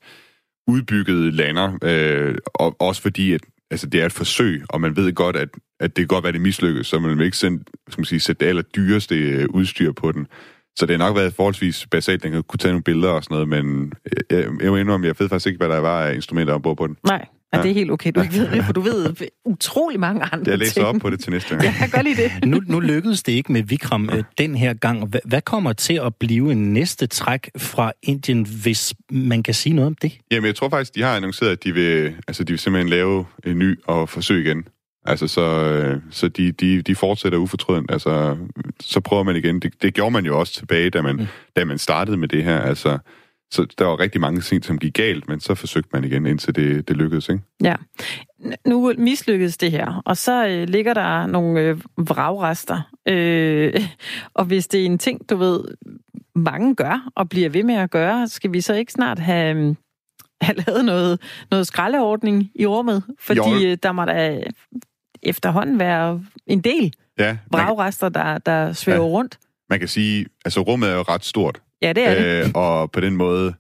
udbyggede 0.67 1.31
lander. 1.31 1.79
Øh, 1.83 2.39
og 2.55 2.77
også 2.79 3.03
fordi, 3.03 3.33
at 3.33 3.41
altså, 3.71 3.87
det 3.87 4.01
er 4.03 4.07
et 4.07 4.13
forsøg, 4.13 4.63
og 4.69 4.81
man 4.81 4.97
ved 4.97 5.13
godt, 5.13 5.37
at, 5.37 5.49
at 5.81 5.97
det 5.97 6.03
kan 6.03 6.07
godt 6.07 6.25
være, 6.25 6.33
det 6.33 6.41
mislykkes, 6.41 6.87
så 6.87 6.99
man 6.99 7.19
vil 7.19 7.25
ikke 7.25 7.37
sende, 7.37 7.65
skal 7.89 8.01
man 8.01 8.05
sige, 8.05 8.21
sætte 8.21 8.45
det 8.45 8.49
allerdyreste 8.49 9.15
øh, 9.15 9.47
udstyr 9.49 9.93
på 9.93 10.13
den. 10.13 10.27
Så 10.77 10.87
det 10.87 11.01
har 11.01 11.07
nok 11.09 11.17
været 11.17 11.35
forholdsvis 11.35 11.87
basalt, 11.91 12.23
den 12.23 12.43
kunne 12.43 12.59
tage 12.59 12.73
nogle 12.73 12.83
billeder 12.83 13.09
og 13.09 13.25
sådan 13.25 13.35
noget, 13.35 13.49
men 13.49 13.93
øh, 14.31 14.39
jeg, 14.39 14.63
jeg 14.63 14.71
må 14.71 14.77
indrømme, 14.77 15.07
jeg 15.07 15.15
ved 15.19 15.29
faktisk 15.29 15.47
ikke, 15.47 15.59
hvad 15.59 15.69
der 15.69 15.79
var 15.79 16.03
af 16.03 16.15
instrumenter 16.15 16.55
ombord 16.55 16.77
på 16.77 16.87
den. 16.87 16.97
Nej, 17.05 17.27
Ja, 17.57 17.63
det 17.63 17.71
er 17.71 17.75
helt 17.75 17.91
okay, 17.91 18.13
du 18.15 18.21
ikke 18.23 18.35
ved 18.35 18.49
det, 18.51 18.65
for 18.65 18.73
du 18.73 18.81
ved 18.81 19.15
utrolig 19.45 20.01
mange 20.01 20.23
andre 20.33 20.51
Jeg 20.51 20.59
læser 20.59 20.73
ting. 20.75 20.87
op 20.87 20.97
på 21.01 21.11
det 21.11 21.21
til 21.21 21.33
næste 21.33 21.49
gang. 21.49 21.63
Ja, 21.63 21.75
jeg 21.81 21.91
gør 21.91 22.03
lige 22.03 22.17
det. 22.17 22.45
nu, 22.45 22.61
nu 22.67 22.81
lykkedes 22.81 23.23
det 23.23 23.33
ikke 23.33 23.53
med 23.53 23.63
Vikram 23.63 24.09
ja. 24.11 24.17
Øh, 24.17 24.25
den 24.39 24.55
her 24.57 24.75
gang. 24.75 25.07
Hvad, 25.07 25.21
hvad 25.25 25.41
kommer 25.41 25.73
til 25.73 26.01
at 26.05 26.15
blive 26.15 26.55
næste 26.55 27.07
træk 27.07 27.51
fra 27.59 27.93
Indien, 28.03 28.47
hvis 28.63 28.95
man 29.11 29.43
kan 29.43 29.55
sige 29.55 29.73
noget 29.73 29.87
om 29.87 29.95
det? 30.03 30.13
Jamen, 30.31 30.47
jeg 30.47 30.55
tror 30.55 30.69
faktisk, 30.69 30.95
de 30.95 31.03
har 31.03 31.17
annonceret, 31.17 31.51
at 31.51 31.65
de 31.65 31.73
vil, 31.75 32.15
altså, 32.29 32.45
de 32.45 32.53
vil 32.53 32.59
simpelthen 32.59 32.89
lave 32.91 33.25
en 33.47 33.59
ny 33.59 33.79
og 33.85 34.09
forsøg 34.09 34.45
igen. 34.47 34.65
Altså, 35.09 35.27
så, 35.29 35.41
øh, 35.41 36.01
så 36.11 36.29
de, 36.29 36.53
de, 36.53 36.83
de 36.83 36.95
fortsætter 36.95 37.39
ufortrødent. 37.39 37.91
Altså, 37.91 38.37
så 38.81 39.01
prøver 39.01 39.23
man 39.23 39.37
igen. 39.37 39.61
Det, 39.61 39.83
det 39.83 39.95
gjorde 39.95 40.11
man 40.11 40.27
jo 40.27 40.39
også 40.39 40.53
tilbage, 40.53 40.91
da 40.91 41.03
man, 41.03 41.17
mm. 41.17 41.27
da 41.57 41.65
man 41.65 41.79
startede 41.79 42.17
med 42.17 42.29
det 42.29 42.45
her. 42.45 42.61
Altså, 42.61 42.99
så 43.51 43.67
der 43.79 43.85
var 43.85 44.01
rigtig 44.01 44.21
mange 44.21 44.41
ting, 44.41 44.65
som 44.65 44.79
gik 44.79 44.95
galt, 44.95 45.29
men 45.29 45.41
så 45.41 45.55
forsøgte 45.55 45.91
man 45.93 46.05
igen, 46.05 46.27
indtil 46.27 46.55
det, 46.55 46.89
det 46.89 46.97
lykkedes, 46.97 47.29
ikke? 47.29 47.43
Ja. 47.63 47.75
Nu 48.67 48.93
mislykkedes 48.99 49.57
det 49.57 49.71
her, 49.71 50.03
og 50.05 50.17
så 50.17 50.47
øh, 50.49 50.69
ligger 50.69 50.95
der 50.95 51.27
nogle 51.27 51.61
øh, 51.61 51.81
vragrester. 51.97 52.83
Øh, 53.09 53.81
og 54.35 54.45
hvis 54.45 54.67
det 54.67 54.81
er 54.81 54.85
en 54.85 54.99
ting, 54.99 55.31
du 55.31 55.37
ved, 55.37 55.65
mange 56.35 56.75
gør 56.75 57.09
og 57.15 57.29
bliver 57.29 57.49
ved 57.49 57.63
med 57.63 57.75
at 57.75 57.91
gøre, 57.91 58.29
skal 58.29 58.53
vi 58.53 58.61
så 58.61 58.75
ikke 58.75 58.93
snart 58.93 59.19
have, 59.19 59.57
øh, 59.57 59.75
have 60.47 60.57
lavet 60.67 60.85
noget, 60.85 61.21
noget 61.51 61.67
skraldeordning 61.67 62.51
i 62.55 62.67
rummet? 62.67 63.03
Fordi 63.19 63.67
øh, 63.67 63.79
der 63.83 63.93
må 63.93 64.05
da 64.05 64.43
efterhånden 65.23 65.79
være 65.79 66.25
en 66.47 66.61
del 66.61 66.95
ja, 67.19 67.37
vragrester, 67.51 68.09
der, 68.09 68.39
der 68.39 68.73
svæver 68.73 69.07
ja. 69.07 69.11
rundt. 69.11 69.39
Man 69.71 69.79
kan 69.79 69.89
sige, 69.89 70.27
altså 70.45 70.61
rummet 70.61 70.91
er 70.91 70.95
jo 70.95 71.03
ret 71.03 71.25
stort. 71.25 71.61
Ja, 71.83 71.93
det 71.93 72.09
er 72.09 72.15
det. 72.15 72.45
Øh, 72.45 72.51
og 72.55 72.91
på 72.91 73.01
den 73.01 73.17
måde, 73.17 73.55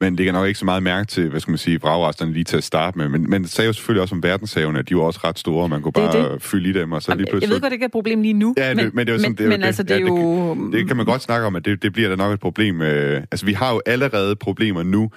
men 0.00 0.18
det 0.18 0.24
kan 0.24 0.34
nok 0.34 0.46
ikke 0.46 0.58
så 0.58 0.64
meget 0.64 0.82
mærke 0.82 1.06
til, 1.06 1.28
hvad 1.28 1.40
skal 1.40 1.50
man 1.50 1.58
sige, 1.58 1.80
vragresterne 1.80 2.32
lige 2.32 2.44
til 2.44 2.56
at 2.56 2.64
starte 2.64 2.98
med. 2.98 3.08
Men, 3.08 3.30
men 3.30 3.42
det 3.42 3.50
sagde 3.50 3.66
jo 3.66 3.72
selvfølgelig 3.72 4.02
også 4.02 4.14
om 4.14 4.22
verdenshavene, 4.22 4.78
at 4.78 4.88
de 4.88 4.96
var 4.96 5.02
også 5.02 5.20
ret 5.24 5.38
store, 5.38 5.62
og 5.62 5.70
man 5.70 5.82
kunne 5.82 5.92
bare 5.92 6.22
det 6.22 6.30
det. 6.30 6.42
fylde 6.42 6.70
i 6.70 6.72
dem, 6.72 6.92
og 6.92 7.02
så 7.02 7.14
lige 7.14 7.26
pludselig... 7.30 7.42
Jeg 7.42 7.54
ved 7.54 7.60
godt, 7.60 7.70
det 7.70 7.74
ikke 7.74 7.82
er 7.82 7.88
et 7.88 7.92
problem 7.92 8.22
lige 8.22 8.34
nu. 8.34 8.54
Ja, 8.58 8.74
men, 8.74 8.90
men 8.94 9.06
det 9.06 9.12
er 9.12 9.16
jo 9.16 9.18
sådan, 9.18 9.30
men, 9.30 9.38
det, 9.38 9.48
men 9.48 9.60
det, 9.60 9.66
altså, 9.66 9.82
det, 9.82 9.90
er 9.90 9.98
ja, 9.98 10.06
jo... 10.06 10.64
det, 10.64 10.72
det, 10.72 10.86
kan 10.86 10.96
man 10.96 11.06
godt 11.06 11.22
snakke 11.22 11.46
om, 11.46 11.56
at 11.56 11.64
det, 11.64 11.82
det 11.82 11.92
bliver 11.92 12.08
da 12.08 12.16
nok 12.16 12.34
et 12.34 12.40
problem. 12.40 12.82
Øh, 12.82 13.22
altså, 13.30 13.46
vi 13.46 13.52
har 13.52 13.72
jo 13.72 13.80
allerede 13.86 14.36
problemer 14.36 14.82
nu, 14.82 15.10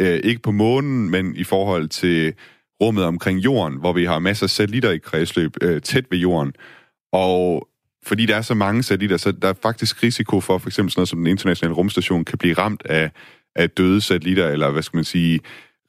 øh, 0.00 0.20
ikke 0.24 0.42
på 0.42 0.50
månen, 0.50 1.10
men 1.10 1.36
i 1.36 1.44
forhold 1.44 1.88
til 1.88 2.32
rummet 2.82 3.04
omkring 3.04 3.38
jorden, 3.38 3.78
hvor 3.78 3.92
vi 3.92 4.04
har 4.04 4.18
masser 4.18 4.46
af 4.46 4.50
satellitter 4.50 4.90
i 4.90 4.98
kredsløb 4.98 5.56
øh, 5.62 5.80
tæt 5.80 6.04
ved 6.10 6.18
jorden. 6.18 6.52
Og 7.12 7.68
fordi 8.06 8.26
der 8.26 8.36
er 8.36 8.42
så 8.42 8.54
mange 8.54 8.82
satellitter, 8.82 9.16
så 9.16 9.32
der 9.32 9.48
er 9.48 9.54
faktisk 9.62 10.02
risiko 10.02 10.40
for, 10.40 10.58
for 10.58 10.68
eksempel 10.68 10.90
sådan 10.90 11.00
noget 11.00 11.08
som 11.08 11.18
den 11.18 11.26
internationale 11.26 11.74
rumstation 11.74 12.24
kan 12.24 12.38
blive 12.38 12.54
ramt 12.54 12.82
af, 12.84 13.10
af 13.56 13.70
døde 13.70 14.00
satellitter, 14.00 14.48
eller 14.48 14.70
hvad 14.70 14.82
skal 14.82 14.96
man 14.96 15.04
sige, 15.04 15.40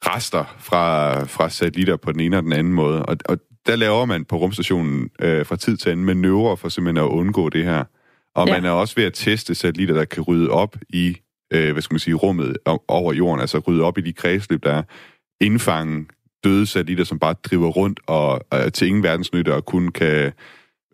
rester 0.06 0.54
fra, 0.58 1.24
fra 1.24 1.48
satellitter 1.48 1.96
på 1.96 2.12
den 2.12 2.20
ene 2.20 2.36
og 2.36 2.42
den 2.42 2.52
anden 2.52 2.72
måde. 2.72 3.06
Og, 3.06 3.16
og 3.24 3.38
der 3.66 3.76
laver 3.76 4.04
man 4.04 4.24
på 4.24 4.36
rumstationen 4.36 5.10
øh, 5.20 5.46
fra 5.46 5.56
tid 5.56 5.76
til 5.76 5.90
anden 5.90 6.06
manøvrer 6.06 6.56
for 6.56 6.68
simpelthen 6.68 7.04
at 7.04 7.10
undgå 7.10 7.48
det 7.48 7.64
her. 7.64 7.84
Og 8.34 8.48
ja. 8.48 8.54
man 8.54 8.64
er 8.64 8.70
også 8.70 8.94
ved 8.96 9.04
at 9.04 9.14
teste 9.14 9.54
satellitter, 9.54 9.94
der 9.94 10.04
kan 10.04 10.22
rydde 10.22 10.50
op 10.50 10.76
i 10.88 11.16
øh, 11.52 11.72
hvad 11.72 11.82
skal 11.82 11.94
man 11.94 12.00
sige, 12.00 12.14
rummet 12.14 12.56
over 12.88 13.12
jorden, 13.12 13.40
altså 13.40 13.58
rydde 13.58 13.84
op 13.84 13.98
i 13.98 14.00
de 14.00 14.12
kredsløb, 14.12 14.64
der 14.64 14.72
er, 14.72 14.82
indfange 15.40 16.06
døde 16.44 16.66
satellitter, 16.66 17.04
som 17.04 17.18
bare 17.18 17.34
driver 17.44 17.68
rundt 17.68 18.00
og, 18.06 18.46
og 18.50 18.72
til 18.72 18.88
ingen 18.88 19.02
verdensnytte 19.02 19.54
og 19.54 19.64
kun 19.64 19.88
kan, 19.88 20.32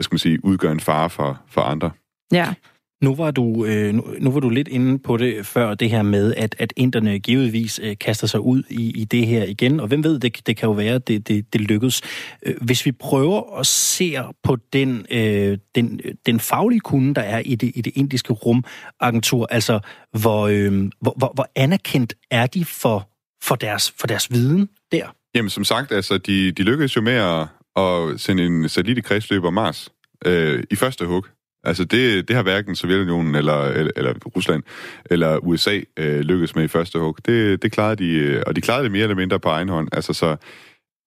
hvad 0.00 0.04
skal 0.04 0.14
man 0.14 0.18
sige, 0.18 0.44
udgøre 0.44 0.72
en 0.72 0.80
fare 0.80 1.10
for, 1.10 1.40
for 1.48 1.60
andre. 1.60 1.90
Ja. 2.32 2.54
Nu 3.02 3.14
var, 3.14 3.30
du, 3.30 3.64
øh, 3.64 3.94
nu, 3.94 4.04
nu 4.18 4.30
var 4.30 4.40
du 4.40 4.48
lidt 4.48 4.68
inde 4.68 4.98
på 4.98 5.16
det 5.16 5.46
før, 5.46 5.74
det 5.74 5.90
her 5.90 6.02
med, 6.02 6.34
at, 6.34 6.54
at 6.58 6.72
inderne 6.76 7.18
givetvis 7.18 7.80
øh, 7.82 7.96
kaster 8.00 8.26
sig 8.26 8.40
ud 8.40 8.62
i, 8.70 9.00
i 9.00 9.04
det 9.04 9.26
her 9.26 9.44
igen, 9.44 9.80
og 9.80 9.88
hvem 9.88 10.04
ved, 10.04 10.18
det, 10.18 10.46
det 10.46 10.56
kan 10.56 10.66
jo 10.66 10.72
være, 10.72 10.98
det, 10.98 11.28
det, 11.28 11.52
det 11.52 11.60
lykkes. 11.60 12.02
Øh, 12.46 12.54
hvis 12.60 12.86
vi 12.86 12.92
prøver 12.92 13.58
at 13.58 13.66
se 13.66 14.16
på 14.42 14.56
den, 14.72 15.06
øh, 15.10 15.58
den, 15.74 16.00
den 16.26 16.40
faglige 16.40 16.80
kunde, 16.80 17.14
der 17.14 17.22
er 17.22 17.38
i 17.38 17.54
det, 17.54 17.72
i 17.74 17.80
det 17.80 17.92
indiske 17.96 18.32
rumagentur, 18.32 19.46
altså 19.50 19.80
hvor, 20.18 20.46
øh, 20.46 20.90
hvor, 21.00 21.14
hvor, 21.16 21.32
hvor 21.34 21.48
anerkendt 21.56 22.14
er 22.30 22.46
de 22.46 22.64
for, 22.64 23.08
for, 23.42 23.54
deres, 23.54 23.94
for 23.98 24.06
deres 24.06 24.32
viden 24.32 24.68
der? 24.92 25.14
Jamen 25.34 25.50
som 25.50 25.64
sagt, 25.64 25.92
altså 25.92 26.18
de, 26.18 26.52
de 26.52 26.62
lykkedes 26.62 26.96
jo 26.96 27.00
med 27.00 27.12
at, 27.12 27.46
at 27.76 28.20
sende 28.20 28.46
en 28.46 28.68
satellit 28.68 28.98
i 28.98 29.00
kredsløb 29.00 29.44
om 29.44 29.54
Mars 29.54 29.92
øh, 30.26 30.62
i 30.70 30.76
første 30.76 31.06
hug. 31.06 31.26
Altså 31.64 31.84
det, 31.84 32.28
det 32.28 32.36
har 32.36 32.42
hverken 32.42 32.76
Sovjetunionen 32.76 33.34
eller, 33.34 33.64
eller, 33.64 33.92
eller 33.96 34.14
Rusland 34.36 34.62
eller 35.10 35.38
USA 35.38 35.80
øh, 35.96 36.20
lykkedes 36.20 36.54
med 36.54 36.64
i 36.64 36.68
første 36.68 36.98
hug. 36.98 37.16
Det, 37.26 37.62
det 37.62 37.72
klarede 37.72 37.96
de, 37.96 38.10
øh, 38.10 38.42
og 38.46 38.56
de 38.56 38.60
klarede 38.60 38.84
det 38.84 38.92
mere 38.92 39.02
eller 39.02 39.16
mindre 39.16 39.40
på 39.40 39.48
egen 39.48 39.68
hånd. 39.68 39.88
Altså 39.92 40.12
så, 40.12 40.36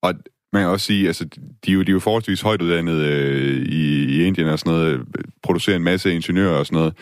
og 0.02 0.14
man 0.52 0.62
kan 0.62 0.70
også 0.70 0.86
sige, 0.86 1.06
altså 1.06 1.24
de 1.64 1.70
er 1.70 1.74
jo, 1.74 1.82
de 1.82 1.90
er 1.90 1.92
jo 1.92 1.98
forholdsvis 1.98 2.40
højt 2.40 2.62
uddannet 2.62 2.96
øh, 2.96 3.66
i, 3.66 4.04
i 4.04 4.24
Indien 4.24 4.48
og 4.48 4.58
sådan 4.58 4.72
noget, 4.72 5.00
producerer 5.42 5.76
en 5.76 5.84
masse 5.84 6.14
ingeniører 6.14 6.58
og 6.58 6.66
sådan 6.66 6.76
noget. 6.76 6.94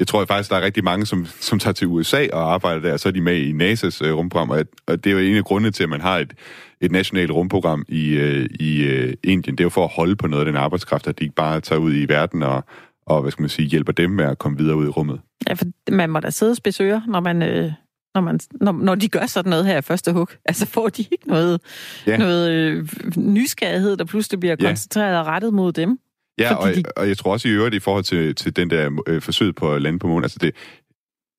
Jeg 0.00 0.06
tror 0.06 0.24
faktisk, 0.24 0.50
der 0.50 0.56
er 0.56 0.64
rigtig 0.64 0.84
mange, 0.84 1.06
som, 1.06 1.26
som 1.26 1.58
tager 1.58 1.72
til 1.74 1.86
USA 1.86 2.26
og 2.32 2.52
arbejder 2.52 2.80
der, 2.80 2.92
og 2.92 3.00
så 3.00 3.08
er 3.08 3.12
de 3.12 3.20
med 3.20 3.36
i 3.36 3.52
NASA's 3.52 4.04
øh, 4.04 4.16
rumprogram, 4.16 4.50
og, 4.50 4.64
og 4.86 5.04
det 5.04 5.10
er 5.10 5.14
jo 5.14 5.18
en 5.18 5.36
af 5.36 5.44
grundene 5.44 5.70
til, 5.70 5.82
at 5.82 5.88
man 5.88 6.00
har 6.00 6.18
et, 6.18 6.32
et 6.80 6.92
nationalt 6.92 7.30
rumprogram 7.30 7.84
i, 7.88 8.10
øh, 8.10 8.48
i 8.60 8.82
øh, 8.82 9.14
Indien. 9.24 9.56
Det 9.56 9.60
er 9.60 9.64
jo 9.64 9.68
for 9.68 9.84
at 9.84 9.90
holde 9.94 10.16
på 10.16 10.26
noget 10.26 10.46
af 10.46 10.52
den 10.52 10.56
arbejdskraft, 10.56 11.06
at 11.06 11.18
de 11.18 11.24
ikke 11.24 11.34
bare 11.34 11.60
tager 11.60 11.78
ud 11.78 11.94
i 11.94 12.04
verden 12.08 12.42
og, 12.42 12.64
og 13.06 13.22
hvad 13.22 13.32
skal 13.32 13.42
man 13.42 13.48
sige, 13.48 13.68
hjælper 13.68 13.92
dem 13.92 14.10
med 14.10 14.24
at 14.24 14.38
komme 14.38 14.58
videre 14.58 14.76
ud 14.76 14.86
i 14.86 14.88
rummet. 14.88 15.20
Ja, 15.48 15.54
for 15.54 15.64
man 15.90 16.10
må 16.10 16.20
da 16.20 16.30
sidde 16.30 16.50
og 16.50 17.02
når 17.06 17.20
man, 17.20 17.42
øh, 17.42 17.72
når, 18.14 18.20
man, 18.20 18.40
når, 18.60 18.72
når 18.72 18.94
de 18.94 19.08
gør 19.08 19.26
sådan 19.26 19.50
noget 19.50 19.66
her 19.66 19.78
i 19.78 19.82
første 19.82 20.12
hug. 20.12 20.28
Altså 20.44 20.66
får 20.66 20.88
de 20.88 21.02
ikke 21.12 21.28
noget, 21.28 21.60
ja. 22.06 22.16
noget 22.16 22.50
øh, 22.50 22.88
nysgerrighed, 23.16 23.96
der 23.96 24.04
pludselig 24.04 24.40
bliver 24.40 24.56
koncentreret 24.56 25.12
ja. 25.12 25.20
og 25.20 25.26
rettet 25.26 25.54
mod 25.54 25.72
dem? 25.72 25.98
Ja, 26.38 26.54
og, 26.54 26.74
de... 26.74 26.82
og 26.96 27.08
jeg 27.08 27.18
tror 27.18 27.32
også 27.32 27.48
i 27.48 27.50
øvrigt 27.50 27.74
i 27.74 27.78
forhold 27.78 28.04
til, 28.04 28.34
til 28.34 28.56
den 28.56 28.70
der 28.70 29.02
øh, 29.06 29.22
forsøg 29.22 29.54
på 29.54 29.74
at 29.74 29.82
lande 29.82 29.98
på 29.98 30.06
månen, 30.06 30.24
altså 30.24 30.38
det, 30.40 30.54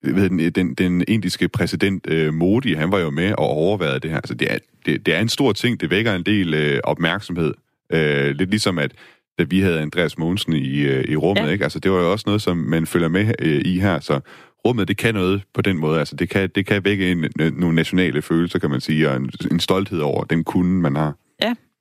ved 0.04 0.30
den, 0.30 0.40
den, 0.40 0.74
den 0.74 1.04
indiske 1.08 1.50
præsident 1.50 2.08
øh, 2.08 2.34
Modi, 2.34 2.74
han 2.74 2.92
var 2.92 3.00
jo 3.00 3.10
med 3.10 3.32
og 3.32 3.48
overvejede 3.48 4.00
det 4.00 4.10
her. 4.10 4.18
Altså 4.18 4.34
det 4.34 4.54
er, 4.54 4.58
det, 4.86 5.06
det 5.06 5.14
er 5.14 5.20
en 5.20 5.30
stor 5.30 5.54
ting, 5.54 5.82
det 5.82 5.90
vækker 5.90 6.16
en 6.16 6.24
del 6.24 6.54
øh, 6.54 6.80
opmærksomhed. 6.84 7.54
Øh, 7.92 8.36
lidt 8.36 8.50
ligesom 8.50 8.78
at 8.78 8.92
da 9.40 9.44
vi 9.44 9.60
havde 9.60 9.82
Andreas 9.82 10.18
Mogensen 10.18 10.54
i, 10.54 10.80
øh, 10.80 11.04
i 11.04 11.16
rummet, 11.16 11.44
ja. 11.44 11.50
ikke? 11.50 11.64
Altså 11.64 11.80
det 11.80 11.92
var 11.92 12.00
jo 12.00 12.12
også 12.12 12.24
noget, 12.28 12.42
som 12.42 12.58
man 12.58 12.86
følger 12.86 13.08
med 13.08 13.34
øh, 13.40 13.62
i 13.66 13.80
her, 13.80 14.00
så 14.00 14.20
rummet, 14.66 14.88
det 14.88 14.98
kan 14.98 15.14
noget 15.14 15.44
på 15.54 15.62
den 15.62 15.78
måde. 15.78 16.00
Altså 16.00 16.16
det 16.16 16.30
kan, 16.30 16.50
det 16.56 16.66
kan 16.66 16.86
vække 16.86 17.12
en, 17.12 17.26
nogle 17.38 17.76
nationale 17.76 18.22
følelser, 18.22 18.60
kan 18.60 18.70
man 18.70 18.82
sige, 18.82 19.10
og 19.10 19.16
en, 19.16 19.32
en 19.52 19.60
stolthed 19.60 20.00
over 20.00 20.24
den 20.24 20.44
kunde, 20.44 20.82
man 20.82 20.96
har. 20.96 21.16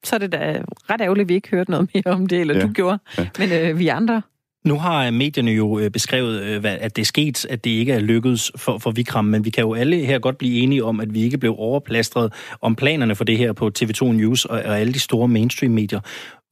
Så 0.05 0.15
er 0.15 0.19
det 0.19 0.33
da 0.33 0.63
ret 0.91 1.01
ærgerligt, 1.01 1.25
at 1.25 1.29
vi 1.29 1.35
ikke 1.35 1.51
hørte 1.51 1.71
noget 1.71 1.91
mere 1.95 2.15
om 2.15 2.27
det, 2.27 2.41
eller 2.41 2.57
ja. 2.57 2.63
du 2.63 2.73
gjorde. 2.73 2.99
Ja. 3.19 3.29
Men 3.39 3.53
øh, 3.53 3.79
vi 3.79 3.89
andre, 3.89 4.23
nu 4.65 4.79
har 4.79 5.11
medierne 5.11 5.51
jo 5.51 5.79
øh, 5.79 5.91
beskrevet, 5.91 6.43
øh, 6.43 6.61
at 6.65 6.97
det 6.97 7.03
er 7.03 7.07
sket, 7.07 7.47
at 7.47 7.65
det 7.65 7.71
ikke 7.71 7.93
er 7.93 8.01
lykkedes 8.01 8.53
for, 8.57 8.79
for 8.79 8.91
Vikram, 8.91 9.25
men 9.25 9.45
vi 9.45 9.51
kan 9.51 9.65
jo 9.65 9.75
alle 9.75 9.97
her 9.97 10.19
godt 10.19 10.39
blive 10.39 10.59
enige 10.59 10.85
om, 10.85 11.01
at 11.01 11.15
vi 11.15 11.23
ikke 11.23 11.39
blev 11.39 11.55
overplastret 11.59 12.33
om 12.61 12.77
planerne 12.77 13.15
for 13.17 13.25
det 13.25 13.39
her 13.39 13.53
på 13.53 13.71
TV2 13.79 14.05
News 14.05 14.45
og, 14.45 14.59
og 14.59 14.81
alle 14.81 14.93
de 14.93 14.99
store 14.99 15.29
mainstream-medier. 15.29 16.01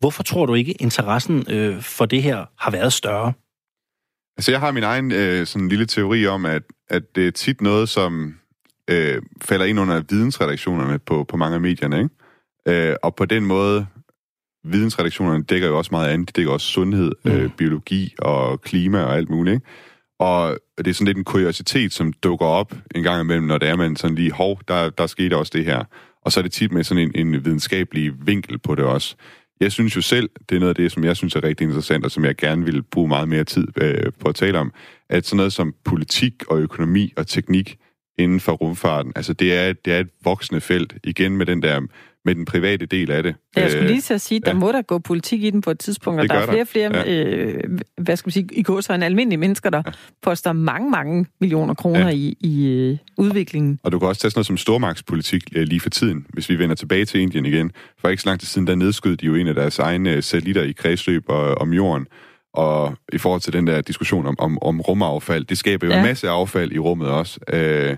Hvorfor 0.01 0.23
tror 0.23 0.47
du 0.47 0.55
ikke, 0.55 0.73
interessen 0.73 1.45
øh, 1.51 1.83
for 1.83 2.07
det 2.07 2.23
her 2.23 2.45
har 2.59 2.71
været 2.71 2.93
større? 2.93 3.33
Altså, 4.37 4.51
jeg 4.51 4.61
har 4.61 4.73
min 4.73 4.83
egen 4.83 5.13
øh, 5.13 5.47
sådan 5.47 5.69
lille 5.69 5.87
teori 5.87 6.27
om, 6.27 6.47
at, 6.47 6.63
at 6.89 7.03
det 7.17 7.27
er 7.27 7.31
tit 7.31 7.61
noget, 7.61 7.89
som 7.89 8.35
øh, 8.91 9.23
falder 9.43 9.65
ind 9.65 9.81
under 9.81 10.03
vidensredaktionerne 10.11 10.99
på, 10.99 11.25
på 11.25 11.37
mange 11.37 11.55
af 11.55 11.61
medierne, 11.61 11.99
ikke? 11.99 12.11
Øh, 12.68 12.94
og 13.03 13.14
på 13.14 13.25
den 13.25 13.44
måde 13.44 13.87
vidensredaktionerne 14.64 15.44
dækker 15.44 15.68
jo 15.68 15.79
også 15.79 15.88
meget 15.92 16.09
andet. 16.09 16.29
De 16.29 16.33
dækker 16.40 16.53
også 16.53 16.66
sundhed, 16.66 17.12
mm. 17.25 17.31
øh, 17.31 17.51
biologi 17.57 18.14
og 18.18 18.61
klima 18.61 19.03
og 19.03 19.16
alt 19.16 19.31
muligt. 19.31 19.55
Ikke? 19.55 19.66
Og 20.18 20.59
det 20.79 20.87
er 20.87 20.92
sådan 20.92 21.07
lidt 21.07 21.18
en 21.18 21.25
kuriositet, 21.25 21.92
som 21.92 22.12
dukker 22.12 22.47
op 22.47 22.75
en 22.94 23.03
gang 23.03 23.21
imellem, 23.21 23.47
når 23.47 23.59
det 23.59 23.68
er 23.68 23.77
man 23.77 23.97
sådan 23.97 24.14
lige, 24.14 24.33
hov, 24.33 24.61
der, 24.68 24.90
der 24.90 25.07
skete 25.07 25.37
også 25.37 25.53
det 25.55 25.64
her. 25.64 25.85
Og 26.25 26.33
så 26.33 26.40
er 26.40 26.42
det 26.42 26.53
tit 26.53 26.73
med 26.73 26.85
sådan 26.85 27.11
en, 27.14 27.27
en 27.27 27.44
videnskabelig 27.44 28.12
vinkel 28.27 28.59
på 28.59 28.75
det 28.75 28.85
også. 28.85 29.16
Jeg 29.61 29.73
synes 29.73 29.97
jo 29.97 30.01
selv, 30.01 30.31
det 30.49 30.57
er 30.57 30.61
noget 30.61 30.68
af 30.68 30.75
det, 30.75 30.92
som 30.92 31.05
jeg 31.05 31.16
synes 31.16 31.37
er 31.37 31.44
rigtig 31.44 31.64
interessant, 31.64 32.05
og 32.05 32.11
som 32.11 32.25
jeg 32.25 32.37
gerne 32.37 32.64
vil 32.64 32.83
bruge 32.83 33.09
meget 33.09 33.29
mere 33.29 33.44
tid 33.44 33.68
øh, 33.77 34.12
på 34.21 34.29
at 34.29 34.35
tale 34.35 34.59
om, 34.59 34.73
at 35.11 35.27
sådan 35.27 35.37
noget 35.37 35.53
som 35.53 35.75
politik 35.85 36.33
og 36.49 36.59
økonomi 36.59 37.12
og 37.16 37.27
teknik 37.27 37.77
inden 38.18 38.40
for 38.40 38.53
rumfarten, 38.53 39.12
altså 39.16 39.33
det 39.33 39.55
er, 39.55 39.73
det 39.73 39.92
er 39.92 39.99
et 39.99 40.09
voksende 40.25 40.61
felt, 40.61 40.97
igen 41.05 41.37
med 41.37 41.47
den 41.47 41.62
der 41.62 41.81
med 42.29 42.35
den 42.35 42.45
private 42.45 42.87
del 42.87 43.11
af 43.11 43.23
det. 43.23 43.35
Ja, 43.57 43.62
jeg 43.62 43.71
skulle 43.71 43.87
lige 43.87 44.01
til 44.01 44.14
at 44.14 44.21
sige, 44.21 44.41
der 44.41 44.51
ja. 44.51 44.59
må 44.59 44.73
der 44.73 44.83
gå 44.83 44.99
politik 44.99 45.45
i 45.45 45.51
den 45.51 45.61
på 45.61 45.71
et 45.71 45.79
tidspunkt, 45.79 46.21
og 46.21 46.29
der 46.29 46.35
er 46.35 46.47
flere 46.47 46.61
og 46.61 46.69
flere, 46.69 46.97
ja. 46.97 47.25
øh, 47.25 47.79
hvad 48.01 48.17
skal 48.17 48.27
man 48.27 48.33
sige, 48.33 48.49
i 48.53 48.62
går 48.62 48.81
så 48.81 48.93
en 48.93 49.03
almindelige 49.03 49.38
mennesker, 49.38 49.71
der 49.71 49.83
ja. 49.87 49.93
poster 50.23 50.53
mange, 50.53 50.91
mange 50.91 51.27
millioner 51.41 51.75
kroner 51.75 52.09
ja. 52.09 52.14
i, 52.14 52.37
i 52.41 52.67
øh, 52.67 52.97
udviklingen. 53.17 53.81
Og 53.83 53.93
du 53.93 53.99
kan 53.99 54.09
også 54.09 54.21
tage 54.21 54.31
sådan 54.31 54.38
noget 54.38 54.47
som 54.47 54.57
stormagtspolitik 54.57 55.43
øh, 55.57 55.62
lige 55.62 55.81
for 55.81 55.91
tiden, 55.91 56.27
hvis 56.29 56.49
vi 56.49 56.59
vender 56.59 56.75
tilbage 56.75 57.05
til 57.05 57.21
Indien 57.21 57.47
igen. 57.47 57.73
For 58.01 58.09
ikke 58.09 58.23
så 58.23 58.29
lang 58.29 58.41
tid 58.41 58.47
siden, 58.47 58.67
der 58.67 58.75
nedskød 58.75 59.17
de 59.17 59.27
jo 59.27 59.35
en 59.35 59.47
af 59.47 59.55
deres 59.55 59.79
egne 59.79 60.12
øh, 60.12 60.23
satellitter 60.23 60.62
i 60.62 60.73
kredsløb 60.73 61.25
og, 61.29 61.55
om 61.55 61.73
jorden. 61.73 62.07
Og 62.55 62.97
i 63.12 63.19
forhold 63.19 63.41
til 63.41 63.53
den 63.53 63.67
der 63.67 63.81
diskussion 63.81 64.27
om, 64.27 64.35
om, 64.38 64.59
om 64.62 64.81
rumaffald, 64.81 65.45
det 65.45 65.59
skaber 65.59 65.87
jo 65.87 65.93
ja. 65.93 65.99
en 65.99 66.05
masse 66.05 66.29
affald 66.29 66.73
i 66.73 66.79
rummet 66.79 67.09
også. 67.09 67.41
Øh, 67.53 67.97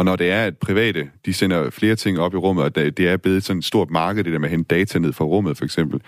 og 0.00 0.04
når 0.04 0.16
det 0.16 0.30
er, 0.30 0.44
at 0.44 0.58
private, 0.58 1.10
de 1.26 1.32
sender 1.32 1.70
flere 1.70 1.96
ting 1.96 2.18
op 2.18 2.34
i 2.34 2.36
rummet, 2.36 2.64
og 2.64 2.76
det 2.76 3.00
er 3.00 3.16
blevet 3.16 3.44
sådan 3.44 3.58
et 3.58 3.64
stort 3.64 3.90
marked, 3.90 4.24
det 4.24 4.32
der 4.32 4.38
med 4.38 4.48
at 4.48 4.50
hente 4.50 4.76
data 4.76 4.98
ned 4.98 5.12
fra 5.12 5.24
rummet, 5.24 5.56
for 5.56 5.64
eksempel, 5.64 6.00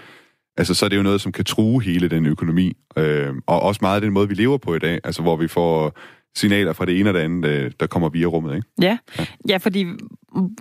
altså 0.57 0.75
så 0.75 0.85
er 0.85 0.89
det 0.89 0.97
jo 0.97 1.03
noget, 1.03 1.21
som 1.21 1.33
kan 1.33 1.45
true 1.45 1.83
hele 1.83 2.09
den 2.09 2.27
økonomi. 2.27 2.77
Øh, 2.97 3.35
og 3.47 3.63
også 3.63 3.79
meget 3.83 3.95
af 3.95 4.01
den 4.01 4.13
måde, 4.13 4.29
vi 4.29 4.35
lever 4.35 4.59
på 4.59 4.75
i 4.75 4.79
dag, 4.79 5.01
altså 5.05 5.23
hvor 5.23 5.37
vi 5.37 5.49
får 5.49 5.99
signaler 6.35 6.73
fra 6.73 6.87
det 6.87 7.01
ene 7.01 7.11
og 7.11 7.15
det 7.15 7.21
andet, 7.21 7.51
øh, 7.51 7.71
der 7.81 7.87
kommer 7.87 8.09
via 8.09 8.27
rummet, 8.27 8.55
ikke? 8.55 8.69
Ja, 8.83 8.99
ja. 9.19 9.25
ja 9.49 9.57
fordi 9.57 9.87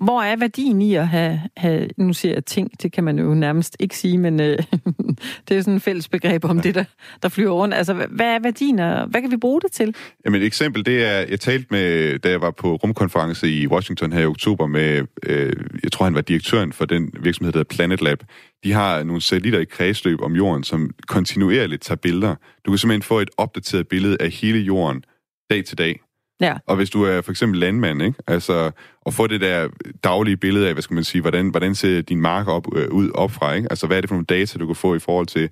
hvor 0.01 0.21
er 0.21 0.35
værdien 0.35 0.81
i 0.81 0.95
at 0.95 1.07
have, 1.07 1.41
have, 1.57 1.87
nu 1.97 2.13
siger 2.13 2.33
jeg 2.33 2.45
ting, 2.45 2.81
det 2.81 2.91
kan 2.91 3.03
man 3.03 3.19
jo 3.19 3.33
nærmest 3.33 3.77
ikke 3.79 3.97
sige, 3.97 4.17
men 4.17 4.39
øh, 4.39 4.57
det 5.47 5.57
er 5.57 5.61
sådan 5.61 5.75
et 5.75 5.81
fælles 5.81 6.07
begreb 6.07 6.45
om 6.45 6.57
ja. 6.57 6.61
det, 6.61 6.75
der, 6.75 6.83
der 7.23 7.29
flyver 7.29 7.51
rundt. 7.51 7.73
Altså, 7.73 7.93
hvad 7.93 8.25
er 8.25 8.39
værdien, 8.39 8.79
og 8.79 9.07
hvad 9.07 9.21
kan 9.21 9.31
vi 9.31 9.37
bruge 9.37 9.61
det 9.61 9.71
til? 9.71 9.95
Jamen 10.25 10.41
et 10.41 10.45
eksempel, 10.45 10.85
det 10.85 11.05
er, 11.05 11.25
jeg 11.29 11.39
talte 11.39 11.67
med, 11.71 12.19
da 12.19 12.29
jeg 12.29 12.41
var 12.41 12.51
på 12.51 12.75
rumkonference 12.75 13.49
i 13.49 13.67
Washington 13.67 14.11
her 14.13 14.19
i 14.19 14.25
oktober 14.25 14.67
med, 14.67 15.05
øh, 15.23 15.53
jeg 15.83 15.91
tror 15.91 16.03
han 16.03 16.15
var 16.15 16.21
direktøren 16.21 16.73
for 16.73 16.85
den 16.85 17.11
virksomhed, 17.21 17.53
der 17.53 17.59
hedder 17.59 17.75
Planet 17.75 18.01
Lab. 18.01 18.23
De 18.63 18.71
har 18.71 19.03
nogle 19.03 19.21
satellitter 19.21 19.59
i 19.59 19.65
kredsløb 19.65 20.21
om 20.21 20.35
jorden, 20.35 20.63
som 20.63 20.89
kontinuerligt 21.07 21.81
tager 21.81 21.95
billeder. 21.95 22.35
Du 22.65 22.71
kan 22.71 22.77
simpelthen 22.77 23.01
få 23.01 23.19
et 23.19 23.29
opdateret 23.37 23.87
billede 23.87 24.17
af 24.19 24.29
hele 24.29 24.59
jorden 24.59 25.03
dag 25.51 25.65
til 25.65 25.77
dag. 25.77 25.99
Ja. 26.41 26.57
Og 26.67 26.75
hvis 26.75 26.89
du 26.89 27.03
er 27.03 27.21
for 27.21 27.31
eksempel 27.31 27.59
landmand, 27.59 28.01
ikke? 28.01 28.19
Altså, 28.27 28.71
at 29.05 29.13
få 29.13 29.27
det 29.27 29.41
der 29.41 29.67
daglige 30.03 30.37
billede 30.37 30.67
af, 30.67 30.73
hvad 30.73 30.81
skal 30.81 30.93
man 30.93 31.03
sige, 31.03 31.21
hvordan, 31.21 31.49
hvordan 31.49 31.75
ser 31.75 32.01
din 32.01 32.21
mark 32.21 32.47
op, 32.47 32.75
øh, 32.75 32.87
ud 32.91 33.11
opfra, 33.15 33.53
ikke? 33.53 33.67
Altså, 33.69 33.87
hvad 33.87 33.97
er 33.97 34.01
det 34.01 34.09
for 34.09 34.15
nogle 34.15 34.25
data, 34.25 34.59
du 34.59 34.65
kan 34.65 34.75
få 34.75 34.95
i 34.95 34.99
forhold 34.99 35.27
til 35.27 35.49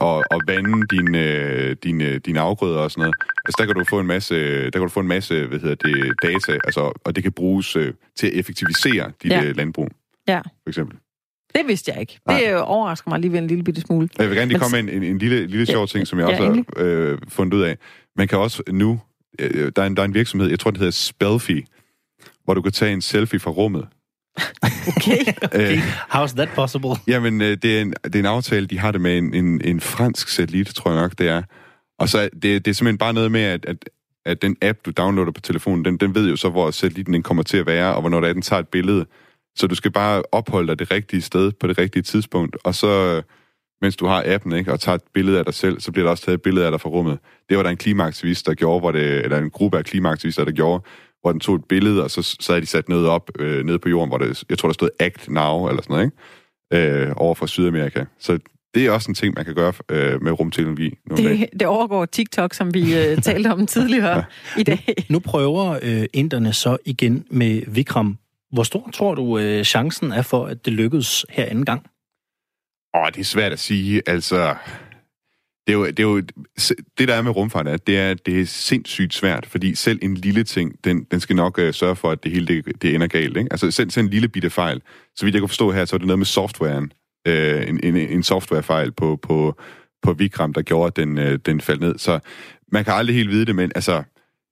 at, 0.00 0.24
at 0.30 0.40
vande 0.46 0.86
din, 0.90 1.14
øh, 1.14 1.76
din, 1.82 2.00
øh, 2.00 2.20
din 2.26 2.36
afgrøder 2.36 2.78
og 2.78 2.90
sådan 2.90 3.00
noget. 3.00 3.14
Altså, 3.44 3.56
der 3.58 3.66
kan 3.66 3.74
du 3.74 3.84
få 3.90 4.00
en 4.00 4.06
masse, 4.06 4.64
der 4.64 4.70
kan 4.70 4.80
du 4.80 4.88
få 4.88 5.00
en 5.00 5.08
masse, 5.08 5.46
hvad 5.46 5.58
hedder 5.58 5.74
det, 5.74 6.14
data, 6.22 6.52
altså, 6.64 6.92
og 7.04 7.16
det 7.16 7.22
kan 7.22 7.32
bruges 7.32 7.76
øh, 7.76 7.92
til 8.16 8.26
at 8.26 8.32
effektivisere 8.32 9.12
dit 9.22 9.30
ja. 9.30 9.44
Øh, 9.44 9.56
landbrug. 9.56 9.88
Ja. 10.28 10.38
For 10.38 10.68
eksempel. 10.68 10.98
Det 11.54 11.62
vidste 11.66 11.92
jeg 11.92 12.00
ikke. 12.00 12.12
Det 12.28 12.42
Nej. 12.42 12.60
overrasker 12.64 13.10
mig 13.10 13.16
alligevel 13.16 13.42
en 13.42 13.48
lille 13.48 13.64
bitte 13.64 13.80
smule. 13.80 14.08
Jeg 14.18 14.28
vil 14.28 14.36
gerne 14.36 14.48
lige 14.48 14.60
komme 14.60 14.82
med 14.82 14.92
en, 14.92 15.02
en, 15.02 15.10
en 15.10 15.18
lille, 15.18 15.46
lille 15.46 15.66
sjov 15.66 15.86
ting, 15.86 16.06
som 16.06 16.18
jeg 16.18 16.28
ja, 16.28 16.46
også 16.48 16.64
har 16.76 16.84
øh, 16.84 17.18
fundet 17.28 17.54
ud 17.54 17.62
af. 17.62 17.76
Man 18.16 18.28
kan 18.28 18.38
også 18.38 18.62
nu 18.70 19.00
Øh, 19.38 19.72
der, 19.76 19.82
er 19.82 19.86
en, 19.86 19.96
der 19.96 20.02
er 20.02 20.06
en 20.06 20.14
virksomhed, 20.14 20.48
jeg 20.48 20.60
tror, 20.60 20.70
det 20.70 20.78
hedder 20.78 20.92
Spelfie, 20.92 21.62
hvor 22.44 22.54
du 22.54 22.62
kan 22.62 22.72
tage 22.72 22.92
en 22.92 23.02
selfie 23.02 23.38
fra 23.38 23.50
rummet. 23.50 23.88
okay. 24.96 25.18
okay. 25.42 25.78
How's 26.14 26.34
that 26.36 26.48
possible? 26.54 26.90
Jamen, 27.06 27.40
øh, 27.40 27.56
det, 27.62 27.78
er 27.78 27.82
en, 27.82 27.94
det 28.04 28.14
er 28.14 28.18
en 28.18 28.26
aftale, 28.26 28.66
de 28.66 28.78
har 28.78 28.92
det 28.92 29.00
med 29.00 29.18
en, 29.18 29.34
en, 29.34 29.60
en 29.64 29.80
fransk 29.80 30.28
satellit, 30.28 30.66
tror 30.66 30.90
jeg 30.90 31.00
nok, 31.00 31.18
det 31.18 31.28
er. 31.28 31.42
Og 31.98 32.08
så 32.08 32.28
det, 32.42 32.42
det 32.42 32.68
er 32.68 32.74
simpelthen 32.74 32.98
bare 32.98 33.12
noget 33.12 33.32
med, 33.32 33.40
at, 33.40 33.64
at, 33.64 33.76
at 34.24 34.42
den 34.42 34.56
app, 34.62 34.78
du 34.86 34.90
downloader 34.90 35.32
på 35.32 35.40
telefonen, 35.40 35.84
den, 35.84 35.96
den 35.96 36.14
ved 36.14 36.28
jo 36.28 36.36
så, 36.36 36.48
hvor 36.48 36.70
satellitten 36.70 37.14
den 37.14 37.22
kommer 37.22 37.42
til 37.42 37.56
at 37.56 37.66
være, 37.66 37.94
og 37.94 38.00
hvornår 38.00 38.20
der 38.20 38.28
er, 38.28 38.32
den 38.32 38.42
tager 38.42 38.60
et 38.60 38.68
billede. 38.68 39.06
Så 39.56 39.66
du 39.66 39.74
skal 39.74 39.90
bare 39.90 40.22
opholde 40.32 40.68
dig 40.68 40.78
det 40.78 40.90
rigtige 40.90 41.22
sted 41.22 41.52
på 41.52 41.66
det 41.66 41.78
rigtige 41.78 42.02
tidspunkt, 42.02 42.56
og 42.64 42.74
så 42.74 43.22
mens 43.82 43.96
du 43.96 44.06
har 44.06 44.22
appen, 44.26 44.52
ikke, 44.52 44.72
og 44.72 44.80
tager 44.80 44.96
et 44.96 45.02
billede 45.14 45.38
af 45.38 45.44
dig 45.44 45.54
selv, 45.54 45.80
så 45.80 45.92
bliver 45.92 46.04
der 46.04 46.10
også 46.10 46.24
taget 46.24 46.34
et 46.34 46.42
billede 46.42 46.66
af 46.66 46.72
dig 46.72 46.80
fra 46.80 46.88
rummet. 46.88 47.18
Det 47.48 47.56
var 47.56 47.62
der 47.62 47.70
en 47.70 47.76
klimaaktivist, 47.76 48.46
der 48.46 48.54
gjorde, 48.54 48.80
hvor 48.80 48.90
det, 48.90 49.24
eller 49.24 49.38
en 49.38 49.50
gruppe 49.50 49.78
af 49.78 49.84
klimaaktivister, 49.84 50.44
der 50.44 50.52
gjorde, 50.52 50.84
hvor 51.20 51.32
den 51.32 51.40
tog 51.40 51.54
et 51.54 51.64
billede, 51.64 52.04
og 52.04 52.10
så, 52.10 52.22
så 52.40 52.52
havde 52.52 52.60
de 52.60 52.66
sat 52.66 52.88
noget 52.88 53.08
op 53.08 53.30
øh, 53.38 53.64
nede 53.64 53.78
på 53.78 53.88
jorden, 53.88 54.08
hvor 54.08 54.18
det, 54.18 54.44
jeg 54.50 54.58
tror, 54.58 54.68
der 54.68 54.74
stod 54.74 54.88
Act 55.00 55.30
Now, 55.30 55.68
eller 55.68 55.82
sådan 55.82 55.94
noget, 55.94 56.12
ikke? 56.74 57.06
Øh, 57.08 57.12
over 57.16 57.34
for 57.34 57.46
Sydamerika. 57.46 58.04
Så 58.18 58.38
det 58.74 58.86
er 58.86 58.90
også 58.90 59.10
en 59.10 59.14
ting, 59.14 59.34
man 59.36 59.44
kan 59.44 59.54
gøre 59.54 59.72
øh, 59.88 60.22
med 60.22 60.32
rumteknologi. 60.32 60.94
Det, 61.16 61.48
det 61.52 61.66
overgår 61.66 62.04
TikTok, 62.04 62.54
som 62.54 62.74
vi 62.74 62.98
øh, 62.98 63.18
talte 63.22 63.52
om 63.52 63.66
tidligere 63.66 64.16
ja. 64.16 64.24
i 64.58 64.62
dag. 64.62 64.94
Nu 65.08 65.18
prøver 65.18 65.78
øh, 65.82 66.04
inderne 66.12 66.52
så 66.52 66.76
igen 66.84 67.24
med 67.30 67.62
Vikram. 67.66 68.18
Hvor 68.52 68.62
stor 68.62 68.90
tror 68.92 69.14
du, 69.14 69.38
øh, 69.38 69.64
chancen 69.64 70.12
er 70.12 70.22
for, 70.22 70.46
at 70.46 70.64
det 70.64 70.72
lykkedes 70.72 71.26
her 71.30 71.44
anden 71.44 71.64
gang? 71.64 71.86
Åh, 72.94 73.06
det 73.06 73.20
er 73.20 73.24
svært 73.24 73.52
at 73.52 73.58
sige. 73.58 74.02
Altså, 74.06 74.54
det 75.66 75.72
er 75.72 75.76
jo, 75.76 75.86
det, 75.86 75.98
er 75.98 76.02
jo, 76.02 76.20
det 76.98 77.08
der 77.08 77.14
er 77.14 77.22
med 77.22 77.36
rumfart, 77.36 77.68
er, 77.68 77.76
det 77.76 77.98
er, 77.98 78.14
det 78.14 78.40
er 78.40 78.46
sindssygt 78.46 79.14
svært, 79.14 79.46
fordi 79.46 79.74
selv 79.74 79.98
en 80.02 80.14
lille 80.14 80.44
ting, 80.44 80.84
den, 80.84 81.04
den 81.10 81.20
skal 81.20 81.36
nok 81.36 81.58
øh, 81.58 81.74
sørge 81.74 81.96
for, 81.96 82.10
at 82.10 82.24
det 82.24 82.32
hele 82.32 82.46
det, 82.46 82.82
det 82.82 82.94
ender 82.94 83.06
galt. 83.06 83.36
Ikke? 83.36 83.48
Altså 83.50 83.70
selv, 83.70 83.90
selv 83.90 84.04
en 84.04 84.10
lille 84.10 84.28
bitte 84.28 84.50
fejl. 84.50 84.82
Så 85.16 85.24
vidt 85.24 85.34
jeg 85.34 85.42
kan 85.42 85.48
forstå 85.48 85.70
her, 85.72 85.84
så 85.84 85.96
er 85.96 85.98
det 85.98 86.06
noget 86.06 86.18
med 86.18 86.26
softwaren. 86.26 86.92
Øh, 87.26 87.68
en, 87.68 87.80
en, 87.82 87.96
en 87.96 88.22
softwarefejl 88.22 88.92
på, 88.92 89.18
på, 89.22 89.60
på 90.02 90.12
Vikram, 90.12 90.52
der 90.52 90.62
gjorde, 90.62 90.86
at 90.86 90.96
den, 90.96 91.18
øh, 91.18 91.38
den 91.46 91.60
faldt 91.60 91.80
ned. 91.80 91.98
Så 91.98 92.20
man 92.72 92.84
kan 92.84 92.92
aldrig 92.92 93.16
helt 93.16 93.30
vide 93.30 93.46
det, 93.46 93.56
men 93.56 93.72
altså, 93.74 94.02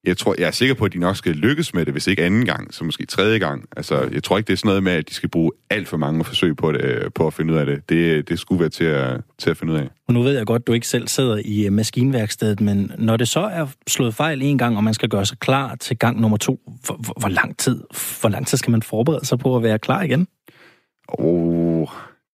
jeg 0.04 0.16
tror, 0.16 0.34
jeg 0.38 0.46
er 0.46 0.50
sikker 0.50 0.74
på, 0.74 0.84
at 0.84 0.92
de 0.92 0.98
nok 0.98 1.16
skal 1.16 1.32
lykkes 1.32 1.74
med 1.74 1.84
det, 1.84 1.94
hvis 1.94 2.06
ikke 2.06 2.24
anden 2.24 2.46
gang, 2.46 2.74
så 2.74 2.84
måske 2.84 3.06
tredje 3.06 3.38
gang. 3.38 3.64
Altså, 3.76 4.08
jeg 4.12 4.22
tror 4.22 4.38
ikke, 4.38 4.46
det 4.46 4.52
er 4.52 4.56
sådan 4.56 4.68
noget 4.68 4.82
med, 4.82 4.92
at 4.92 5.08
de 5.08 5.14
skal 5.14 5.28
bruge 5.28 5.52
alt 5.70 5.88
for 5.88 5.96
mange 5.96 6.24
forsøg 6.24 6.56
på, 6.56 6.72
det, 6.72 7.14
på 7.14 7.26
at 7.26 7.34
finde 7.34 7.52
ud 7.52 7.58
af 7.58 7.66
det. 7.66 7.88
Det, 7.88 8.28
det 8.28 8.38
skulle 8.38 8.60
være 8.60 8.68
til 8.68 8.84
at, 8.84 9.20
til 9.38 9.50
at 9.50 9.56
finde 9.56 9.72
ud 9.72 9.78
af. 9.78 9.88
Og 10.08 10.14
nu 10.14 10.22
ved 10.22 10.36
jeg 10.36 10.46
godt, 10.46 10.66
du 10.66 10.72
ikke 10.72 10.88
selv 10.88 11.08
sidder 11.08 11.42
i 11.44 11.66
øh, 11.66 11.72
maskinværkstedet, 11.72 12.60
men 12.60 12.92
når 12.98 13.16
det 13.16 13.28
så 13.28 13.40
er 13.40 13.66
slået 13.86 14.14
fejl 14.14 14.42
en 14.42 14.58
gang, 14.58 14.76
og 14.76 14.84
man 14.84 14.94
skal 14.94 15.08
gøre 15.08 15.26
sig 15.26 15.38
klar 15.38 15.74
til 15.74 15.98
gang 15.98 16.20
nummer 16.20 16.36
to, 16.36 16.60
hvor, 16.86 16.96
hvor, 16.96 17.14
hvor 17.20 17.28
lang 17.28 17.58
tid 17.58 17.80
hvor 18.20 18.28
lang 18.28 18.46
tid 18.46 18.58
skal 18.58 18.70
man 18.70 18.82
forberede 18.82 19.26
sig 19.26 19.38
på 19.38 19.56
at 19.56 19.62
være 19.62 19.78
klar 19.78 20.02
igen? 20.02 20.26
Oh, 21.08 21.88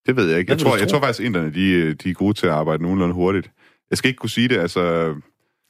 det 0.06 0.16
ved 0.16 0.30
jeg 0.30 0.38
ikke. 0.38 0.52
Jeg 0.52 0.58
tror, 0.58 0.76
jeg 0.76 0.88
tror 0.88 1.00
faktisk, 1.00 1.20
at 1.20 1.26
inderne 1.26 1.54
de, 1.54 1.94
de 1.94 2.10
er 2.10 2.14
gode 2.14 2.34
til 2.34 2.46
at 2.46 2.52
arbejde 2.52 2.82
nogenlunde 2.82 3.14
hurtigt. 3.14 3.50
Jeg 3.90 3.98
skal 3.98 4.08
ikke 4.08 4.18
kunne 4.18 4.30
sige 4.30 4.48
det, 4.48 4.58
altså 4.58 5.14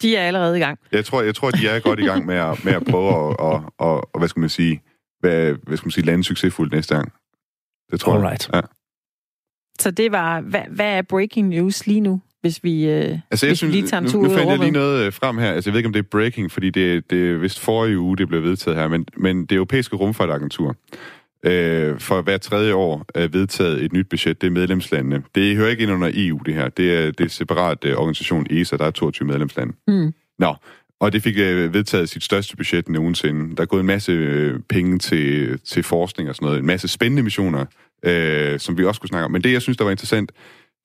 de 0.02 0.16
er 0.16 0.26
allerede 0.26 0.56
i 0.56 0.60
gang. 0.60 0.78
Jeg 0.92 1.04
tror, 1.04 1.22
jeg 1.22 1.34
tror 1.34 1.50
de 1.50 1.68
er 1.68 1.80
godt 1.80 2.00
i 2.00 2.04
gang 2.04 2.26
med 2.26 2.34
at, 2.34 2.64
med 2.64 2.72
at 2.72 2.84
prøve 2.90 3.30
at, 3.30 3.36
at, 3.40 3.62
at, 3.80 4.04
at, 4.14 4.20
hvad 4.20 4.28
skal 4.28 4.40
man 4.40 4.48
sige, 4.48 4.82
hvad, 5.20 5.54
hvad 5.66 5.76
skal 5.76 5.86
man 5.86 5.90
sige, 5.90 6.04
lande 6.04 6.24
succesfuldt 6.24 6.72
næste 6.72 6.94
gang. 6.94 7.12
Det 7.90 8.00
tror 8.00 8.14
Alright. 8.14 8.48
jeg. 8.52 8.54
Ja. 8.54 8.60
Så 9.80 9.90
det 9.90 10.12
var, 10.12 10.40
hvad, 10.40 10.62
hvad 10.70 10.98
er 10.98 11.02
breaking 11.02 11.48
news 11.48 11.86
lige 11.86 12.00
nu? 12.00 12.20
hvis 12.46 12.64
vi, 12.64 12.88
øh, 12.88 13.18
altså, 13.30 13.46
jeg 13.46 13.50
hvis 13.50 13.58
synes, 13.58 13.74
lige 13.74 13.86
tager 13.86 14.00
en 14.00 14.08
tur 14.08 14.22
nu, 14.22 14.28
nu 14.28 14.34
fandt 14.34 14.50
jeg 14.50 14.58
lige 14.58 14.70
noget 14.70 15.06
øh, 15.06 15.12
frem 15.12 15.38
her. 15.38 15.52
Altså, 15.52 15.70
jeg 15.70 15.72
ved 15.72 15.78
ikke, 15.78 15.86
om 15.86 15.92
det 15.92 15.98
er 15.98 16.08
breaking, 16.10 16.50
fordi 16.50 16.70
det, 16.70 17.10
det 17.10 17.30
er 17.30 17.36
vist 17.36 17.60
forrige 17.60 17.98
uge, 17.98 18.16
det 18.16 18.28
blev 18.28 18.42
vedtaget 18.42 18.78
her, 18.78 18.88
men, 18.88 19.06
men 19.16 19.46
det 19.46 19.52
europæiske 19.52 19.96
rumfartagentur 19.96 20.76
øh, 21.46 22.00
for 22.00 22.22
hver 22.22 22.38
tredje 22.38 22.74
år 22.74 23.04
er 23.14 23.28
vedtaget 23.28 23.84
et 23.84 23.92
nyt 23.92 24.08
budget. 24.08 24.40
Det 24.40 24.46
er 24.46 24.50
medlemslandene. 24.50 25.22
Det 25.34 25.56
hører 25.56 25.70
ikke 25.70 25.82
ind 25.82 25.92
under 25.92 26.10
EU, 26.14 26.38
det 26.46 26.54
her. 26.54 26.68
Det 26.68 26.94
er, 26.94 27.10
det 27.10 27.24
er 27.24 27.28
separat 27.28 27.84
uh, 27.84 27.90
organisation 27.90 28.46
ESA, 28.50 28.76
der 28.76 28.84
er 28.84 28.90
22 28.90 29.28
medlemslande. 29.28 29.72
Mm. 29.88 30.12
Nå, 30.38 30.54
og 31.00 31.12
det 31.12 31.22
fik 31.22 31.36
uh, 31.36 31.74
vedtaget 31.74 32.08
sit 32.08 32.24
største 32.24 32.56
budget 32.56 32.88
nogensinde. 32.88 33.56
Der 33.56 33.62
er 33.62 33.66
gået 33.66 33.80
en 33.80 33.86
masse 33.86 34.12
uh, 34.54 34.60
penge 34.68 34.98
til, 34.98 35.58
til 35.60 35.82
forskning 35.82 36.28
og 36.28 36.34
sådan 36.34 36.46
noget. 36.46 36.58
En 36.58 36.66
masse 36.66 36.88
spændende 36.88 37.22
missioner, 37.22 37.64
uh, 38.06 38.58
som 38.58 38.78
vi 38.78 38.84
også 38.84 39.00
kunne 39.00 39.08
snakke 39.08 39.24
om. 39.24 39.30
Men 39.30 39.42
det, 39.42 39.52
jeg 39.52 39.62
synes, 39.62 39.76
der 39.76 39.84
var 39.84 39.90
interessant, 39.90 40.32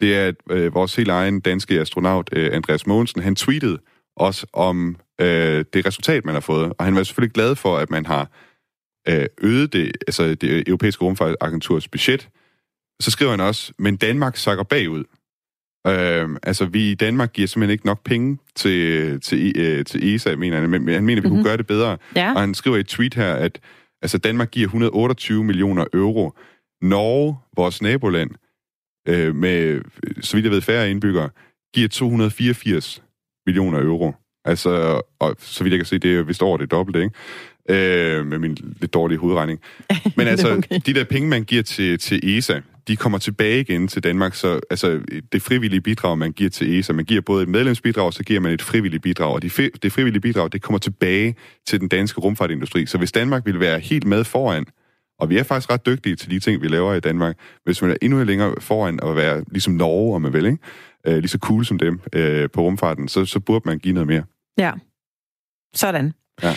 det 0.02 0.16
er, 0.16 0.28
at 0.28 0.36
uh, 0.52 0.74
vores 0.74 0.96
helt 0.96 1.10
egen 1.10 1.40
danske 1.40 1.80
astronaut, 1.80 2.30
uh, 2.38 2.44
Andreas 2.52 2.88
Mogensen, 2.88 3.22
han 3.22 3.36
tweetede 3.36 3.78
også 4.16 4.48
om 4.54 4.96
uh, 5.22 5.26
det 5.74 5.86
resultat, 5.86 6.26
man 6.26 6.34
har 6.34 6.42
fået. 6.42 6.74
Og 6.78 6.86
han 6.86 6.96
var 6.96 7.04
selvfølgelig 7.04 7.34
glad 7.34 7.56
for, 7.56 7.78
at 7.78 7.90
man 7.90 8.06
har 8.06 8.30
øh, 9.08 9.26
øget 9.42 9.74
det, 9.74 9.92
altså 10.08 10.36
det 10.36 10.68
europæiske 10.68 11.06
rumfartsagenturs 11.06 11.88
budget, 11.88 12.30
så 13.02 13.12
skriver 13.12 13.32
han 13.32 13.40
også, 13.40 13.74
men 13.78 13.98
Danmark 13.98 14.38
sakker 14.38 14.64
bagud. 14.64 15.04
Øh, 15.88 16.30
altså, 16.44 16.66
vi 16.66 16.92
i 16.92 16.96
Danmark 16.96 17.34
giver 17.34 17.48
simpelthen 17.48 17.72
ikke 17.72 17.86
nok 17.86 18.04
penge 18.04 18.38
til, 18.56 19.20
til, 19.22 19.54
øh, 19.58 19.86
til 19.86 20.16
ESA, 20.16 20.36
mener 20.36 20.60
han, 20.60 20.70
men 20.70 20.88
han 20.88 20.88
mener, 20.88 21.00
at 21.00 21.06
vi 21.06 21.14
mm-hmm. 21.14 21.30
kunne 21.30 21.38
mhm. 21.38 21.44
gøre 21.44 21.58
det 21.58 21.68
bedre. 21.68 21.98
Ja. 22.16 22.34
Og 22.34 22.40
han 22.40 22.54
skriver 22.54 22.78
i 22.78 22.80
et 22.80 22.88
tweet 22.88 23.14
her, 23.14 23.34
at 23.34 23.60
altså, 24.02 24.18
Danmark 24.18 24.52
giver 24.52 24.68
128 24.68 25.44
millioner 25.44 25.86
euro. 25.94 26.34
Norge, 26.82 27.38
vores 27.56 27.82
naboland, 27.82 28.32
øh, 29.08 29.36
med, 29.36 29.82
så 30.22 30.38
vidt 30.38 30.44
jeg 30.44 30.52
ved, 30.52 30.62
færre 30.62 30.92
indbyggere, 30.92 31.30
giver 31.74 31.88
284 31.88 33.04
millioner 33.46 33.80
euro. 33.82 34.14
Altså, 34.46 35.02
og 35.20 35.36
så 35.40 35.64
vidt 35.64 35.72
jeg 35.72 35.80
kan 35.80 35.86
se, 35.86 35.98
det 35.98 36.18
er 36.18 36.24
vist 36.24 36.42
over 36.42 36.58
det 36.58 36.72
dobbelte, 36.72 37.04
ikke? 37.04 37.16
Øh, 37.70 38.26
med 38.26 38.40
min 38.40 38.58
lidt 38.82 38.94
dårlige 38.94 39.20
hovedregning. 39.20 39.60
Men 40.18 40.28
altså, 40.28 40.54
okay. 40.54 40.80
de 40.86 40.94
der 40.94 41.04
penge, 41.04 41.30
man 41.30 41.44
giver 41.44 41.64
til, 41.64 42.00
til 42.00 42.38
ESA, 42.38 42.60
de 42.88 42.96
kommer 42.96 43.18
tilbage 43.18 43.60
igen 43.60 43.88
til 43.88 44.04
Danmark, 44.04 44.36
så 44.36 44.60
altså, 44.70 45.00
det 45.32 45.42
frivillige 45.42 45.82
bidrag, 45.82 46.18
man 46.18 46.32
giver 46.32 46.50
til 46.50 46.80
ESA, 46.80 46.94
man 46.94 47.06
giver 47.06 47.22
både 47.22 47.44
et 47.44 47.50
medlemsbidrag, 47.50 48.14
så 48.14 48.24
giver 48.24 48.40
man 48.40 48.52
et 48.52 48.62
frivilligt 48.62 49.04
bidrag, 49.04 49.34
og 49.34 49.42
det, 49.42 49.70
det 49.84 49.92
frivillige 49.92 50.22
bidrag, 50.22 50.52
det 50.52 50.62
kommer 50.62 50.80
tilbage 50.80 51.36
til 51.68 51.80
den 51.80 51.88
danske 51.88 52.22
rumfartindustri. 52.22 52.86
Så 52.86 52.98
hvis 52.98 53.12
Danmark 53.12 53.46
vil 53.46 53.60
være 53.60 53.80
helt 53.80 54.06
med 54.06 54.24
foran, 54.24 54.66
og 55.20 55.30
vi 55.30 55.38
er 55.38 55.44
faktisk 55.44 55.72
ret 55.72 55.86
dygtige 55.86 56.16
til 56.16 56.32
de 56.32 56.40
ting, 56.40 56.62
vi 56.62 56.68
laver 56.68 56.94
i 56.94 57.00
Danmark, 57.00 57.38
hvis 57.64 57.82
man 57.82 57.92
er 57.92 57.96
endnu 58.02 58.24
længere 58.24 58.56
foran 58.60 59.00
at 59.04 59.16
være 59.16 59.44
ligesom 59.52 59.74
Norge, 59.74 60.16
om 60.16 60.22
man 60.22 60.34
vil, 60.34 60.46
ikke? 60.46 60.58
Øh, 61.08 61.16
lige 61.16 61.28
så 61.28 61.38
cool 61.38 61.66
som 61.66 61.80
dem 61.80 62.00
øh, 62.14 62.50
på 62.50 62.62
rumfarten, 62.62 63.08
så, 63.08 63.26
så 63.26 63.40
burde 63.40 63.64
man 63.66 63.80
give 63.80 63.94
noget 63.94 64.08
mere. 64.08 64.24
Ja, 64.58 64.72
sådan. 65.76 66.14
Ja. 66.44 66.56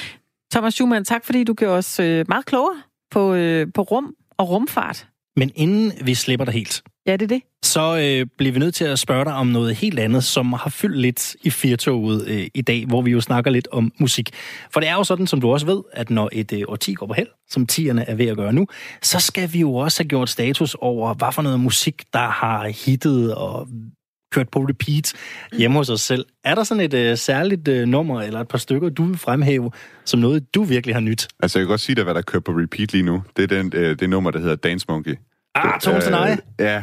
Thomas 0.55 0.75
Schumann, 0.75 1.05
tak 1.05 1.25
fordi 1.25 1.45
du 1.45 1.55
gjorde 1.55 1.77
os 1.77 2.01
øh, 2.01 2.25
meget 2.29 2.47
klogere 2.47 2.83
på, 3.11 3.35
øh, 3.35 3.67
på 3.75 3.83
rum 3.83 4.15
og 4.39 4.51
rumfart. 4.51 5.07
Men 5.37 5.51
inden 5.55 5.93
vi 6.05 6.15
slipper 6.15 6.45
dig 6.45 6.55
helt, 6.55 6.83
ja, 7.07 7.13
det 7.13 7.23
er 7.23 7.27
det. 7.27 7.43
så 7.63 7.97
øh, 7.97 8.27
bliver 8.39 8.53
vi 8.53 8.59
nødt 8.59 8.75
til 8.75 8.85
at 8.85 8.99
spørge 8.99 9.25
dig 9.25 9.35
om 9.35 9.47
noget 9.47 9.75
helt 9.75 9.99
andet, 9.99 10.25
som 10.25 10.53
har 10.53 10.71
fyldt 10.71 10.99
lidt 10.99 11.37
i 11.43 11.51
firtoget 11.51 12.29
øh, 12.29 12.47
i 12.55 12.63
dag, 12.63 12.87
hvor 12.87 13.03
vi 13.03 13.11
jo 13.11 13.21
snakker 13.21 13.51
lidt 13.51 13.69
om 13.73 13.93
musik. 13.99 14.31
For 14.71 14.81
det 14.81 14.89
er 14.89 14.95
jo 14.95 15.05
sådan, 15.05 15.27
som 15.27 15.41
du 15.41 15.53
også 15.53 15.67
ved, 15.67 15.83
at 15.93 16.11
når 16.11 16.29
et 16.33 16.53
øh, 16.53 16.63
årti 16.69 16.95
går 16.95 17.07
på 17.07 17.15
held, 17.15 17.29
som 17.51 17.67
tierne 17.67 18.09
er 18.09 18.15
ved 18.15 18.27
at 18.27 18.37
gøre 18.37 18.53
nu, 18.53 18.67
så 19.03 19.21
skal 19.21 19.53
vi 19.53 19.61
jo 19.61 19.75
også 19.75 20.03
have 20.03 20.09
gjort 20.09 20.31
status 20.31 20.77
over, 20.81 21.15
hvad 21.15 21.33
for 21.33 21.43
noget 21.43 21.61
musik, 21.61 22.05
der 22.13 22.29
har 22.29 22.69
hittet 22.87 23.35
og 23.35 23.69
kørt 24.35 24.49
på 24.49 24.59
repeat 24.61 25.12
hjemme 25.59 25.76
hos 25.76 25.91
os 25.91 26.01
selv. 26.01 26.24
Er 26.45 26.55
der 26.55 26.64
sådan 26.64 26.85
et 26.85 26.95
øh, 26.95 27.18
særligt 27.18 27.68
øh, 27.68 27.89
nummer 27.89 28.22
eller 28.22 28.41
et 28.41 28.49
par 28.49 28.59
stykker, 28.59 28.89
du 28.89 29.05
vil 29.05 29.18
fremhæve 29.18 29.70
som 30.05 30.20
noget, 30.20 30.55
du 30.55 30.62
virkelig 30.62 30.95
har 30.95 31.01
nyt? 31.01 31.28
Altså, 31.43 31.59
jeg 31.59 31.64
kan 31.64 31.68
godt 31.68 31.80
sige 31.80 31.97
dig, 31.97 32.05
hvad 32.05 32.14
der 32.14 32.22
kører 32.22 32.41
på 32.41 32.53
repeat 32.53 32.93
lige 32.93 33.03
nu. 33.03 33.22
Det 33.37 33.43
er 33.43 33.62
den, 33.62 33.72
øh, 33.74 33.99
det 33.99 34.11
nummer, 34.11 34.30
der 34.30 34.39
hedder 34.39 34.57
Dance 34.57 34.87
Monkey. 34.89 35.14
Ah, 35.55 35.80
Tones 35.80 36.07
øh, 36.07 36.37
Ja. 36.59 36.82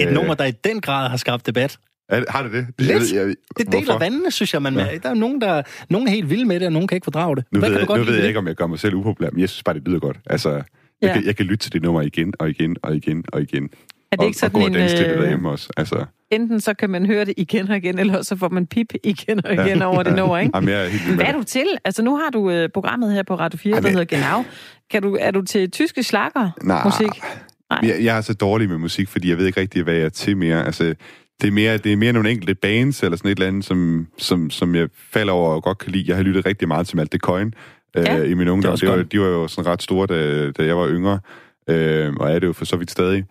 Et 0.00 0.08
øh, 0.08 0.14
nummer, 0.14 0.34
der 0.34 0.44
i 0.44 0.50
den 0.50 0.80
grad 0.80 1.08
har 1.08 1.16
skabt 1.16 1.46
debat. 1.46 1.78
Er, 2.08 2.24
har 2.28 2.42
det 2.42 2.52
det? 2.52 2.66
Lidt. 2.78 3.12
Jeg, 3.12 3.26
jeg, 3.26 3.34
det 3.58 3.72
deler 3.72 3.98
vandene, 3.98 4.30
synes 4.30 4.54
jeg. 4.54 4.62
Man, 4.62 4.74
ja. 4.74 4.98
Der 5.02 5.10
er 5.10 5.14
nogen, 5.14 5.40
der 5.40 5.62
nogen 5.90 6.08
er 6.08 6.12
helt 6.12 6.30
vilde 6.30 6.44
med 6.44 6.60
det, 6.60 6.66
og 6.66 6.72
nogen 6.72 6.88
kan 6.88 6.96
ikke 6.96 7.04
fordrage 7.04 7.36
det. 7.36 7.44
Nu 7.52 7.58
Hvad 7.58 7.70
ved, 7.70 7.78
jeg, 7.78 7.98
nu 7.98 8.04
ved 8.04 8.14
jeg 8.14 8.26
ikke, 8.26 8.38
om 8.38 8.46
jeg 8.46 8.54
gør 8.54 8.66
mig 8.66 8.78
selv 8.78 8.94
upopulær, 8.94 9.30
men 9.30 9.40
jeg 9.40 9.48
synes 9.48 9.62
bare, 9.62 9.74
det 9.74 9.82
lyder 9.88 9.98
godt. 9.98 10.16
Altså, 10.26 10.50
jeg, 10.50 10.64
ja. 11.02 11.12
kan, 11.12 11.26
jeg 11.26 11.36
kan 11.36 11.46
lytte 11.46 11.64
til 11.64 11.72
det 11.72 11.82
nummer 11.82 12.00
igen 12.02 12.34
og 12.38 12.50
igen 12.50 12.76
og 12.82 12.96
igen 12.96 13.24
og 13.28 13.42
igen. 13.42 13.70
Er 14.12 14.16
det 14.16 14.26
ikke 14.26 14.38
sådan 14.38 14.56
og, 14.56 14.62
og 14.62 14.70
gå 14.70 14.74
og 14.74 14.80
danse 14.80 14.96
det 14.96 15.18
derhjemme 15.18 15.50
også. 15.50 15.68
Altså 15.76 16.04
enten 16.32 16.60
så 16.60 16.74
kan 16.74 16.90
man 16.90 17.06
høre 17.06 17.24
det 17.24 17.34
igen 17.36 17.70
og 17.70 17.76
igen, 17.76 17.98
eller 17.98 18.22
så 18.22 18.36
får 18.36 18.48
man 18.48 18.66
pip 18.66 18.92
igen 19.04 19.46
og 19.46 19.52
igen 19.52 19.78
ja. 19.78 19.84
over 19.84 20.02
det 20.02 20.16
nummer, 20.16 20.38
ikke? 20.38 20.50
Jamen, 20.54 20.68
jeg 20.68 20.84
er 20.84 20.88
helt 20.88 21.14
Hvad 21.14 21.26
er 21.26 21.32
du 21.32 21.42
til? 21.42 21.66
Altså, 21.84 22.02
nu 22.02 22.16
har 22.16 22.30
du 22.30 22.50
uh, 22.50 22.68
programmet 22.74 23.12
her 23.12 23.22
på 23.22 23.34
Radio 23.34 23.58
4, 23.58 23.74
Jamen, 23.74 23.84
der 23.84 23.90
hedder 23.90 24.16
Genau. 24.16 24.44
Kan 24.90 25.02
du, 25.02 25.16
er 25.20 25.30
du 25.30 25.42
til 25.42 25.70
tyske 25.70 26.02
slakker 26.02 26.50
nej, 26.62 26.84
musik? 26.84 27.22
Nej. 27.70 27.80
Jeg, 27.82 28.04
jeg 28.04 28.16
er 28.16 28.20
så 28.20 28.34
dårlig 28.34 28.68
med 28.68 28.78
musik, 28.78 29.08
fordi 29.08 29.30
jeg 29.30 29.38
ved 29.38 29.46
ikke 29.46 29.60
rigtig, 29.60 29.82
hvad 29.82 29.94
jeg 29.94 30.04
er 30.04 30.08
til 30.08 30.36
mere. 30.36 30.66
Altså, 30.66 30.94
det 31.40 31.48
er 31.48 31.52
mere, 31.52 31.76
det 31.76 31.92
er 31.92 31.96
mere 31.96 32.12
nogle 32.12 32.30
enkelte 32.30 32.54
bands, 32.54 33.02
eller 33.02 33.16
sådan 33.16 33.30
et 33.30 33.36
eller 33.36 33.48
andet, 33.48 33.64
som, 33.64 34.06
som, 34.18 34.50
som 34.50 34.74
jeg 34.74 34.88
falder 35.12 35.32
over 35.32 35.54
og 35.54 35.62
godt 35.62 35.78
kan 35.78 35.92
lide. 35.92 36.04
Jeg 36.08 36.16
har 36.16 36.22
lyttet 36.22 36.46
rigtig 36.46 36.68
meget 36.68 36.86
til 36.86 36.96
Malte 36.96 37.18
Coin 37.18 37.54
øh, 37.96 38.04
ja, 38.04 38.22
i 38.22 38.34
min 38.34 38.48
ungdom. 38.48 38.72
Det, 38.72 38.80
det 38.80 38.88
var, 38.88 39.02
de 39.02 39.20
var 39.20 39.26
jo 39.26 39.48
sådan 39.48 39.70
ret 39.70 39.82
store, 39.82 40.06
da, 40.06 40.50
da 40.50 40.64
jeg 40.64 40.76
var 40.76 40.88
yngre, 40.88 41.20
øh, 41.68 42.12
og 42.20 42.32
er 42.32 42.38
det 42.38 42.46
jo 42.46 42.52
for 42.52 42.64
så 42.64 42.76
vidt 42.76 42.90
stadig. 42.90 43.24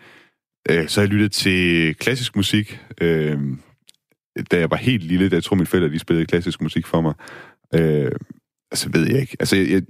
Øh, 0.69 0.87
så 0.87 1.01
har 1.01 1.07
jeg 1.07 1.13
lyttet 1.13 1.31
til 1.31 1.95
klassisk 1.95 2.35
musik, 2.35 2.79
øh, 3.01 3.39
da 4.51 4.59
jeg 4.59 4.71
var 4.71 4.77
helt 4.77 5.03
lille. 5.03 5.29
Da 5.29 5.35
jeg 5.35 5.43
tror, 5.43 5.55
mine 5.55 5.67
forældre 5.67 5.89
de 5.89 5.99
spillede 5.99 6.25
klassisk 6.25 6.61
musik 6.61 6.87
for 6.87 7.01
mig. 7.01 7.13
Øh, 7.75 8.11
altså, 8.71 8.89
ved 8.93 9.07
jeg 9.07 9.21
ikke. 9.21 9.37
Altså, 9.39 9.55
jeg, 9.55 9.69
jeg, 9.69 9.81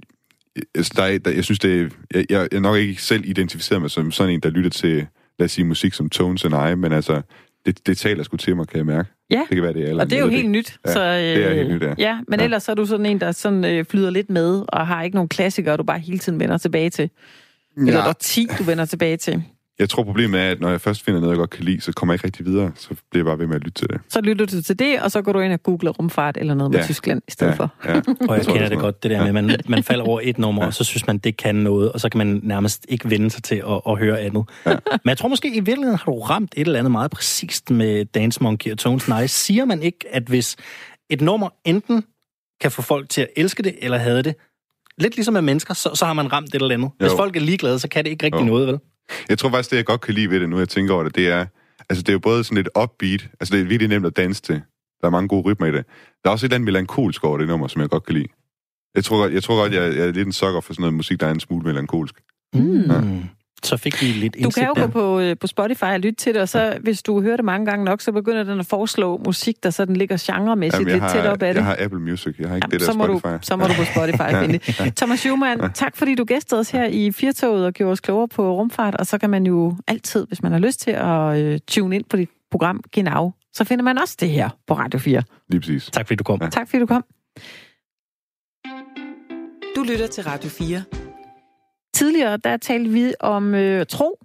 altså, 0.74 0.92
der 0.96 1.02
er, 1.02 1.18
der, 1.18 1.30
jeg 1.30 1.44
synes, 1.44 1.58
det 1.58 1.92
jeg, 2.14 2.26
jeg, 2.30 2.48
jeg 2.52 2.60
nok 2.60 2.76
ikke 2.76 3.02
selv 3.02 3.24
identificeret 3.24 3.80
mig 3.80 3.90
som 3.90 4.10
sådan 4.10 4.34
en, 4.34 4.40
der 4.40 4.50
lytter 4.50 4.70
til, 4.70 5.06
lad 5.38 5.44
os 5.44 5.52
sige, 5.52 5.64
musik 5.64 5.92
som 5.92 6.10
Tones 6.10 6.44
and 6.44 6.70
I, 6.70 6.74
men 6.74 6.92
altså, 6.92 7.22
det, 7.66 7.86
det 7.86 7.98
taler 7.98 8.22
sgu 8.22 8.36
til 8.36 8.56
mig, 8.56 8.68
kan 8.68 8.78
jeg 8.78 8.86
mærke. 8.86 9.08
Ja, 9.30 9.46
det 9.48 9.56
kan 9.56 9.62
være, 9.62 9.72
det 9.72 9.90
er, 9.90 10.00
og 10.00 10.10
det 10.10 10.18
er 10.18 10.20
jo 10.20 10.28
helt 10.28 10.42
det. 10.42 10.50
nyt. 10.50 10.78
Ja, 10.86 10.92
så, 10.92 11.00
øh, 11.00 11.18
det 11.18 11.46
er 11.46 11.54
helt 11.54 11.74
nyt, 11.74 11.82
ja. 11.82 11.94
ja 11.98 12.18
men 12.28 12.40
ja. 12.40 12.44
ellers 12.44 12.68
er 12.68 12.74
du 12.74 12.86
sådan 12.86 13.06
en, 13.06 13.20
der 13.20 13.32
sådan, 13.32 13.64
øh, 13.64 13.84
flyder 13.84 14.10
lidt 14.10 14.30
med, 14.30 14.64
og 14.68 14.86
har 14.86 15.02
ikke 15.02 15.14
nogen 15.14 15.28
klassikere, 15.28 15.76
du 15.76 15.82
bare 15.82 15.98
hele 15.98 16.18
tiden 16.18 16.40
vender 16.40 16.58
tilbage 16.58 16.90
til. 16.90 17.10
Eller 17.76 17.92
ja. 17.92 17.98
der 17.98 18.08
er 18.08 18.12
10, 18.12 18.46
du 18.58 18.62
vender 18.62 18.84
tilbage 18.84 19.16
til. 19.16 19.42
Jeg 19.82 19.88
tror, 19.88 20.02
problemet 20.02 20.40
er, 20.40 20.50
at 20.50 20.60
når 20.60 20.70
jeg 20.70 20.80
først 20.80 21.04
finder 21.04 21.20
noget, 21.20 21.32
jeg 21.32 21.38
godt 21.38 21.50
kan 21.50 21.64
lide, 21.64 21.80
så 21.80 21.92
kommer 21.92 22.12
jeg 22.12 22.16
ikke 22.16 22.26
rigtig 22.26 22.46
videre. 22.46 22.72
Så 22.74 22.88
bliver 22.88 23.24
jeg 23.24 23.24
bare 23.24 23.38
ved 23.38 23.46
med 23.46 23.56
at 23.56 23.64
lytte 23.64 23.80
til 23.80 23.88
det. 23.88 24.00
Så 24.08 24.20
lytter 24.20 24.46
du 24.46 24.62
til 24.62 24.78
det, 24.78 25.00
og 25.02 25.10
så 25.10 25.22
går 25.22 25.32
du 25.32 25.40
ind 25.40 25.52
og 25.52 25.62
googler 25.62 25.90
rumfart 25.90 26.36
eller 26.36 26.54
noget 26.54 26.72
med 26.72 26.80
ja. 26.80 26.86
Tyskland 26.86 27.22
i 27.28 27.30
stedet 27.30 27.50
ja, 27.50 27.56
for. 27.56 27.74
Ja. 27.84 27.94
og 28.28 28.36
jeg 28.36 28.46
kender 28.46 28.68
det 28.68 28.78
godt, 28.78 29.02
det 29.02 29.10
der 29.10 29.18
med, 29.18 29.26
at 29.26 29.34
man, 29.34 29.60
man 29.68 29.82
falder 29.82 30.04
over 30.04 30.20
et 30.22 30.38
nummer, 30.38 30.62
ja. 30.62 30.66
og 30.66 30.74
så 30.74 30.84
synes 30.84 31.06
man, 31.06 31.18
det 31.18 31.36
kan 31.36 31.54
noget, 31.54 31.92
og 31.92 32.00
så 32.00 32.08
kan 32.08 32.18
man 32.18 32.40
nærmest 32.42 32.86
ikke 32.88 33.10
vende 33.10 33.30
sig 33.30 33.42
til 33.42 33.56
at, 33.56 33.80
at 33.88 33.98
høre 33.98 34.20
andet. 34.20 34.44
Ja. 34.66 34.70
Men 34.70 35.08
jeg 35.08 35.18
tror 35.18 35.28
måske, 35.28 35.56
i 35.56 35.60
virkeligheden 35.60 35.98
har 35.98 36.12
du 36.12 36.20
ramt 36.20 36.54
et 36.56 36.66
eller 36.66 36.78
andet 36.78 36.90
meget 36.90 37.10
præcist 37.10 37.70
med 37.70 38.04
Dance 38.04 38.42
Monkey 38.42 38.72
og 38.72 38.78
Tones 38.78 39.08
Nice. 39.08 39.28
Siger 39.28 39.64
man 39.64 39.82
ikke, 39.82 39.98
at 40.10 40.22
hvis 40.22 40.56
et 41.10 41.20
nummer 41.20 41.48
enten 41.64 42.04
kan 42.60 42.70
få 42.70 42.82
folk 42.82 43.08
til 43.08 43.20
at 43.20 43.28
elske 43.36 43.62
det 43.62 43.74
eller 43.80 43.98
have 43.98 44.22
det, 44.22 44.34
lidt 44.98 45.16
ligesom 45.16 45.34
med 45.34 45.42
mennesker, 45.42 45.74
så, 45.74 45.90
så 45.94 46.04
har 46.04 46.12
man 46.12 46.32
ramt 46.32 46.48
et 46.48 46.54
eller 46.54 46.74
andet. 46.74 46.90
Hvis 46.98 47.12
jo. 47.12 47.16
folk 47.16 47.36
er 47.36 47.40
ligeglade, 47.40 47.78
så 47.78 47.88
kan 47.88 48.04
det 48.04 48.10
ikke 48.10 48.26
rigtig 48.26 48.40
jo. 48.40 48.46
noget, 48.46 48.66
vel? 48.66 48.78
Jeg 49.28 49.38
tror 49.38 49.50
faktisk, 49.50 49.70
det 49.70 49.76
jeg 49.76 49.84
godt 49.84 50.00
kan 50.00 50.14
lide 50.14 50.30
ved 50.30 50.40
det, 50.40 50.48
nu 50.48 50.58
jeg 50.58 50.68
tænker 50.68 50.94
over 50.94 51.02
det, 51.02 51.14
det 51.14 51.28
er, 51.28 51.46
altså 51.88 52.02
det 52.02 52.08
er 52.08 52.12
jo 52.12 52.18
både 52.18 52.44
sådan 52.44 52.56
lidt 52.56 52.68
upbeat, 52.82 53.28
altså 53.40 53.54
det 53.54 53.60
er 53.60 53.64
virkelig 53.64 53.88
nemt 53.88 54.06
at 54.06 54.16
danse 54.16 54.42
til. 54.42 54.62
Der 55.00 55.06
er 55.06 55.10
mange 55.10 55.28
gode 55.28 55.42
rytmer 55.42 55.66
i 55.66 55.72
det. 55.72 55.86
Der 56.24 56.30
er 56.30 56.32
også 56.32 56.46
et 56.46 56.48
eller 56.48 56.54
andet 56.54 56.64
melankolsk 56.64 57.24
over 57.24 57.38
det 57.38 57.48
nummer, 57.48 57.68
som 57.68 57.82
jeg 57.82 57.90
godt 57.90 58.06
kan 58.06 58.14
lide. 58.14 58.28
Jeg 58.94 59.04
tror, 59.04 59.28
jeg 59.28 59.42
tror 59.42 59.60
godt, 59.60 59.72
jeg, 59.72 59.96
jeg 59.96 60.08
er 60.08 60.12
lidt 60.12 60.26
en 60.26 60.32
sokker 60.32 60.60
for 60.60 60.72
sådan 60.72 60.82
noget 60.82 60.94
musik, 60.94 61.20
der 61.20 61.26
er 61.26 61.30
en 61.30 61.40
smule 61.40 61.64
melankolsk. 61.64 62.14
Mm. 62.54 62.90
Ja 62.90 63.00
så 63.64 63.76
fik 63.76 64.02
vi 64.02 64.06
lidt 64.06 64.36
Du 64.44 64.50
kan 64.50 64.66
jo 64.66 64.72
der. 64.76 64.80
gå 64.80 64.86
på, 64.86 65.20
øh, 65.20 65.36
på 65.40 65.46
Spotify 65.46 65.82
og 65.84 66.00
lytte 66.00 66.16
til 66.16 66.34
det, 66.34 66.42
og 66.42 66.48
så 66.48 66.60
ja. 66.60 66.78
hvis 66.78 67.02
du 67.02 67.22
hører 67.22 67.36
det 67.36 67.44
mange 67.44 67.66
gange 67.66 67.84
nok, 67.84 68.00
så 68.00 68.12
begynder 68.12 68.42
den 68.42 68.60
at 68.60 68.66
foreslå 68.66 69.20
musik, 69.26 69.62
der 69.62 69.70
sådan 69.70 69.96
ligger 69.96 70.16
genremæssigt 70.20 70.80
Jamen, 70.80 70.92
lidt 70.92 71.02
har, 71.02 71.12
tæt 71.12 71.26
op 71.26 71.42
af 71.42 71.54
det. 71.54 71.60
Jeg 71.60 71.64
har 71.64 71.76
Apple 71.78 72.00
Music, 72.00 72.38
jeg 72.38 72.48
har 72.48 72.56
ikke 72.56 72.64
Jamen, 72.64 72.70
det 72.70 72.80
der 72.80 72.92
så 72.92 72.98
må 72.98 73.04
Spotify. 73.04 73.26
Du, 73.32 73.38
så 73.42 73.56
må 73.56 73.66
du 73.66 73.72
på 73.78 73.84
Spotify 73.84 74.34
finde 74.40 74.58
det. 74.58 74.96
Thomas 74.96 75.18
Schumann, 75.18 75.60
ja. 75.60 75.68
tak 75.74 75.96
fordi 75.96 76.14
du 76.14 76.24
gæstede 76.24 76.58
os 76.60 76.70
her 76.70 76.84
i 76.84 77.12
Firtoget 77.12 77.66
og 77.66 77.72
gjorde 77.72 77.92
os 77.92 78.00
klogere 78.00 78.28
på 78.28 78.56
rumfart, 78.56 78.94
og 78.94 79.06
så 79.06 79.18
kan 79.18 79.30
man 79.30 79.46
jo 79.46 79.76
altid, 79.86 80.26
hvis 80.26 80.42
man 80.42 80.52
har 80.52 80.58
lyst 80.58 80.80
til 80.80 80.90
at 80.90 81.38
øh, 81.38 81.58
tune 81.68 81.96
ind 81.96 82.04
på 82.10 82.16
dit 82.16 82.28
program 82.50 82.80
Genau, 82.92 83.32
så 83.52 83.64
finder 83.64 83.84
man 83.84 83.98
også 83.98 84.16
det 84.20 84.28
her 84.28 84.48
på 84.66 84.74
Radio 84.74 84.98
4. 84.98 85.22
Lige 85.48 85.60
præcis. 85.60 85.90
Tak 85.92 86.06
fordi 86.06 86.16
du 86.16 86.24
kom. 86.24 86.38
Ja. 86.42 86.48
Tak 86.48 86.68
fordi 86.70 86.80
du 86.80 86.86
kom. 86.86 87.04
Du 89.76 89.82
lytter 89.82 90.06
til 90.06 90.24
Radio 90.24 90.50
4. 90.50 91.11
Tidligere, 91.94 92.36
der 92.36 92.56
talte 92.56 92.90
vi 92.90 93.14
om 93.20 93.54
øh, 93.54 93.86
tro 93.86 94.18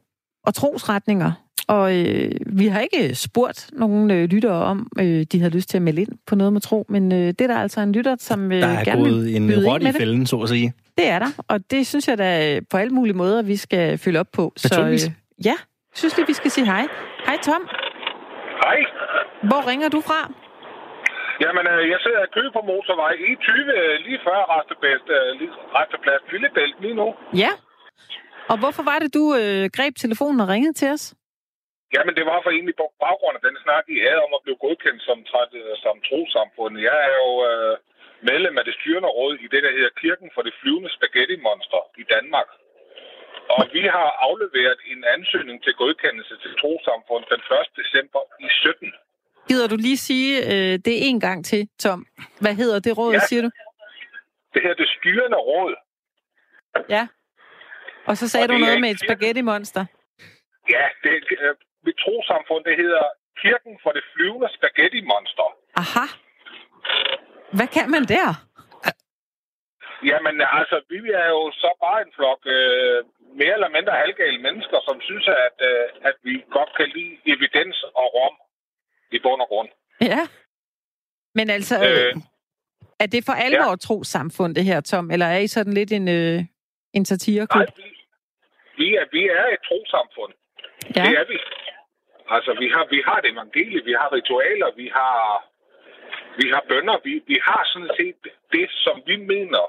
og 0.45 0.53
trosretninger. 0.53 1.31
Og 1.67 1.95
øh, 1.95 2.31
vi 2.45 2.67
har 2.67 2.79
ikke 2.79 3.15
spurgt 3.15 3.69
nogen 3.73 4.11
øh, 4.11 4.29
lyttere 4.29 4.53
om, 4.53 4.87
øh, 4.99 5.23
de 5.31 5.41
har 5.41 5.49
lyst 5.49 5.69
til 5.69 5.77
at 5.77 5.81
melde 5.81 6.01
ind 6.01 6.09
på 6.27 6.35
noget 6.35 6.53
med 6.53 6.61
tro, 6.61 6.85
men 6.89 7.11
øh, 7.11 7.17
det 7.27 7.41
er 7.41 7.47
der 7.47 7.57
altså 7.57 7.81
en 7.81 7.91
lytter, 7.91 8.15
som 8.19 8.51
øh, 8.51 8.61
der 8.61 8.67
er 8.67 8.83
gerne 8.83 9.01
gået 9.01 9.25
vil 9.25 9.35
en 9.35 9.67
rot 9.67 9.81
i 9.81 9.91
fælden, 9.91 10.25
så 10.25 10.37
at 10.39 10.49
sige. 10.49 10.73
Det 10.97 11.07
er 11.07 11.19
der, 11.19 11.27
og 11.47 11.71
det 11.71 11.87
synes 11.87 12.07
jeg 12.07 12.17
da 12.17 12.59
på 12.69 12.77
alle 12.77 12.93
mulige 12.93 13.13
måder, 13.13 13.41
vi 13.41 13.55
skal 13.55 13.97
følge 13.97 14.19
op 14.19 14.27
på. 14.33 14.53
Så 14.57 14.87
øh, 14.87 14.99
ja, 15.45 15.53
synes 15.95 16.13
du, 16.13 16.23
vi 16.27 16.33
skal 16.33 16.51
sige 16.51 16.65
hej. 16.65 16.87
Hej 17.25 17.37
Tom. 17.43 17.61
Hej. 18.63 18.77
Hvor 19.43 19.69
ringer 19.69 19.89
du 19.89 20.01
fra? 20.01 20.33
Jamen, 21.43 21.65
øh, 21.73 21.83
jeg 21.93 21.99
sidder 22.03 22.21
i 22.23 22.33
kø 22.37 22.43
på 22.57 22.61
motorvej 22.71 23.13
E20 23.29 23.49
øh, 23.79 23.95
lige 24.05 24.19
før 24.27 24.39
resteplads, 24.53 25.03
øh, 25.17 25.31
resteplads 25.77 26.23
Lillebælt 26.31 26.77
lige 26.83 26.97
nu. 27.01 27.07
Ja. 27.43 27.51
Og 28.51 28.57
hvorfor 28.61 28.83
var 28.91 28.97
det, 28.99 29.09
du 29.17 29.23
øh, 29.41 29.63
greb 29.77 29.93
telefonen 29.95 30.39
og 30.43 30.47
ringede 30.53 30.75
til 30.81 30.89
os? 30.95 31.05
Jamen, 31.95 32.13
det 32.17 32.25
var 32.31 32.39
for 32.41 32.51
egentlig 32.51 32.77
på 32.81 32.87
baggrund 33.05 33.35
af 33.39 33.43
den 33.47 33.57
snak, 33.63 33.85
I 33.95 33.97
havde 34.05 34.21
om 34.25 34.31
at 34.37 34.43
blive 34.45 34.61
godkendt 34.65 35.01
som, 35.07 35.19
som 35.83 35.95
trosamfund. 36.09 36.73
Jeg 36.89 36.97
er 37.07 37.15
jo 37.23 37.31
øh, 37.49 37.73
medlem 38.29 38.55
af 38.59 38.65
det 38.65 38.75
styrende 38.79 39.09
råd 39.17 39.33
i 39.45 39.47
det, 39.53 39.61
der 39.65 39.75
hedder 39.77 39.99
Kirken 40.01 40.29
for 40.35 40.41
det 40.47 40.53
flyvende 40.59 40.91
spaghetti-monster 40.97 41.81
i 42.01 42.05
Danmark. 42.15 42.49
Og 43.55 43.63
vi 43.75 43.83
har 43.95 44.09
afleveret 44.27 44.79
en 44.93 45.01
ansøgning 45.15 45.57
til 45.65 45.73
godkendelse 45.81 46.35
til 46.43 46.51
trosamfund 46.61 47.23
den 47.33 47.41
1. 47.61 47.79
december 47.81 48.21
i 48.45 48.47
17. 48.49 48.93
Gider 49.47 49.67
du 49.67 49.75
lige 49.75 49.97
sige 49.97 50.31
øh, 50.51 50.73
det 50.85 50.95
en 51.09 51.19
gang 51.19 51.45
til, 51.45 51.69
Tom? 51.79 52.07
Hvad 52.41 52.55
hedder 52.55 52.79
det 52.79 52.97
råd, 52.97 53.13
ja. 53.13 53.19
siger 53.19 53.41
du? 53.41 53.49
Det 54.53 54.61
her 54.61 54.73
det 54.73 54.89
styrende 54.97 55.37
råd. 55.37 55.75
Ja. 56.89 57.07
Og 58.05 58.17
så 58.17 58.27
sagde 58.29 58.43
og 58.45 58.49
du 58.49 58.57
noget 58.57 58.81
med 58.81 58.89
et 58.91 58.99
spaghetti-monster. 59.05 59.85
Ja, 60.69 60.85
det, 61.03 61.11
øh, 61.41 61.55
mit 61.85 61.97
trosamfund, 62.05 62.63
det 62.69 62.75
hedder 62.83 63.03
Kirken 63.41 63.79
for 63.83 63.91
det 63.97 64.03
flyvende 64.13 64.49
spaghetti-monster. 64.57 65.47
Aha. 65.81 66.05
Hvad 67.57 67.67
kan 67.67 67.87
man 67.95 68.03
der? 68.15 68.29
Jamen, 70.09 70.35
altså, 70.59 70.77
vi 70.89 70.99
er 71.23 71.29
jo 71.35 71.43
så 71.63 71.69
bare 71.85 71.99
en 72.05 72.11
flok 72.17 72.41
øh, 72.57 72.99
mere 73.41 73.53
eller 73.57 73.69
mindre 73.77 73.93
halvgale 74.03 74.39
mennesker, 74.47 74.79
som 74.87 75.01
synes, 75.01 75.27
at, 75.27 75.57
øh, 75.69 75.85
at 76.09 76.15
vi 76.23 76.33
godt 76.57 76.71
kan 76.77 76.87
lide 76.95 77.15
evidens 77.33 77.77
og 78.01 78.07
rom 78.17 78.35
i 79.11 79.19
bund 79.19 79.41
og 79.41 79.47
grund. 79.47 79.69
Ja. 80.01 80.27
Men 81.35 81.49
altså, 81.49 81.75
øh, 81.75 82.15
er 82.99 83.05
det 83.05 83.21
for 83.25 83.33
alvor 83.33 83.69
ja. 83.69 83.75
tro 83.75 84.03
samfund, 84.03 84.55
det 84.55 84.63
her, 84.63 84.81
Tom? 84.81 85.11
Eller 85.11 85.25
er 85.25 85.37
I 85.37 85.47
sådan 85.47 85.73
lidt 85.73 85.91
en, 85.91 86.07
øh, 86.07 86.39
en 86.93 87.05
satireklub? 87.05 87.67
Nej, 87.67 87.75
vi, 87.75 87.89
vi, 88.77 88.95
er, 88.95 89.05
vi 89.11 89.23
er 89.39 89.45
et 89.55 89.61
trosamfund. 89.69 90.33
Ja. 90.95 91.03
Det 91.03 91.13
er 91.21 91.25
vi. 91.31 91.37
Altså, 92.35 92.51
vi 92.61 92.67
har, 92.75 92.85
vi 92.95 92.99
har 93.07 93.17
et 93.19 93.31
evangelie, 93.33 93.83
vi 93.89 93.93
har 93.99 94.09
ritualer, 94.17 94.69
vi 94.81 94.87
har, 94.97 95.15
vi 96.39 96.47
har 96.53 96.63
bønder, 96.69 96.97
vi, 97.03 97.13
vi 97.27 97.37
har 97.47 97.61
sådan 97.73 97.91
set 97.99 98.15
det, 98.55 98.67
som 98.85 98.95
vi 99.09 99.15
mener 99.15 99.63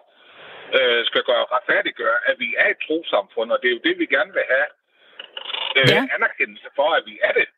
øh, 0.79 1.01
skal 1.09 1.23
gøre 1.31 1.45
retfærdiggøre, 1.55 2.19
at 2.31 2.37
vi 2.39 2.49
er 2.63 2.69
et 2.75 2.81
trosamfund, 2.87 3.49
og 3.53 3.59
det 3.61 3.69
er 3.69 3.75
jo 3.77 3.83
det, 3.89 3.99
vi 3.99 4.07
gerne 4.17 4.33
vil 4.37 4.47
have 4.55 4.69
øh, 5.79 5.89
ja. 5.95 6.01
anerkendelse 6.17 6.69
for, 6.79 6.89
at 6.99 7.03
vi 7.11 7.15
er 7.29 7.33
det. 7.41 7.49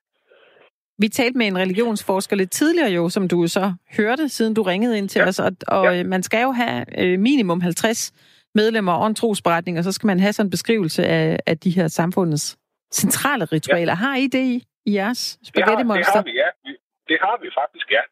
Vi 1.03 1.09
talte 1.09 1.39
med 1.39 1.47
en 1.47 1.59
religionsforsker 1.59 2.37
lidt 2.37 2.51
tidligere 2.51 2.91
jo, 2.91 3.09
som 3.09 3.29
du 3.29 3.47
så 3.47 3.75
hørte, 3.97 4.29
siden 4.29 4.55
du 4.55 4.63
ringede 4.63 4.99
ind 4.99 5.09
til 5.09 5.21
ja. 5.21 5.29
os, 5.29 5.39
og, 5.39 5.53
og 5.69 5.97
ja. 5.97 6.05
man 6.05 6.23
skal 6.23 6.43
jo 6.43 6.51
have 6.51 6.79
øh, 7.03 7.19
minimum 7.19 7.61
50 7.61 8.13
medlemmer 8.55 8.93
og 8.93 9.07
en 9.07 9.15
trosberetning, 9.15 9.79
og 9.79 9.85
så 9.85 9.93
skal 9.93 10.07
man 10.07 10.21
have 10.21 10.33
sådan 10.33 10.47
en 10.47 10.51
beskrivelse 10.51 11.03
af, 11.07 11.39
af 11.47 11.59
de 11.59 11.71
her 11.71 11.89
samfundets 11.89 12.57
centrale 12.93 13.45
ritualer. 13.45 13.93
Ja. 13.93 14.03
Har 14.05 14.17
I 14.17 14.27
det 14.27 14.45
i, 14.55 14.57
i 14.87 14.95
jeres 14.95 15.39
spaghetti 15.49 15.85
monster? 15.85 16.13
Det 16.13 16.15
har, 16.17 16.23
det 16.23 16.39
har 16.45 16.53
vi, 16.65 16.71
ja. 16.71 16.77
Det 17.11 17.19
har 17.25 17.37
vi 17.43 17.49
faktisk, 17.61 17.87
ja. 17.97 18.03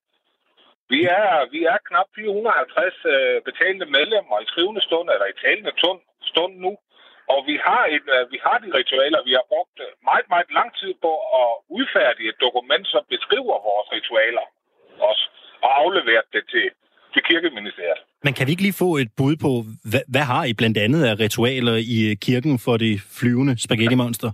Vi 0.95 1.01
er, 1.21 1.33
vi 1.55 1.61
er 1.73 1.79
knap 1.89 2.09
450 2.15 2.95
øh, 3.15 3.37
betalende 3.49 3.87
medlemmer 3.97 4.37
i 4.45 4.47
skrivende 4.53 4.83
stund, 4.89 5.07
eller 5.15 5.27
i 5.33 5.39
talende 5.43 5.73
stund 6.31 6.53
nu. 6.65 6.73
Og 7.33 7.39
vi 7.51 7.57
har, 7.67 7.83
et, 7.97 8.07
øh, 8.17 8.23
vi 8.33 8.39
har 8.47 8.57
de 8.65 8.69
ritualer. 8.79 9.21
Vi 9.29 9.33
har 9.39 9.45
brugt 9.53 9.77
øh, 9.85 9.91
meget, 10.11 10.27
meget 10.35 10.51
lang 10.59 10.71
tid 10.81 10.93
på 11.05 11.13
at 11.41 11.49
udfærdige 11.79 12.29
et 12.33 12.39
dokument, 12.47 12.85
som 12.95 13.03
beskriver 13.15 13.57
vores 13.71 13.89
ritualer 13.97 14.45
også, 15.09 15.25
og 15.65 15.71
afleveret 15.83 16.27
det 16.33 16.45
til, 16.53 16.67
til 17.15 17.23
kirkeministeriet. 17.31 18.03
Men 18.25 18.33
kan 18.35 18.47
vi 18.47 18.53
ikke 18.53 18.67
lige 18.69 18.83
få 18.85 18.91
et 19.03 19.11
bud 19.19 19.35
på, 19.45 19.51
hvad, 19.91 20.05
hvad 20.15 20.25
har 20.33 20.45
I 20.51 20.53
blandt 20.61 20.79
andet 20.85 21.03
af 21.11 21.15
ritualer 21.25 21.77
i 21.97 21.99
kirken 22.27 22.55
for 22.65 22.75
det 22.85 22.95
flyvende 23.19 23.55
spaghetti-monster? 23.67 24.31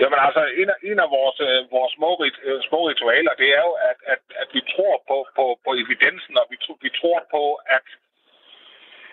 Jamen 0.00 0.20
altså, 0.26 0.42
en 0.60 0.68
af, 0.74 0.78
en 0.90 0.98
af 1.04 1.08
vores, 1.18 1.38
øh, 1.48 1.58
vores 1.76 1.92
små, 1.98 2.10
øh, 2.48 2.60
små 2.68 2.80
ritualer, 2.90 3.32
det 3.40 3.48
er 3.58 3.62
jo, 3.68 3.72
at, 3.90 3.98
at, 4.12 4.22
at 4.42 4.48
vi 4.56 4.60
tror 4.72 4.94
på, 5.10 5.16
på, 5.36 5.44
på 5.64 5.70
evidensen, 5.82 6.34
og 6.40 6.46
vi, 6.52 6.56
vi 6.84 6.90
tror 7.00 7.20
på 7.36 7.42
at, 7.76 7.86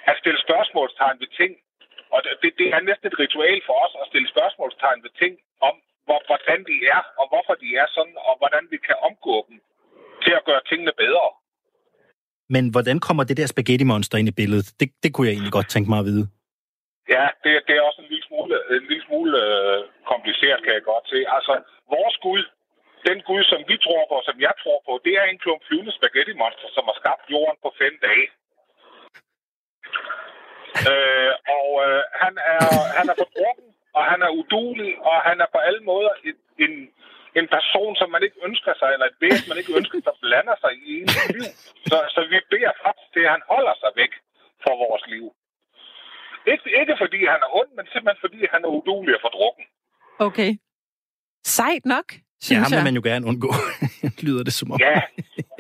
at 0.10 0.16
stille 0.22 0.40
spørgsmålstegn 0.48 1.20
ved 1.24 1.32
ting. 1.42 1.52
Og 2.14 2.20
det, 2.42 2.52
det 2.60 2.68
er 2.76 2.82
næsten 2.90 3.08
et 3.12 3.20
ritual 3.24 3.60
for 3.68 3.76
os 3.86 3.94
at 4.02 4.10
stille 4.12 4.30
spørgsmålstegn 4.34 5.04
ved 5.06 5.14
ting 5.22 5.34
om, 5.70 5.76
hvor, 6.08 6.20
hvordan 6.30 6.60
de 6.70 6.76
er, 6.96 7.02
og 7.20 7.26
hvorfor 7.32 7.56
de 7.64 7.70
er 7.82 7.88
sådan, 7.98 8.18
og 8.30 8.34
hvordan 8.42 8.64
vi 8.74 8.78
kan 8.88 8.98
omgå 9.10 9.36
dem 9.50 9.58
til 10.24 10.34
at 10.40 10.46
gøre 10.50 10.62
tingene 10.70 10.94
bedre. 11.04 11.28
Men 12.56 12.64
hvordan 12.74 12.98
kommer 13.08 13.24
det 13.24 13.38
der 13.38 13.48
spaghetti-monster 13.54 14.18
ind 14.18 14.30
i 14.34 14.38
billedet? 14.40 14.68
Det, 14.80 14.88
det 15.04 15.10
kunne 15.14 15.28
jeg 15.28 15.34
egentlig 15.36 15.58
godt 15.58 15.70
tænke 15.70 15.90
mig 15.90 16.00
at 16.00 16.10
vide. 16.12 16.26
Ja, 17.16 17.26
det, 17.44 17.52
det 17.68 17.74
er 17.76 17.84
også 17.90 18.02
en 18.02 18.12
lille 18.14 18.26
smule, 18.30 18.54
en 18.78 18.88
lille 18.92 19.06
smule 19.08 19.32
øh, 19.46 19.80
kompliceret, 20.12 20.60
kan 20.66 20.74
jeg 20.78 20.84
godt 20.92 21.06
se. 21.14 21.20
Altså, 21.38 21.54
vores 21.96 22.18
Gud, 22.26 22.44
den 23.08 23.20
Gud, 23.30 23.44
som 23.52 23.62
vi 23.70 23.76
tror 23.86 24.04
på, 24.12 24.18
som 24.28 24.38
jeg 24.46 24.54
tror 24.62 24.80
på, 24.88 24.94
det 25.06 25.14
er 25.22 25.26
en 25.28 25.42
klump 25.44 25.62
flyvende 25.68 25.94
spaghetti-monster, 25.98 26.70
som 26.76 26.84
har 26.90 26.98
skabt 27.02 27.24
jorden 27.34 27.58
på 27.64 27.70
fem 27.82 27.94
dage. 28.08 28.28
Øh, 30.92 31.32
og 31.58 31.68
øh, 31.86 32.02
han 32.24 32.34
er, 32.54 32.64
han 32.98 33.06
er 33.12 33.16
fordrukken, 33.22 33.70
og 33.98 34.04
han 34.12 34.20
er 34.26 34.32
udulig, 34.40 34.92
og 35.10 35.16
han 35.28 35.38
er 35.44 35.50
på 35.56 35.60
alle 35.68 35.84
måder 35.92 36.14
en, 36.28 36.38
en, 36.66 36.74
en 37.40 37.48
person, 37.56 37.94
som 38.00 38.08
man 38.16 38.24
ikke 38.26 38.40
ønsker 38.48 38.74
sig, 38.80 38.90
eller 38.94 39.08
et 39.08 39.20
væsen, 39.24 39.50
man 39.52 39.62
ikke 39.62 39.78
ønsker 39.80 40.00
sig, 40.06 40.14
blander 40.26 40.58
sig 40.64 40.72
i 40.82 40.86
ens 41.00 41.16
liv. 41.36 41.46
Så, 41.90 41.98
så 42.14 42.20
vi 42.32 42.38
beder 42.54 42.74
faktisk 42.86 43.10
til, 43.14 43.24
at 43.28 43.34
han 43.36 43.44
holder 43.54 43.76
sig 43.82 43.92
væk 44.02 44.14
fra 44.64 44.74
vores 44.84 45.04
liv. 45.14 45.26
Ikke, 46.52 46.68
ikke 46.82 46.96
fordi 47.04 47.20
han 47.34 47.40
er 47.46 47.50
ond, 47.60 47.72
men 47.78 47.86
simpelthen 47.94 48.24
fordi 48.26 48.40
han 48.54 48.62
er 48.66 48.72
udulig 48.78 49.14
og 49.18 49.22
fordrukken. 49.26 49.66
Okay. 50.28 50.52
Sejt 51.60 51.86
nok, 51.86 52.08
synes 52.48 52.58
ja, 52.58 52.64
ham 52.64 52.72
vil 52.76 52.88
man 52.90 52.96
jo 53.00 53.04
gerne 53.10 53.26
undgå, 53.30 53.50
lyder 54.28 54.44
det 54.48 54.56
som 54.60 54.72
om. 54.74 54.78
Ja, 54.88 55.00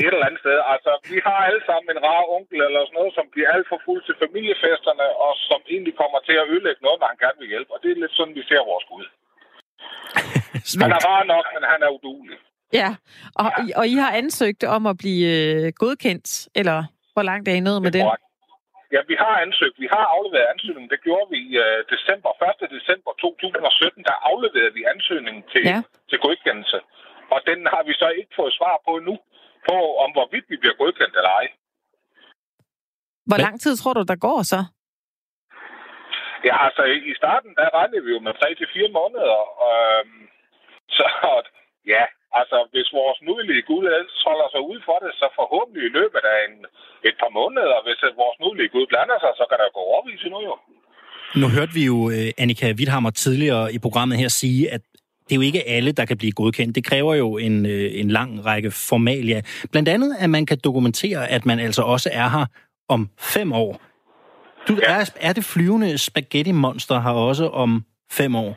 et 0.04 0.14
eller 0.16 0.28
andet 0.28 0.41
sted. 0.46 0.58
Altså, 0.74 0.91
vi 1.12 1.18
har 1.28 1.39
alle 1.50 1.64
sammen 1.70 1.88
en 1.89 2.04
rar 2.08 2.24
onkel 2.38 2.60
eller 2.68 2.82
sådan 2.84 2.98
noget, 3.00 3.14
som 3.18 3.26
bliver 3.34 3.50
alt 3.56 3.68
for 3.72 3.80
fuld 3.88 4.02
til 4.08 4.16
familiefesterne, 4.24 5.08
og 5.26 5.32
som 5.50 5.60
egentlig 5.74 5.96
kommer 6.02 6.20
til 6.28 6.36
at 6.41 6.50
ødelægge 6.54 6.82
noget, 6.86 7.00
når 7.00 7.10
han 7.12 7.22
gerne 7.26 7.39
vil 7.41 7.52
hjælpe. 7.54 7.72
Og 7.76 7.80
det 7.84 7.89
er 7.91 8.02
lidt 8.04 8.16
sådan, 8.18 8.36
vi 8.39 8.43
ser 8.50 8.62
vores 8.72 8.86
Gud. 8.91 9.06
han 10.84 10.91
er 10.98 11.02
rar 11.10 11.24
nok, 11.34 11.46
men 11.56 11.64
han 11.72 11.80
er 11.86 11.89
udulig. 11.98 12.38
Ja, 12.82 12.89
og, 13.41 13.50
ja. 13.70 13.80
og 13.80 13.86
I 13.93 13.96
har 14.04 14.12
ansøgt 14.22 14.64
om 14.76 14.84
at 14.91 14.96
blive 15.04 15.26
øh, 15.38 15.74
godkendt, 15.84 16.28
eller 16.60 16.78
hvor 17.14 17.26
langt 17.30 17.46
er 17.48 17.56
I 17.60 17.64
nået 17.70 17.82
med 17.86 17.91
det? 17.98 18.04
Ja, 18.96 19.02
vi 19.12 19.16
har 19.24 19.36
ansøgt. 19.46 19.76
Vi 19.86 19.89
har 19.96 20.06
afleveret 20.16 20.48
ansøgningen. 20.54 20.89
Det 20.93 21.02
gjorde 21.08 21.28
vi 21.34 21.39
i 21.50 21.52
uh, 21.66 21.80
december, 21.93 22.30
1. 22.62 22.78
december 22.78 23.12
2017. 23.22 24.04
Der 24.10 24.18
afleverede 24.30 24.74
vi 24.78 24.82
ansøgningen 24.93 25.43
til, 25.54 25.64
ja. 25.72 25.80
til 26.10 26.18
godkendelse. 26.26 26.80
Og 27.34 27.39
den 27.50 27.60
har 27.74 27.84
vi 27.89 27.93
så 28.06 28.10
ikke 28.20 28.34
fået 28.39 28.53
svar 28.60 28.76
på 28.86 28.91
endnu, 28.99 29.16
på 29.68 29.78
om 30.03 30.10
hvorvidt 30.16 30.45
vi 30.51 30.58
bliver 30.62 30.78
godkendt 30.82 31.16
eller 31.20 31.34
ej. 31.41 31.47
Hvor 33.30 33.39
lang 33.45 33.56
tid 33.64 33.74
tror 33.78 33.93
du, 33.93 34.03
der 34.12 34.18
går 34.28 34.39
så? 34.53 34.60
Ja, 36.47 36.56
altså 36.68 36.84
i 37.12 37.14
starten, 37.22 37.51
der 37.60 37.76
regnede 37.78 38.03
vi 38.06 38.12
jo 38.16 38.20
med 38.28 38.34
3-4 38.41 38.99
måneder. 38.99 39.39
Øhm, 39.68 40.22
så 40.97 41.08
ja, 41.93 42.03
altså 42.39 42.58
hvis 42.74 42.89
vores 42.99 43.20
nudelige 43.28 43.64
Gud 43.70 43.84
ellers 43.95 44.26
holder 44.28 44.47
sig 44.53 44.62
ude 44.70 44.82
for 44.88 44.97
det, 45.03 45.12
så 45.20 45.26
forhåbentlig 45.39 45.84
i 45.86 45.95
løbet 45.99 46.24
af 46.34 46.39
en, 46.47 46.56
et 47.10 47.16
par 47.22 47.32
måneder, 47.39 47.78
hvis 47.86 47.99
vores 48.24 48.38
nudelige 48.43 48.74
Gud 48.76 48.86
blander 48.91 49.18
sig, 49.24 49.32
så 49.39 49.43
kan 49.49 49.58
der 49.62 49.76
gå 49.78 49.82
overvise 49.93 50.28
nu 50.34 50.39
jo. 50.49 50.56
Nu 51.41 51.47
hørte 51.56 51.74
vi 51.78 51.84
jo 51.91 51.97
uh, 52.16 52.41
Annika 52.41 52.68
Witthammer 52.80 53.12
tidligere 53.24 53.66
i 53.76 53.80
programmet 53.86 54.16
her 54.24 54.32
sige, 54.41 54.62
at 54.76 54.84
det 55.26 55.32
er 55.32 55.36
jo 55.36 55.41
ikke 55.41 55.67
alle, 55.67 55.91
der 55.91 56.05
kan 56.05 56.17
blive 56.17 56.32
godkendt. 56.32 56.76
Det 56.76 56.86
kræver 56.86 57.15
jo 57.15 57.38
en, 57.38 57.65
øh, 57.65 57.99
en 58.01 58.09
lang 58.11 58.45
række 58.45 58.71
formalia. 58.71 59.41
Blandt 59.71 59.89
andet, 59.89 60.15
at 60.19 60.30
man 60.30 60.45
kan 60.45 60.57
dokumentere, 60.63 61.32
at 61.32 61.45
man 61.45 61.59
altså 61.59 61.82
også 61.82 62.09
er 62.13 62.30
her 62.30 62.45
om 62.89 63.09
fem 63.19 63.53
år. 63.53 63.82
Du, 64.67 64.73
ja. 64.82 64.93
er, 64.93 65.17
er 65.21 65.34
det 65.34 65.43
flyvende 65.53 65.97
spaghetti-monster 65.97 66.99
her 67.01 67.15
også 67.30 67.45
om 67.63 67.86
fem 68.11 68.36
år? 68.36 68.51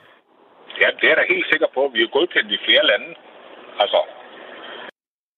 Ja, 0.81 0.89
det 1.01 1.07
er 1.11 1.15
da 1.15 1.23
helt 1.35 1.47
sikker 1.53 1.69
på. 1.75 1.91
Vi 1.95 2.01
er 2.03 2.11
godkendt 2.17 2.51
i 2.53 2.59
flere 2.67 2.85
lande. 2.91 3.09
Altså. 3.83 4.01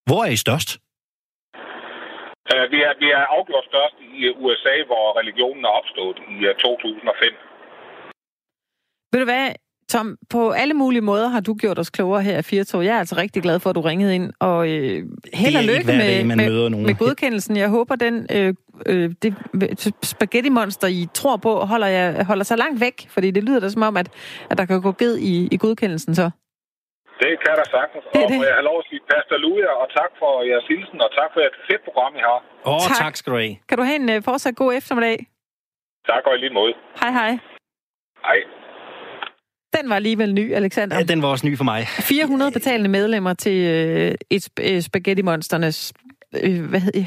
Hvor 0.09 0.21
er 0.27 0.31
I 0.37 0.37
størst? 0.47 0.71
Uh, 2.53 2.65
vi, 2.73 2.79
er, 2.89 2.93
vi 3.03 3.09
er 3.19 3.25
afgjort 3.37 3.67
størst 3.73 3.97
i 4.19 4.21
USA, 4.45 4.75
hvor 4.91 5.19
religionen 5.21 5.65
er 5.65 5.73
opstået 5.81 6.19
i 6.35 6.37
uh, 6.49 6.55
2005. 6.55 7.35
Ved 9.13 9.21
du 9.21 9.29
hvad, 9.33 9.47
Tom, 9.93 10.07
på 10.35 10.41
alle 10.51 10.75
mulige 10.75 11.05
måder 11.11 11.29
har 11.29 11.41
du 11.41 11.53
gjort 11.55 11.79
os 11.79 11.91
klogere 11.91 12.23
her 12.23 12.39
i 12.39 12.43
Firtog. 12.43 12.85
Jeg 12.85 12.95
er 12.95 12.99
altså 12.99 13.17
rigtig 13.17 13.43
glad 13.43 13.61
for, 13.61 13.71
at 13.71 13.77
du 13.77 13.81
ringede 13.81 14.15
ind, 14.15 14.27
og 14.41 14.59
øh, 14.73 14.99
held 15.43 15.57
og 15.61 15.65
lykke 15.71 15.87
med, 15.87 15.99
dag, 15.99 16.27
med, 16.27 16.71
med 16.89 16.95
godkendelsen. 17.05 17.57
Jeg 17.57 17.69
håber, 17.69 17.95
den 18.07 18.15
øh, 18.37 18.55
øh, 18.87 19.11
det 19.23 19.31
spaghetti-monster, 20.13 20.89
I 21.01 21.03
tror 21.15 21.37
på, 21.37 21.53
holder, 21.73 21.87
jeg, 21.87 22.25
holder 22.31 22.45
sig 22.45 22.59
langt 22.59 22.81
væk, 22.81 22.97
fordi 23.15 23.31
det 23.31 23.43
lyder 23.45 23.61
da 23.61 23.69
som 23.69 23.83
om, 23.83 23.97
at, 23.97 24.09
at 24.51 24.59
der 24.59 24.65
kan 24.65 24.83
gå 24.83 24.93
ged 24.93 25.15
i, 25.19 25.49
i 25.55 25.57
godkendelsen 25.57 26.15
så. 26.15 26.31
Det 27.23 27.33
kan 27.45 27.55
der 27.61 27.67
sagtens. 27.77 28.05
Det 28.15 28.25
og 28.25 28.29
det. 28.31 28.39
jeg 28.51 28.55
har 28.61 28.67
lov 28.71 28.79
at 28.83 28.87
sige 28.91 29.01
Pastor 29.13 29.37
Luja, 29.45 29.71
og 29.83 29.87
tak 29.99 30.11
for 30.21 30.33
jeres 30.51 30.67
hilsen, 30.73 30.99
og 31.07 31.11
tak 31.19 31.29
for 31.35 31.41
et 31.41 31.57
fedt 31.69 31.83
program, 31.89 32.13
I 32.21 32.23
har. 32.29 32.39
Åh, 32.67 32.75
oh, 32.75 32.81
tak. 32.89 32.97
tak 33.05 33.17
skal 33.17 33.33
du 33.33 33.39
have. 33.39 33.57
Kan 33.69 33.79
du 33.79 33.85
have 33.91 33.99
en 34.05 34.09
uh, 34.17 34.23
fortsat 34.29 34.55
god 34.57 34.71
eftermiddag? 34.81 35.19
Tak, 36.11 36.23
og 36.27 36.33
i 36.37 36.39
lige 36.39 36.55
måde. 36.61 36.75
Hej, 37.01 37.11
hej. 37.21 37.33
Hej. 38.29 38.60
Den 39.79 39.89
var 39.89 39.97
alligevel 39.97 40.35
ny, 40.35 40.55
Alexander. 40.55 40.97
Ja, 40.97 41.03
den 41.03 41.23
var 41.23 41.29
også 41.29 41.47
ny 41.47 41.57
for 41.57 41.65
mig. 41.65 41.87
400 41.89 42.53
betalende 42.53 42.89
medlemmer 42.89 43.35
til 43.35 43.53
øh, 43.53 44.15
et 44.31 44.49
øh, 44.61 44.83
spaghetti-monsternes... 44.83 45.93
Øh, 46.43 46.65
hvad 46.65 46.81
hedder 46.81 47.05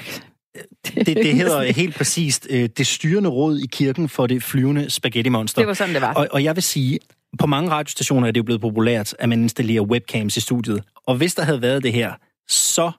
det, 0.95 1.07
det 1.07 1.36
hedder 1.36 1.61
helt 1.61 1.95
præcist 1.95 2.47
øh, 2.49 2.70
det 2.78 2.88
styrende 2.88 3.30
råd 3.30 3.59
i 3.59 3.68
kirken 3.72 4.09
for 4.09 4.28
det 4.28 4.43
flyvende 4.43 4.89
spaghetti-monster. 4.89 5.61
Det 5.61 5.68
var 5.68 5.74
sådan, 5.74 5.93
det 5.93 6.01
var. 6.01 6.14
Og, 6.14 6.28
og 6.32 6.43
jeg 6.43 6.55
vil 6.55 6.64
sige, 6.64 6.99
på 7.39 7.47
mange 7.47 7.72
radiostationer 7.72 8.28
er 8.28 8.32
det 8.32 8.38
jo 8.38 8.43
blevet 8.43 8.61
populært, 8.61 9.16
at 9.20 9.30
man 9.30 9.41
installerer 9.41 9.82
webcams 9.82 10.38
i 10.38 10.41
studiet. 10.41 10.84
Og 11.07 11.16
hvis 11.16 11.36
der 11.36 11.43
havde 11.43 11.61
været 11.61 11.84
det 11.84 11.93
her, 11.93 12.14
så 12.47 12.91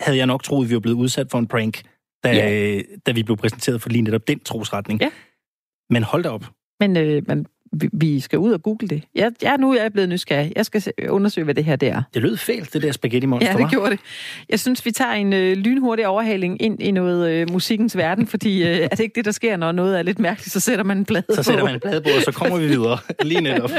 havde 0.00 0.18
jeg 0.18 0.26
nok 0.26 0.42
troet, 0.42 0.64
at 0.64 0.70
vi 0.70 0.74
var 0.74 0.80
blevet 0.80 0.96
udsat 0.96 1.26
for 1.30 1.38
en 1.38 1.46
prank, 1.46 1.82
da, 2.24 2.32
ja. 2.32 2.80
da 3.06 3.12
vi 3.12 3.22
blev 3.22 3.36
præsenteret 3.36 3.82
for 3.82 3.88
lige 3.88 4.02
netop 4.02 4.28
den 4.28 4.40
trosretning. 4.40 5.00
Ja. 5.00 5.10
Men 5.90 6.02
hold 6.02 6.22
da 6.22 6.28
op. 6.28 6.44
Men 6.80 6.96
øh, 6.96 7.22
man 7.28 7.46
vi 7.92 8.20
skal 8.20 8.38
ud 8.38 8.52
og 8.52 8.62
google 8.62 8.88
det. 8.88 9.02
Jeg, 9.14 9.32
jeg, 9.42 9.58
nu 9.58 9.72
er 9.72 9.82
jeg 9.82 9.92
blevet 9.92 10.08
nysgerrig. 10.08 10.52
Jeg 10.56 10.66
skal 10.66 10.82
undersøge, 11.08 11.44
hvad 11.44 11.54
det 11.54 11.64
her 11.64 11.76
det 11.76 11.88
er. 11.88 12.02
Det 12.14 12.22
lød 12.22 12.36
fælt, 12.36 12.72
det 12.72 12.82
der 12.82 12.92
spaghetti 12.92 13.26
monster. 13.26 13.52
Ja, 13.52 13.58
det 13.58 13.70
gjorde 13.70 13.90
det. 13.90 14.00
Jeg 14.48 14.60
synes, 14.60 14.86
vi 14.86 14.90
tager 14.90 15.12
en 15.12 15.32
øh, 15.32 15.56
lynhurtig 15.56 16.06
overhaling 16.06 16.62
ind 16.62 16.82
i 16.82 16.90
noget 16.90 17.30
øh, 17.30 17.50
musikkens 17.50 17.96
verden, 17.96 18.26
fordi 18.26 18.62
øh, 18.62 18.68
er 18.68 18.88
det 18.88 19.00
ikke 19.00 19.14
det, 19.14 19.24
der 19.24 19.30
sker, 19.30 19.56
når 19.56 19.72
noget 19.72 19.98
er 19.98 20.02
lidt 20.02 20.18
mærkeligt, 20.18 20.52
så 20.52 20.60
sætter 20.60 20.84
man 20.84 20.98
en 20.98 21.04
plade 21.04 21.24
på. 21.28 21.34
Så 21.34 21.42
sætter 21.42 21.64
man 21.64 21.74
en 21.74 21.80
plade 21.80 22.00
på, 22.00 22.08
og 22.16 22.22
så 22.22 22.32
kommer 22.32 22.58
vi 22.58 22.66
videre. 22.66 22.98
Lige 23.22 23.40
netop. 23.40 23.70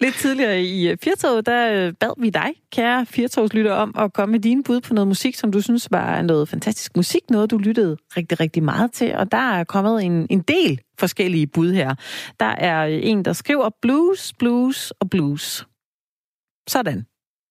lidt 0.00 0.14
tidligere 0.14 0.62
i 0.62 0.88
øh, 0.88 0.96
Firtoget, 1.02 1.46
der 1.46 1.86
øh, 1.86 1.92
bad 2.00 2.22
vi 2.22 2.30
dig, 2.30 2.50
kære 2.72 3.06
Firtogslytter, 3.06 3.72
om 3.72 3.94
at 3.98 4.12
komme 4.12 4.32
med 4.32 4.40
dine 4.40 4.62
bud 4.62 4.80
på 4.80 4.94
noget 4.94 5.08
musik, 5.08 5.34
som 5.34 5.52
du 5.52 5.60
synes 5.60 5.88
var 5.90 6.22
noget 6.22 6.48
fantastisk 6.48 6.96
musik, 6.96 7.22
noget 7.30 7.50
du 7.50 7.58
lyttede 7.58 7.96
rigtig, 8.16 8.40
rigtig 8.40 8.62
meget 8.62 8.92
til, 8.92 9.14
og 9.14 9.32
der 9.32 9.52
er 9.52 9.64
kommet 9.64 10.04
en, 10.04 10.26
en 10.30 10.40
del 10.40 10.80
forskellige 11.00 11.46
bud 11.46 11.72
her. 11.72 11.94
Der 12.40 12.46
er 12.46 12.84
en, 12.84 13.24
der 13.24 13.32
skriver 13.32 13.70
blues, 13.82 14.32
blues 14.38 14.90
og 14.90 15.10
blues. 15.10 15.66
Sådan. 16.68 17.06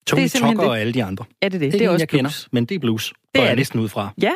Tony 0.08 0.22
er 0.22 0.30
Tucker 0.30 0.50
det. 0.50 0.70
og 0.70 0.80
alle 0.80 0.94
de 0.94 1.04
andre. 1.04 1.26
Er 1.42 1.50
det 1.50 1.62
det? 1.62 1.74
Det 1.74 1.76
er, 1.76 1.80
det 1.80 1.86
er 1.86 1.90
også 1.90 2.02
jeg 2.02 2.08
blues. 2.08 2.20
kender, 2.20 2.48
men 2.52 2.66
det 2.66 2.76
er 2.76 2.80
blues. 2.80 3.14
Det 3.36 3.42
er 3.42 3.46
jeg 3.46 3.56
næsten 3.56 3.80
ud 3.80 3.90
fra. 3.90 4.14
Ja, 4.22 4.32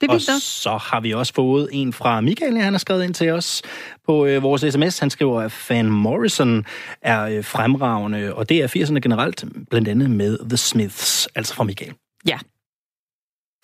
det 0.00 0.10
og 0.10 0.20
så 0.20 0.76
har 0.76 1.00
vi 1.00 1.12
også 1.12 1.34
fået 1.34 1.68
en 1.72 1.92
fra 1.92 2.20
Michael, 2.20 2.58
han 2.58 2.72
har 2.72 2.78
skrevet 2.78 3.04
ind 3.04 3.14
til 3.14 3.30
os 3.30 3.62
på 4.06 4.26
øh, 4.26 4.42
vores 4.42 4.74
sms. 4.74 4.98
Han 4.98 5.10
skriver, 5.10 5.40
at 5.40 5.66
Van 5.68 5.86
Morrison 5.86 6.64
er 7.02 7.22
øh, 7.22 7.44
fremragende, 7.44 8.34
og 8.34 8.48
det 8.48 8.62
er 8.62 8.68
80'erne 8.68 8.98
generelt, 8.98 9.44
blandt 9.70 9.88
andet 9.88 10.10
med 10.10 10.38
The 10.48 10.56
Smiths, 10.56 11.26
altså 11.34 11.54
fra 11.54 11.64
Michael. 11.64 11.92
Ja, 12.28 12.38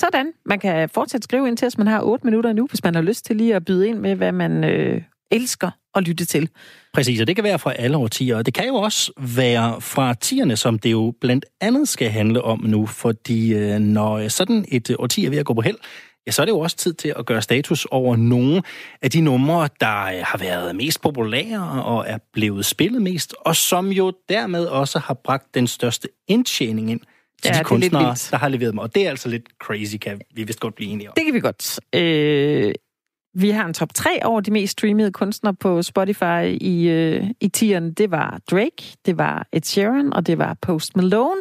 sådan. 0.04 0.32
Man 0.46 0.58
kan 0.58 0.88
fortsat 0.88 1.24
skrive 1.24 1.48
ind 1.48 1.56
til 1.56 1.66
os, 1.66 1.78
man 1.78 1.86
har 1.86 2.00
8 2.02 2.26
minutter 2.26 2.52
nu, 2.52 2.66
hvis 2.66 2.84
man 2.84 2.94
har 2.94 3.02
lyst 3.02 3.24
til 3.24 3.36
lige 3.36 3.54
at 3.54 3.64
byde 3.64 3.88
ind 3.88 3.98
med, 3.98 4.14
hvad 4.14 4.32
man 4.32 4.64
øh, 4.64 5.02
elsker 5.30 5.70
at 5.94 6.08
lytte 6.08 6.24
til. 6.24 6.48
Præcis, 6.94 7.20
og 7.20 7.26
det 7.26 7.36
kan 7.36 7.44
være 7.44 7.58
fra 7.58 7.72
alle 7.72 7.96
årtier, 7.96 8.36
og 8.36 8.46
det 8.46 8.54
kan 8.54 8.66
jo 8.66 8.74
også 8.74 9.12
være 9.36 9.80
fra 9.80 10.14
tierne, 10.14 10.56
som 10.56 10.78
det 10.78 10.92
jo 10.92 11.14
blandt 11.20 11.44
andet 11.60 11.88
skal 11.88 12.08
handle 12.08 12.42
om 12.42 12.60
nu, 12.64 12.86
fordi 12.86 13.54
øh, 13.54 13.78
når 13.78 14.28
sådan 14.28 14.64
et 14.68 14.90
øh, 14.90 14.96
årti 14.98 15.24
er 15.24 15.30
ved 15.30 15.38
at 15.38 15.46
gå 15.46 15.54
på 15.54 15.60
held, 15.60 15.76
ja, 16.26 16.32
så 16.32 16.42
er 16.42 16.46
det 16.46 16.52
jo 16.52 16.60
også 16.60 16.76
tid 16.76 16.94
til 16.94 17.14
at 17.18 17.26
gøre 17.26 17.42
status 17.42 17.86
over 17.90 18.16
nogle 18.16 18.62
af 19.02 19.10
de 19.10 19.20
numre, 19.20 19.68
der 19.80 20.04
øh, 20.04 20.22
har 20.22 20.38
været 20.38 20.76
mest 20.76 21.02
populære 21.02 21.82
og 21.82 22.04
er 22.08 22.18
blevet 22.32 22.64
spillet 22.64 23.02
mest, 23.02 23.34
og 23.40 23.56
som 23.56 23.88
jo 23.88 24.12
dermed 24.28 24.66
også 24.66 24.98
har 24.98 25.14
bragt 25.14 25.54
den 25.54 25.66
største 25.66 26.08
indtjening 26.28 26.90
ind 26.90 27.00
til 27.42 27.50
ja, 27.54 27.58
de 27.58 27.64
kunstnere, 27.64 28.16
der 28.30 28.36
har 28.36 28.48
leveret 28.48 28.72
dem. 28.72 28.78
Og 28.78 28.94
det 28.94 29.06
er 29.06 29.10
altså 29.10 29.28
lidt 29.28 29.44
crazy, 29.62 29.96
kan 29.96 30.20
vi 30.34 30.44
vist 30.44 30.60
godt 30.60 30.74
blive 30.74 30.90
enige 30.90 31.08
om. 31.08 31.14
Det 31.16 31.24
kan 31.24 31.34
vi 31.34 31.40
godt. 31.40 31.80
Øh, 31.94 32.74
vi 33.34 33.50
har 33.50 33.66
en 33.66 33.74
top 33.74 33.94
3 33.94 34.24
over 34.24 34.40
de 34.40 34.50
mest 34.50 34.72
streamede 34.72 35.12
kunstnere 35.12 35.54
på 35.54 35.82
Spotify 35.82 36.44
i, 36.60 36.88
øh, 36.88 37.26
i 37.40 37.48
tieren. 37.48 37.92
Det 37.92 38.10
var 38.10 38.40
Drake, 38.50 38.96
det 39.06 39.18
var 39.18 39.46
Ed 39.52 39.62
Sheeran, 39.62 40.12
og 40.12 40.26
det 40.26 40.38
var 40.38 40.56
Post 40.62 40.96
Malone. 40.96 41.40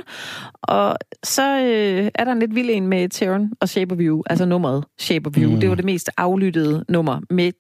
Og 0.62 0.98
så 1.24 1.60
øh, 1.60 2.12
er 2.16 2.24
der 2.24 2.32
en 2.32 2.40
lidt 2.40 2.56
vild 2.56 2.70
en 2.70 2.88
med 2.88 3.04
Ed 3.04 3.12
Sheeran 3.12 3.52
og 3.62 3.70
Shape 3.70 3.94
of 3.94 4.00
You, 4.02 4.24
altså 4.26 4.46
nummeret 4.46 4.86
Shape 5.00 5.28
of 5.28 5.38
You. 5.38 5.52
Mm. 5.52 5.60
Det 5.60 5.70
var 5.70 5.76
det 5.76 5.86
mest 5.86 6.10
aflyttede 6.18 6.86
nummer 6.90 7.22
med 7.30 7.52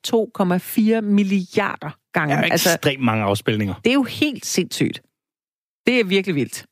2,4 0.98 1.02
milliarder 1.02 1.98
gange. 2.14 2.36
Ja, 2.36 2.42
altså, 2.42 2.70
ekstremt 2.70 3.04
mange 3.04 3.24
afspilninger. 3.24 3.74
Det 3.84 3.90
er 3.90 3.94
jo 3.94 4.04
helt 4.04 4.46
sindssygt. 4.46 5.02
Det 5.88 6.00
er 6.00 6.04
virkelig 6.04 6.36
vildt 6.36 6.66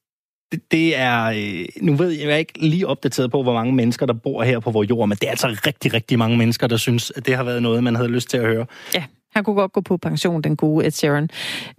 det, 0.52 0.72
det 0.72 0.97
er... 0.97 1.24
Øh, 1.26 1.66
nu 1.82 1.95
ved 1.95 2.10
jeg, 2.10 2.26
jeg 2.26 2.34
er 2.34 2.38
ikke 2.38 2.60
lige 2.60 2.88
opdateret 2.88 3.32
på, 3.32 3.43
hvor 3.43 3.54
mange 3.54 3.74
mennesker, 3.74 4.06
der 4.06 4.14
bor 4.14 4.43
her 4.43 4.60
på 4.60 4.72
vores 4.72 4.89
jord, 4.89 5.10
men 5.10 5.18
det 5.18 5.28
er 5.28 5.30
altså 5.30 5.47
rigtig, 5.47 5.93
rigtig 5.93 6.20
mange 6.20 6.38
mennesker, 6.38 6.68
der 6.68 6.78
synes, 6.78 7.12
at 7.16 7.26
det 7.26 7.36
har 7.36 7.43
været 7.43 7.62
noget, 7.62 7.84
man 7.84 7.95
havde 7.95 8.10
lyst 8.10 8.30
til 8.30 8.38
at 8.38 8.45
høre. 8.45 8.66
Ja, 8.93 9.04
han 9.32 9.43
kunne 9.43 9.56
godt 9.56 9.74
gå 9.74 9.82
på 9.82 9.97
pension, 9.97 10.41
den 10.41 10.56
gode 10.56 10.86
Ed 10.86 10.91
Sheeran. 10.91 11.30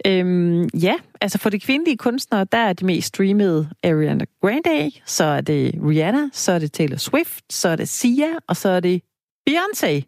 Øhm, 0.05 0.63
ja, 0.63 0.95
altså 1.21 1.37
for 1.37 1.49
de 1.49 1.59
kvindelige 1.59 1.97
kunstnere, 1.97 2.45
der 2.51 2.57
er 2.57 2.73
de 2.73 2.85
mest 2.85 3.07
streamede 3.07 3.69
Ariana 3.83 4.25
Grande, 4.41 4.91
så 5.05 5.23
er 5.23 5.41
det 5.41 5.75
Rihanna, 5.89 6.29
så 6.33 6.51
er 6.51 6.59
det 6.59 6.71
Taylor 6.73 6.97
Swift, 6.97 7.53
så 7.53 7.69
er 7.69 7.75
det 7.75 7.89
Sia, 7.89 8.29
og 8.47 8.55
så 8.55 8.69
er 8.69 8.79
det 8.79 9.01
Beyoncé. 9.49 10.01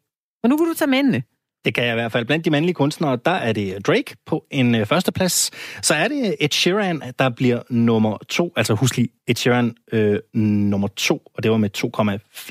Og 0.43 0.49
nu 0.49 0.57
kan 0.57 0.65
du 0.65 0.73
tage 0.73 0.91
mændene. 0.91 1.23
Det 1.65 1.73
kan 1.73 1.83
jeg 1.83 1.91
i 1.91 1.95
hvert 1.95 2.11
fald. 2.11 2.25
Blandt 2.25 2.45
de 2.45 2.49
mandlige 2.49 2.73
kunstnere, 2.73 3.17
der 3.25 3.31
er 3.31 3.53
det 3.53 3.87
Drake 3.87 4.15
på 4.25 4.45
en 4.51 4.75
øh, 4.75 4.85
førsteplads. 4.85 5.51
Så 5.81 5.93
er 5.93 6.07
det 6.07 6.35
Ed 6.39 6.49
Sheeran, 6.51 7.01
der 7.19 7.29
bliver 7.29 7.61
nummer 7.69 8.17
to. 8.29 8.53
Altså 8.55 8.73
husk 8.73 8.97
lige, 8.97 9.09
Ed 9.27 9.35
Sheeran 9.35 9.75
øh, 9.91 10.19
nummer 10.33 10.87
to, 10.87 11.31
og 11.35 11.43
det 11.43 11.51
var 11.51 11.57
med 11.57 11.69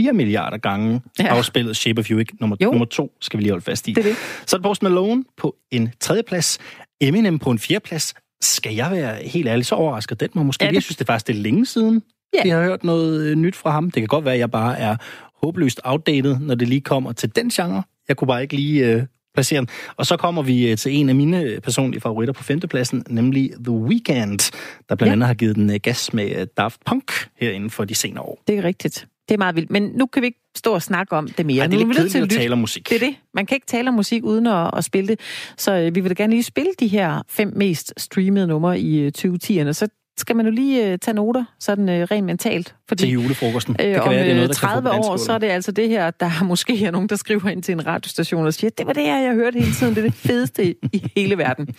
2,4 0.09 0.13
milliarder 0.13 0.59
gange 0.59 1.01
ja. 1.19 1.27
afspillet 1.27 1.77
Shape 1.77 1.99
of 1.99 2.11
You, 2.11 2.19
ikke? 2.19 2.33
Nummer, 2.41 2.57
nummer 2.61 2.85
to 2.85 3.13
skal 3.21 3.39
vi 3.39 3.43
lige 3.43 3.53
holde 3.53 3.65
fast 3.65 3.89
i. 3.89 3.93
Det 3.93 3.99
er 3.99 4.09
det. 4.09 4.17
Så 4.47 4.57
er 4.57 4.59
det 4.59 4.63
Post 4.63 4.83
Malone 4.83 5.25
på 5.37 5.57
en 5.71 5.93
tredjeplads. 6.01 6.59
Eminem 7.01 7.39
på 7.39 7.51
en 7.51 7.59
fjerdeplads. 7.59 8.15
Skal 8.41 8.75
jeg 8.75 8.91
være 8.91 9.17
helt 9.29 9.49
ærlig, 9.49 9.67
så 9.67 9.75
overrasker 9.75 10.17
den 10.17 10.29
mig 10.35 10.47
måske. 10.47 10.65
Ja, 10.65 10.69
det... 10.71 10.75
Jeg 10.75 10.83
synes, 10.83 10.97
det 10.97 11.05
er 11.05 11.13
faktisk 11.13 11.27
det 11.27 11.37
er 11.37 11.41
længe 11.41 11.67
siden, 11.67 12.03
ja. 12.35 12.43
vi 12.43 12.49
har 12.49 12.63
hørt 12.63 12.85
noget 12.85 13.23
øh, 13.23 13.37
nyt 13.37 13.57
fra 13.57 13.71
ham. 13.71 13.85
Det 13.91 14.01
kan 14.01 14.07
godt 14.07 14.25
være, 14.25 14.35
at 14.35 14.41
jeg 14.41 14.51
bare 14.51 14.79
er 14.79 14.97
håbløst 15.43 15.81
outdated, 15.85 16.39
når 16.39 16.55
det 16.55 16.69
lige 16.69 16.81
kommer 16.81 17.13
til 17.13 17.37
den 17.37 17.51
genre. 17.51 17.83
Jeg 18.09 18.16
kunne 18.16 18.28
bare 18.28 18.42
ikke 18.42 18.57
lige 18.57 18.86
øh, 18.86 19.03
placere 19.34 19.61
den. 19.61 19.68
Og 19.96 20.07
så 20.07 20.16
kommer 20.16 20.42
vi 20.42 20.70
øh, 20.70 20.76
til 20.76 20.92
en 20.92 21.09
af 21.09 21.14
mine 21.14 21.61
personlige 21.61 22.00
favoritter 22.00 22.32
på 22.32 22.42
femtepladsen, 22.42 23.05
nemlig 23.09 23.50
The 23.64 23.72
Weeknd, 23.72 24.53
der 24.88 24.94
blandt 24.94 25.03
ja. 25.03 25.12
andet 25.12 25.26
har 25.26 25.34
givet 25.34 25.57
den 25.57 25.70
øh, 25.70 25.80
gas 25.82 26.12
med 26.12 26.40
øh, 26.40 26.46
Daft 26.57 26.84
Punk 26.86 27.12
herinde 27.40 27.70
for 27.70 27.84
de 27.84 27.94
senere 27.94 28.22
år. 28.24 28.42
Det 28.46 28.59
er 28.59 28.64
rigtigt. 28.64 29.07
Det 29.28 29.34
er 29.34 29.38
meget 29.38 29.57
vildt. 29.57 29.70
Men 29.70 29.82
nu 29.82 30.07
kan 30.07 30.22
vi 30.22 30.26
ikke 30.26 30.40
stå 30.57 30.74
og 30.74 30.82
snakke 30.82 31.16
om 31.16 31.28
det 31.28 31.46
mere. 31.46 31.61
Ej, 31.61 31.66
det 31.66 31.80
er 31.80 31.86
lidt 31.86 31.96
kedeligt 31.96 32.16
at, 32.16 32.22
at 32.22 32.30
tale 32.30 32.53
om 32.53 32.59
musik. 32.59 32.88
Det 32.88 32.94
er 32.94 33.07
det. 33.07 33.14
Man 33.34 33.46
kan 33.46 33.55
ikke 33.55 33.66
tale 33.66 33.88
om 33.88 33.94
musik 33.94 34.24
uden 34.24 34.46
at, 34.46 34.70
at 34.76 34.84
spille 34.84 35.09
det. 35.09 35.20
Så 35.57 35.72
øh, 35.72 35.94
vi 35.94 36.00
vil 36.00 36.11
da 36.11 36.14
gerne 36.14 36.32
lige 36.32 36.42
spille 36.42 36.72
de 36.80 36.88
her 36.88 37.22
fem 37.28 37.53
mest 37.57 37.94
streamede 37.96 38.46
numre 38.46 38.80
i 38.80 39.00
øh, 39.00 39.12
2010'erne. 39.18 39.72
Så 39.72 39.88
skal 40.19 40.37
man 40.37 40.47
jo 40.47 40.53
lige 40.53 40.93
øh, 40.93 40.99
tage 40.99 41.15
noter, 41.15 41.45
sådan 41.61 41.89
øh, 41.89 42.03
rent 42.11 42.27
mentalt. 42.27 42.75
Fordi, 42.89 43.03
til 43.03 43.11
julefrokosten. 43.11 43.77
Øh, 43.81 43.87
det 43.87 43.95
kan 43.95 44.03
om 44.03 44.11
være, 44.11 44.23
det 44.25 44.31
er 44.31 44.35
noget, 44.35 44.49
der 44.49 44.55
30 44.55 44.91
år, 44.91 45.17
så 45.17 45.33
er 45.33 45.39
det 45.39 45.47
altså 45.47 45.73
det 45.73 45.89
her, 45.89 46.11
der 46.11 46.27
er 46.27 46.45
måske 46.53 46.85
er 46.85 46.91
nogen, 46.91 47.09
der 47.09 47.17
skriver 47.17 47.49
ind 47.49 47.63
til 47.63 47.73
en 47.73 47.87
radiostation 47.87 48.47
og 48.47 48.55
siger, 48.55 48.71
det 48.79 48.87
var 48.87 48.93
det 48.93 49.03
her, 49.03 49.19
jeg 49.19 49.35
hørte 49.35 49.59
hele 49.59 49.73
tiden. 49.73 49.95
Det 49.95 50.05
er 50.05 50.09
det 50.11 50.15
fedeste 50.15 50.75
i 50.93 51.11
hele 51.17 51.39
verden. 51.39 51.75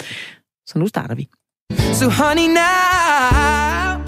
Så 0.67 0.79
nu 0.79 0.87
starter 0.87 1.15
vi. 1.15 1.29
So 1.93 2.09
honey 2.09 2.47
now 2.47 4.03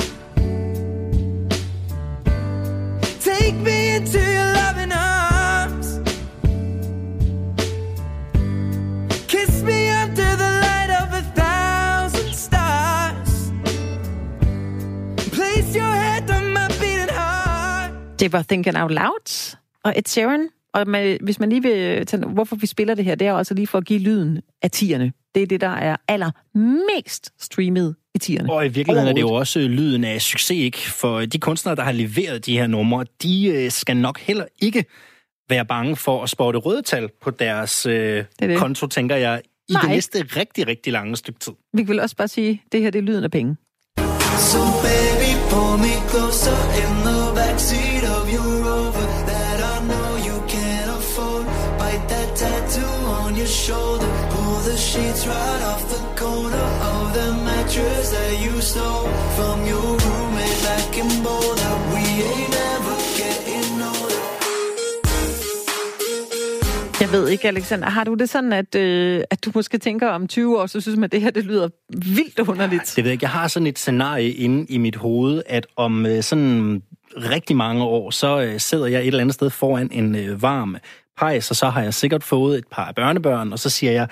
Take 3.20 3.56
me 3.64 3.75
Det 18.26 18.34
var 18.34 18.42
Thinking 18.42 18.78
Out 18.78 18.92
Loud 18.92 19.56
og 19.84 19.94
Ed 19.98 20.04
Sheeran. 20.08 20.50
Og 20.74 20.88
med, 20.88 21.18
hvis 21.22 21.40
man 21.40 21.50
lige 21.50 21.62
vil 21.62 22.06
tage, 22.06 22.26
hvorfor 22.26 22.56
vi 22.56 22.68
spiller 22.68 22.96
det 22.96 23.06
her, 23.06 23.16
det 23.16 23.28
er 23.28 23.32
jo 23.32 23.38
altså 23.38 23.54
lige 23.54 23.68
for 23.68 23.78
at 23.78 23.86
give 23.86 24.00
lyden 24.00 24.42
af 24.62 24.72
tierne. 24.72 25.14
Det 25.36 25.44
er 25.44 25.48
det, 25.48 25.62
der 25.62 25.70
er 25.70 25.96
allermest 26.08 27.34
streamet 27.40 27.96
i 28.16 28.18
tierne. 28.18 28.54
Og 28.54 28.66
i 28.66 28.70
virkeligheden 28.70 29.10
er 29.10 29.14
det 29.14 29.22
jo 29.22 29.34
også 29.34 29.60
lyden 29.60 30.04
af 30.04 30.22
succes, 30.22 30.58
ikke? 30.58 30.78
For 30.78 31.26
de 31.26 31.40
kunstnere, 31.40 31.76
der 31.76 31.84
har 31.84 31.92
leveret 31.92 32.46
de 32.46 32.58
her 32.58 32.68
numre, 32.68 33.06
de 33.24 33.48
øh, 33.48 33.72
skal 33.72 33.98
nok 33.98 34.20
heller 34.20 34.46
ikke 34.62 34.86
være 35.50 35.66
bange 35.66 35.96
for 35.96 36.24
at 36.24 36.30
spotte 36.30 36.60
røde 36.60 36.82
tal 36.82 37.10
på 37.22 37.32
deres 37.32 37.86
øh, 37.86 37.94
det 37.94 38.26
det. 38.40 38.58
konto, 38.58 38.88
tænker 38.88 39.16
jeg, 39.16 39.42
i 39.70 39.74
Nej. 39.74 39.82
det 39.82 39.90
næste 39.90 40.22
rigtig, 40.22 40.68
rigtig 40.68 40.94
lange 40.94 41.16
stykke 41.16 41.40
tid. 41.40 41.54
Vi 41.74 41.84
vil 41.84 42.00
også 42.00 42.16
bare 42.16 42.28
sige, 42.28 42.62
at 42.66 42.72
det 42.72 42.82
her 42.82 42.90
det 42.90 43.00
er 43.00 43.04
lyden 43.04 43.24
af 43.24 43.32
penge. 43.32 43.56
So 44.52 44.62
baby, 44.82 45.32
pull 45.50 45.78
me 45.78 45.94
closer 46.12 46.60
in 46.84 46.94
the 47.08 47.22
backseat 47.38 48.04
of 48.18 48.30
your 48.30 48.52
Rover 48.68 49.08
that 49.32 49.60
I 49.74 49.76
know 49.90 50.10
you 50.28 50.38
can't 50.48 50.90
afford. 51.00 51.46
Bite 51.80 52.06
that 52.10 52.36
tattoo 52.36 52.96
on 53.22 53.36
your 53.36 53.48
shoulder. 53.66 54.10
Pull 54.32 54.58
the 54.70 54.78
sheets 54.78 55.26
right 55.28 55.62
off 55.72 55.84
the 55.90 56.02
corner 56.22 56.68
of 56.94 57.14
the 57.14 57.30
mattress 57.48 58.12
that 58.12 58.34
you 58.44 58.62
stole 58.62 59.08
from 59.38 59.66
your 59.66 59.98
roommate 59.98 60.25
ved 67.22 67.30
ikke, 67.30 67.48
Alexander, 67.48 67.90
har 67.90 68.04
du 68.04 68.14
det 68.14 68.30
sådan, 68.30 68.54
at, 68.54 68.76
øh, 68.76 69.24
at 69.32 69.46
du 69.46 69.52
måske 69.56 69.78
tænker 69.78 70.10
om 70.10 70.28
20 70.28 70.60
år, 70.60 70.66
så 70.66 70.82
synes 70.82 70.98
man, 70.98 71.04
at 71.04 71.12
det 71.12 71.22
her 71.22 71.32
det 71.32 71.46
lyder 71.46 71.70
vildt 71.90 72.40
underligt? 72.40 72.94
Det 72.96 73.04
ved 73.04 73.10
jeg 73.10 73.14
ikke. 73.14 73.24
Jeg 73.24 73.30
har 73.30 73.48
sådan 73.48 73.68
et 73.68 73.80
scenarie 73.80 74.32
inde 74.32 74.66
i 74.70 74.78
mit 74.78 74.96
hoved, 74.96 75.42
at 75.46 75.68
om 75.76 76.06
øh, 76.06 76.24
sådan 76.24 76.82
rigtig 77.18 77.56
mange 77.56 77.84
år, 77.84 78.12
så 78.12 78.42
øh, 78.42 78.60
sidder 78.60 78.86
jeg 78.86 79.02
et 79.02 79.08
eller 79.08 79.20
andet 79.20 79.34
sted 79.34 79.50
foran 79.50 79.90
en 79.92 80.16
øh, 80.16 80.42
varm 80.42 80.78
pejs, 81.18 81.50
og 81.50 81.56
så 81.56 81.70
har 81.70 81.82
jeg 81.82 81.94
sikkert 81.94 82.24
fået 82.24 82.58
et 82.58 82.68
par 82.72 82.92
børnebørn, 82.92 83.54
og 83.54 83.60
så 83.60 83.70
siger 83.70 83.92
jeg, 83.92 84.08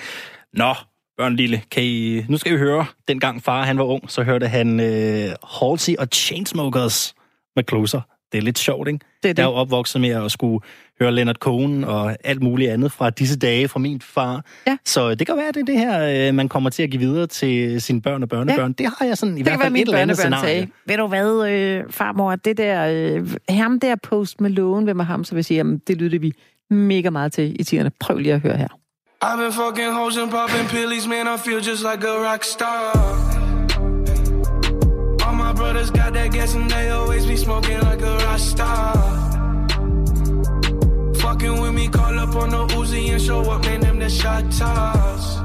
Nå, 0.54 0.74
børn 1.18 1.36
lille, 1.36 1.62
kan 1.72 1.84
I... 1.84 2.26
nu 2.30 2.38
skal 2.38 2.54
I 2.54 2.58
høre, 2.58 2.86
dengang 3.08 3.44
far 3.44 3.64
han 3.64 3.78
var 3.78 3.84
ung, 3.84 4.12
så 4.12 4.24
hørte 4.24 4.48
han 4.48 4.80
øh, 4.80 5.36
Halsey 5.60 5.96
og 6.00 6.08
Chainsmokers 6.14 7.14
med 7.56 7.64
Closer. 7.70 8.02
Det 8.34 8.40
er 8.40 8.42
lidt 8.42 8.60
sjovt, 8.60 8.88
ikke? 8.88 9.00
Det 9.24 9.30
er 9.30 9.34
det. 9.34 9.40
Jeg 9.40 9.48
er 9.48 9.52
jo 9.52 9.56
opvokset 9.56 10.02
med 10.02 10.10
at 10.10 10.32
skulle 10.32 10.60
høre 11.00 11.12
Leonard 11.12 11.36
Cohen 11.36 11.84
og 11.84 12.16
alt 12.24 12.42
muligt 12.42 12.72
andet 12.72 12.92
fra 12.92 13.10
disse 13.10 13.40
dage 13.40 13.68
fra 13.68 13.80
min 13.80 14.02
far. 14.02 14.46
Ja. 14.68 14.78
Så 14.86 15.16
det 15.16 15.28
kan 15.28 15.38
være, 15.38 15.48
det 15.48 15.58
er 15.58 15.66
det 15.66 15.80
her, 15.80 16.28
øh, 16.28 16.34
man 16.34 16.50
kommer 16.50 16.70
til 16.70 16.84
at 16.84 16.90
give 16.90 17.00
videre 17.00 17.28
til 17.28 17.82
sine 17.82 18.02
børn 18.02 18.24
og 18.24 18.30
børnebørn. 18.30 18.76
Ja. 18.80 18.84
Det 18.84 18.94
har 19.00 19.06
jeg 19.06 19.18
sådan 19.18 19.36
i 19.36 19.38
det 19.38 19.48
hvert 19.48 19.62
fald 19.62 19.76
et 19.76 19.82
eller 19.82 19.98
andet 19.98 20.18
scenarie. 20.18 20.46
Sagde, 20.46 20.68
ved 20.88 20.98
du 20.98 21.08
hvad, 21.08 21.50
øh, 21.50 21.84
farmor, 21.90 22.36
det 22.36 22.58
der, 22.58 22.88
øh, 22.92 23.30
ham 23.50 23.80
der 23.80 23.96
Post 24.04 24.42
Malone, 24.42 24.84
hvem 24.84 25.00
er 25.00 25.04
ham, 25.04 25.24
så 25.24 25.36
vil 25.36 25.44
sige, 25.44 25.58
jamen, 25.58 25.82
det 25.88 25.98
lyttede 25.98 26.22
vi 26.22 26.34
mega 26.70 27.10
meget 27.10 27.34
til 27.34 27.56
i 27.60 27.64
tiderne. 27.64 27.92
Prøv 28.00 28.18
lige 28.18 28.34
at 28.34 28.40
høre 28.40 28.58
her. 28.58 28.68
I've 29.24 29.38
been 29.38 29.54
fucking 29.54 29.94
hoes 29.94 30.18
and 30.18 30.32
popping 30.32 30.68
pillies, 30.70 31.08
man, 31.08 31.28
I 31.36 31.38
feel 31.38 31.62
just 31.70 31.84
like 31.92 32.08
a 32.08 32.32
rock 32.32 32.44
star. 32.44 33.33
Brothers 35.74 35.90
got 35.90 36.14
that 36.14 36.32
gas 36.32 36.54
and 36.54 36.70
they 36.70 36.90
always 36.92 37.26
be 37.26 37.36
smoking 37.36 37.80
like 37.80 38.00
a 38.00 38.18
rock 38.18 38.38
star. 38.38 38.94
Fucking 41.16 41.62
with 41.62 41.74
me, 41.74 41.88
call 41.88 42.20
up 42.20 42.36
on 42.36 42.52
the 42.52 42.68
Uzi 42.76 43.10
and 43.10 43.20
show 43.20 43.42
up, 43.42 43.64
man, 43.64 43.82
them 43.82 43.98
the 43.98 44.08
shot 44.08 44.44
toss. 44.52 45.40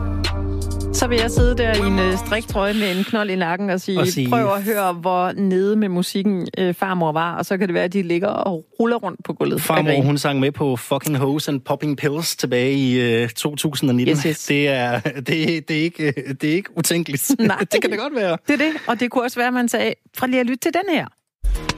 Så 0.98 1.06
vil 1.06 1.18
jeg 1.18 1.30
sidde 1.30 1.56
der 1.56 1.74
i 1.74 1.86
en 1.86 1.98
øh, 1.98 2.18
striktrøje 2.18 2.74
med 2.74 2.96
en 2.96 3.04
knold 3.04 3.30
i 3.30 3.36
nakken 3.36 3.70
og 3.70 3.80
sige, 3.80 4.00
og 4.00 4.06
sige, 4.06 4.28
prøv 4.28 4.54
at 4.54 4.62
høre, 4.62 4.92
hvor 4.92 5.32
nede 5.32 5.76
med 5.76 5.88
musikken 5.88 6.48
øh, 6.58 6.74
farmor 6.74 7.12
var, 7.12 7.36
og 7.36 7.46
så 7.46 7.58
kan 7.58 7.68
det 7.68 7.74
være, 7.74 7.84
at 7.84 7.92
de 7.92 8.02
ligger 8.02 8.28
og 8.28 8.64
ruller 8.80 8.96
rundt 8.96 9.24
på 9.24 9.32
gulvet. 9.32 9.62
Farmor, 9.62 10.02
hun 10.02 10.18
sang 10.18 10.40
med 10.40 10.52
på 10.52 10.76
Fucking 10.76 11.16
Hose 11.16 11.50
and 11.50 11.60
Popping 11.60 11.96
Pills 11.96 12.36
tilbage 12.36 12.72
i 12.72 13.00
øh, 13.00 13.28
2019. 13.28 14.16
Yes, 14.16 14.22
yes. 14.22 14.46
Det, 14.46 14.68
er, 14.68 15.00
det, 15.00 15.26
det, 15.68 15.70
er 15.70 15.82
ikke, 15.82 16.12
det 16.40 16.50
er 16.50 16.54
ikke 16.54 16.78
utænkeligt. 16.78 17.30
Nej. 17.38 17.58
det 17.72 17.82
kan 17.82 17.90
det 17.90 17.98
godt 17.98 18.14
være. 18.14 18.38
Det 18.46 18.52
er 18.52 18.56
det, 18.56 18.72
og 18.86 19.00
det 19.00 19.10
kunne 19.10 19.24
også 19.24 19.36
være, 19.36 19.48
at 19.48 19.54
man 19.54 19.68
sagde, 19.68 19.94
fra 20.16 20.26
lige 20.26 20.40
at 20.40 20.46
lytte 20.46 20.60
til 20.60 20.72
den 20.72 20.94
her. 20.94 21.06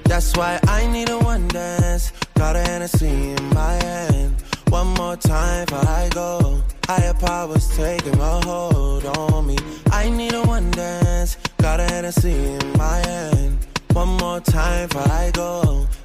That's 0.09 0.39
why 0.39 0.53
I 0.81 0.87
need 0.93 1.09
a 1.09 1.35
one 1.35 1.49
dance, 1.49 2.15
got 2.35 2.57
a 2.57 2.71
Hennessy 2.71 3.05
in 3.05 3.49
my 3.51 3.75
hand. 3.87 4.33
One 4.73 4.91
more 4.99 5.17
time 5.17 5.67
before 5.67 6.07
I 6.07 6.09
go. 6.15 6.80
Higher 6.91 7.15
powers 7.15 7.67
taking 7.69 8.21
a 8.21 8.35
hold 8.49 9.05
on 9.19 9.47
me. 9.47 9.57
I 10.03 10.11
need 10.11 10.35
a 10.35 10.43
one 10.55 10.71
dance. 10.71 11.39
Got 11.63 11.79
a 11.81 11.87
Hennessy 11.93 12.35
in 12.55 12.67
my 12.85 12.99
hand. 13.09 13.53
One 13.95 14.13
more 14.23 14.41
time 14.41 14.89
before 14.89 15.11
I 15.23 15.31
go. 15.43 15.51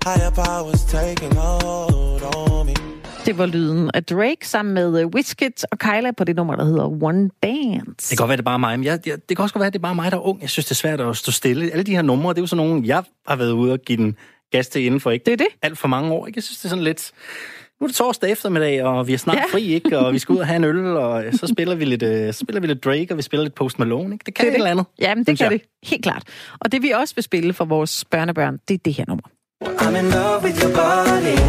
Higher 0.07 0.31
powers 0.43 0.83
taking 0.97 1.33
a 1.37 1.51
hold 1.65 2.23
on 2.35 2.65
me. 2.67 2.75
Det 3.25 3.37
var 3.37 3.45
lyden 3.45 3.91
af 3.93 4.03
Drake 4.03 4.47
sammen 4.47 4.73
med 4.73 5.05
Wizkid 5.05 5.65
og 5.71 5.79
Kyla 5.79 6.11
på 6.11 6.23
det 6.23 6.35
nummer, 6.35 6.55
der 6.55 6.65
hedder 6.65 7.03
One 7.03 7.29
Dance. 7.43 8.09
Det 8.09 8.09
kan 8.09 8.17
godt 8.17 8.29
være, 8.29 8.37
det 8.37 8.41
er 8.41 8.43
bare 8.43 8.59
mig, 8.59 8.79
men 8.79 8.85
jeg, 8.85 8.99
jeg, 9.05 9.17
det 9.29 9.37
kan 9.37 9.43
også 9.43 9.53
godt 9.53 9.61
være, 9.61 9.69
det 9.69 9.75
er 9.75 9.81
bare 9.81 9.95
mig, 9.95 10.11
der 10.11 10.17
er 10.17 10.21
ung. 10.21 10.41
Jeg 10.41 10.49
synes, 10.49 10.65
det 10.65 10.71
er 10.71 10.75
svært 10.75 11.01
at 11.01 11.17
stå 11.17 11.31
stille. 11.31 11.71
Alle 11.71 11.83
de 11.83 11.95
her 11.95 12.01
numre, 12.01 12.33
det 12.33 12.37
er 12.37 12.41
jo 12.43 12.47
sådan 12.47 12.67
nogle, 12.67 12.81
jeg 12.85 13.03
har 13.27 13.35
været 13.35 13.51
ude 13.51 13.73
og 13.73 13.79
give 13.79 13.97
den 13.97 14.15
gas 14.51 14.67
til 14.67 14.85
inden 14.85 14.99
for 14.99 15.11
ikke 15.11 15.25
det 15.25 15.33
er 15.33 15.37
det. 15.37 15.47
alt 15.61 15.77
for 15.77 15.87
mange 15.87 16.11
år. 16.11 16.27
Ikke? 16.27 16.37
Jeg 16.37 16.43
synes, 16.43 16.57
det 16.57 16.65
er 16.65 16.69
sådan 16.69 16.83
lidt 16.83 17.11
nu 17.81 17.85
er 17.85 17.87
det 17.87 17.95
torsdag 17.95 18.31
eftermiddag, 18.31 18.83
og 18.83 19.07
vi 19.07 19.13
er 19.13 19.17
snart 19.17 19.37
ja. 19.37 19.43
fri, 19.51 19.73
ikke? 19.73 19.99
Og 19.99 20.13
vi 20.13 20.19
skal 20.19 20.33
ud 20.33 20.39
og 20.39 20.47
have 20.47 20.55
en 20.55 20.63
øl, 20.63 20.97
og 20.97 21.23
så 21.33 21.47
spiller 21.47 21.75
vi 21.75 21.85
lidt, 21.85 22.03
uh, 22.03 22.33
så 22.33 22.39
spiller 22.39 22.61
vi 22.61 22.67
lidt 22.67 22.85
Drake, 22.85 23.07
og 23.11 23.17
vi 23.17 23.21
spiller 23.21 23.43
lidt 23.43 23.55
Post 23.55 23.79
Malone, 23.79 24.13
ikke? 24.15 24.23
Det 24.25 24.33
kan 24.33 24.45
det 24.45 24.51
et 24.51 24.55
eller 24.55 24.71
andet. 24.71 24.85
Jamen, 24.99 25.23
det 25.23 25.37
kan 25.37 25.51
jeg. 25.51 25.59
det. 25.59 25.89
Helt 25.89 26.03
klart. 26.03 26.23
Og 26.59 26.71
det 26.71 26.81
vi 26.83 26.91
også 26.91 27.15
vil 27.15 27.23
spille 27.23 27.53
for 27.53 27.65
vores 27.65 28.05
børnebørn, 28.05 28.59
det 28.67 28.73
er 28.73 28.77
det 28.85 28.93
her 28.93 29.05
nummer. 29.07 29.23
I'm 29.63 29.99
in 29.99 30.11
love 30.11 30.43
with 30.43 30.63
your 30.63 30.73
body. 30.73 31.44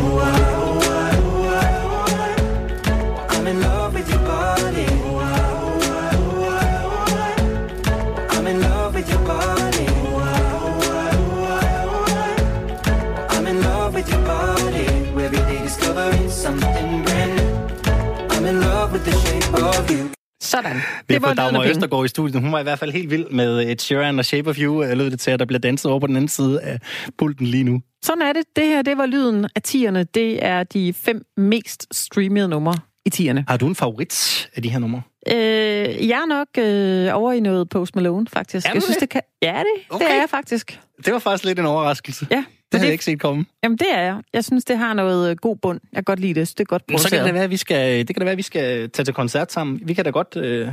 Sådan. 20.57 20.77
Det 21.09 21.23
var 21.23 21.35
Dagmar 21.35 21.65
Østergaard 21.65 22.05
i 22.05 22.09
studiet. 22.09 22.43
Hun 22.43 22.53
var 22.53 22.61
i 22.61 22.63
hvert 22.63 22.79
fald 22.79 22.93
helt 22.93 23.11
vild 23.11 23.31
med 23.31 23.71
et 23.71 23.83
Sheeran 23.83 24.19
og 24.19 24.25
Shape 24.25 24.51
of 24.51 24.59
You, 24.59 24.83
lød 24.95 25.11
det 25.11 25.21
til, 25.21 25.31
at 25.31 25.39
der 25.39 25.45
bliver 25.45 25.59
danset 25.59 25.91
over 25.91 26.01
på 26.01 26.07
den 26.07 26.17
anden 26.17 26.29
side 26.29 26.61
af 26.61 26.81
pulten 27.19 27.47
lige 27.47 27.65
nu. 27.65 27.81
Sådan 28.05 28.23
er 28.23 28.33
det. 28.33 28.43
Det 28.57 28.65
her, 28.65 28.83
det 28.83 28.99
var 28.99 29.07
lyden 29.07 29.47
af 29.57 29.63
tierne. 29.63 30.05
Det 30.05 30.45
er 30.45 30.63
de 30.63 30.93
fem 30.93 31.23
mest 31.37 31.87
streamede 31.93 32.49
numre 32.49 32.75
i 33.07 33.11
tierne. 33.11 33.45
Har 33.49 33.57
du 33.57 33.67
en 33.67 33.75
favorit 33.75 34.49
af 34.57 34.63
de 34.63 34.69
her 34.69 34.79
numre? 34.79 35.03
Øh, 35.29 36.09
jeg 36.09 36.19
er 36.19 36.27
nok 36.27 36.49
øh, 36.59 37.17
over 37.17 37.33
i 37.33 37.41
noget 37.41 37.69
Post 37.69 37.97
Malone, 37.97 38.27
faktisk. 38.33 38.75
Jeg 38.75 38.83
synes, 38.83 38.97
det 38.97 39.09
kan... 39.09 39.21
Ja, 39.43 39.59
det, 39.59 39.95
okay. 39.95 40.05
det 40.05 40.13
er 40.13 40.17
jeg 40.17 40.31
faktisk. 40.31 40.81
Det 41.05 41.13
var 41.13 41.19
faktisk 41.19 41.45
lidt 41.45 41.59
en 41.59 41.67
overraskelse. 41.67 42.27
Ja. 42.31 42.45
Det 42.77 42.81
havde 42.81 42.89
jeg 42.89 42.93
ikke 42.93 43.05
set 43.05 43.21
komme. 43.21 43.45
Jamen, 43.65 43.79
det 43.79 43.87
er 43.93 44.01
jeg. 44.01 44.23
Jeg 44.33 44.45
synes, 44.45 44.65
det 44.65 44.79
har 44.79 44.95
noget 44.95 45.31
øh, 45.31 45.37
god 45.37 45.57
bund. 45.57 45.81
Jeg 45.93 45.97
kan 45.97 46.05
godt 46.05 46.21
lide 46.21 46.41
det. 46.41 46.49
Det 46.49 46.61
er 46.61 46.65
godt 46.65 46.87
produceret. 46.87 47.11
Så 47.11 47.17
kan 47.17 47.25
det 47.25 47.35
være, 47.35 47.45
at 47.45 47.51
vi 47.51 47.57
skal, 47.57 47.99
det 47.99 48.07
kan 48.07 48.15
det 48.15 48.25
være, 48.25 48.33
at 48.33 48.39
vi 48.39 48.43
skal 48.43 48.91
tage 48.91 49.05
til 49.05 49.15
koncert 49.15 49.53
sammen. 49.53 49.81
Vi 49.85 49.95
kan 49.95 50.05
da 50.05 50.11
godt... 50.11 50.37
Øh, 50.37 50.69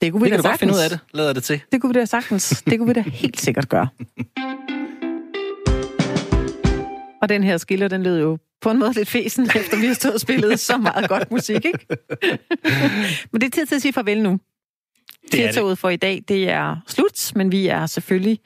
det 0.00 0.12
kunne 0.12 0.22
vi, 0.22 0.30
vi 0.30 0.36
da, 0.36 0.42
da 0.42 0.48
godt 0.48 0.60
finde 0.60 0.74
ud 0.74 0.78
af 0.78 0.90
det, 0.90 0.98
lader 1.14 1.32
det 1.32 1.42
til. 1.42 1.60
Det 1.72 1.80
kunne 1.80 1.94
vi 1.94 2.00
da 2.00 2.04
sagtens. 2.04 2.62
Det 2.66 2.78
kunne 2.78 2.88
vi 2.88 2.92
da 2.92 3.00
helt 3.22 3.40
sikkert 3.40 3.68
gøre. 3.68 3.88
Og 7.22 7.28
den 7.28 7.44
her 7.44 7.56
skiller, 7.56 7.88
den 7.88 8.02
lød 8.02 8.20
jo 8.20 8.38
på 8.60 8.70
en 8.70 8.78
måde 8.78 8.92
lidt 8.92 9.08
fesen, 9.08 9.44
efter 9.60 9.80
vi 9.80 9.86
har 9.86 9.94
stået 9.94 10.14
og 10.14 10.20
spillet 10.20 10.60
så 10.60 10.76
meget 10.76 11.08
godt 11.08 11.30
musik, 11.30 11.64
ikke? 11.64 11.86
men 13.32 13.40
det 13.40 13.46
er 13.46 13.50
tid 13.50 13.66
til 13.66 13.74
at 13.74 13.82
sige 13.82 13.92
farvel 13.92 14.22
nu. 14.22 14.38
Tirtoget 15.32 15.78
for 15.78 15.88
i 15.88 15.96
dag, 15.96 16.22
det 16.28 16.50
er 16.50 16.76
slut, 16.86 17.32
men 17.34 17.52
vi 17.52 17.66
er 17.66 17.86
selvfølgelig 17.86 18.38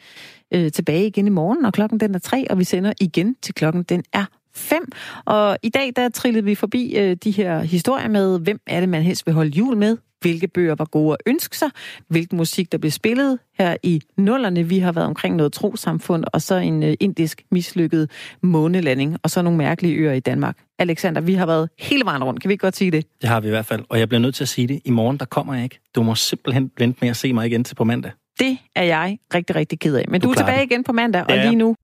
øh, 0.54 0.72
tilbage 0.72 1.06
igen 1.06 1.26
i 1.26 1.30
morgen, 1.30 1.64
og 1.64 1.72
klokken 1.72 2.00
den 2.00 2.14
er 2.14 2.18
tre, 2.18 2.50
og 2.50 2.58
vi 2.58 2.64
sender 2.64 2.92
igen 3.00 3.36
til 3.42 3.54
klokken 3.54 3.82
den 3.82 4.02
er 4.12 4.24
5. 4.54 4.92
Og 5.24 5.58
i 5.62 5.68
dag, 5.68 5.92
der 5.96 6.08
trillede 6.08 6.44
vi 6.44 6.54
forbi 6.54 6.94
øh, 6.96 7.16
de 7.24 7.30
her 7.30 7.60
historier 7.60 8.08
med, 8.08 8.40
hvem 8.40 8.60
er 8.66 8.80
det, 8.80 8.88
man 8.88 9.02
helst 9.02 9.26
vil 9.26 9.34
holde 9.34 9.50
jul 9.50 9.76
med, 9.76 9.96
hvilke 10.20 10.48
bøger 10.48 10.74
var 10.74 10.84
gode 10.84 11.12
at 11.12 11.18
ønske 11.26 11.56
sig, 11.56 11.68
hvilken 12.08 12.36
musik, 12.36 12.72
der 12.72 12.78
blev 12.78 12.90
spillet 12.90 13.38
her 13.58 13.76
i 13.82 14.02
nullerne. 14.16 14.62
Vi 14.62 14.78
har 14.78 14.92
været 14.92 15.06
omkring 15.06 15.36
noget 15.36 15.52
trosamfund, 15.52 16.24
og 16.32 16.42
så 16.42 16.54
en 16.54 16.82
øh, 16.82 16.94
indisk 17.00 17.42
mislykket 17.50 18.10
månelanding, 18.42 19.16
og 19.22 19.30
så 19.30 19.42
nogle 19.42 19.58
mærkelige 19.58 19.94
øer 19.94 20.12
i 20.12 20.20
Danmark. 20.20 20.58
Alexander, 20.78 21.20
vi 21.20 21.34
har 21.34 21.46
været 21.46 21.68
hele 21.78 22.04
vejen 22.04 22.24
rundt. 22.24 22.40
Kan 22.40 22.48
vi 22.48 22.52
ikke 22.52 22.62
godt 22.62 22.76
sige 22.76 22.90
det? 22.90 23.06
Det 23.20 23.28
har 23.28 23.40
vi 23.40 23.46
i 23.46 23.50
hvert 23.50 23.66
fald, 23.66 23.84
og 23.88 23.98
jeg 23.98 24.08
bliver 24.08 24.20
nødt 24.20 24.34
til 24.34 24.44
at 24.44 24.48
sige 24.48 24.68
det. 24.68 24.80
I 24.84 24.90
morgen, 24.90 25.16
der 25.16 25.24
kommer 25.24 25.54
jeg 25.54 25.64
ikke. 25.64 25.80
Du 25.94 26.02
må 26.02 26.14
simpelthen 26.14 26.70
vente 26.78 26.98
med 27.00 27.08
at 27.08 27.16
se 27.16 27.32
mig 27.32 27.46
igen 27.46 27.64
til 27.64 27.74
på 27.74 27.84
mandag. 27.84 28.10
Det 28.40 28.58
er 28.74 28.82
jeg 28.82 29.18
rigtig, 29.34 29.56
rigtig 29.56 29.78
ked 29.80 29.96
af. 29.96 30.04
Men 30.08 30.20
du, 30.20 30.26
du 30.26 30.32
er 30.32 30.36
tilbage 30.36 30.60
det. 30.60 30.70
igen 30.70 30.84
på 30.84 30.92
mandag, 30.92 31.24
og 31.28 31.36
ja. 31.36 31.44
lige 31.44 31.56
nu, 31.56 31.76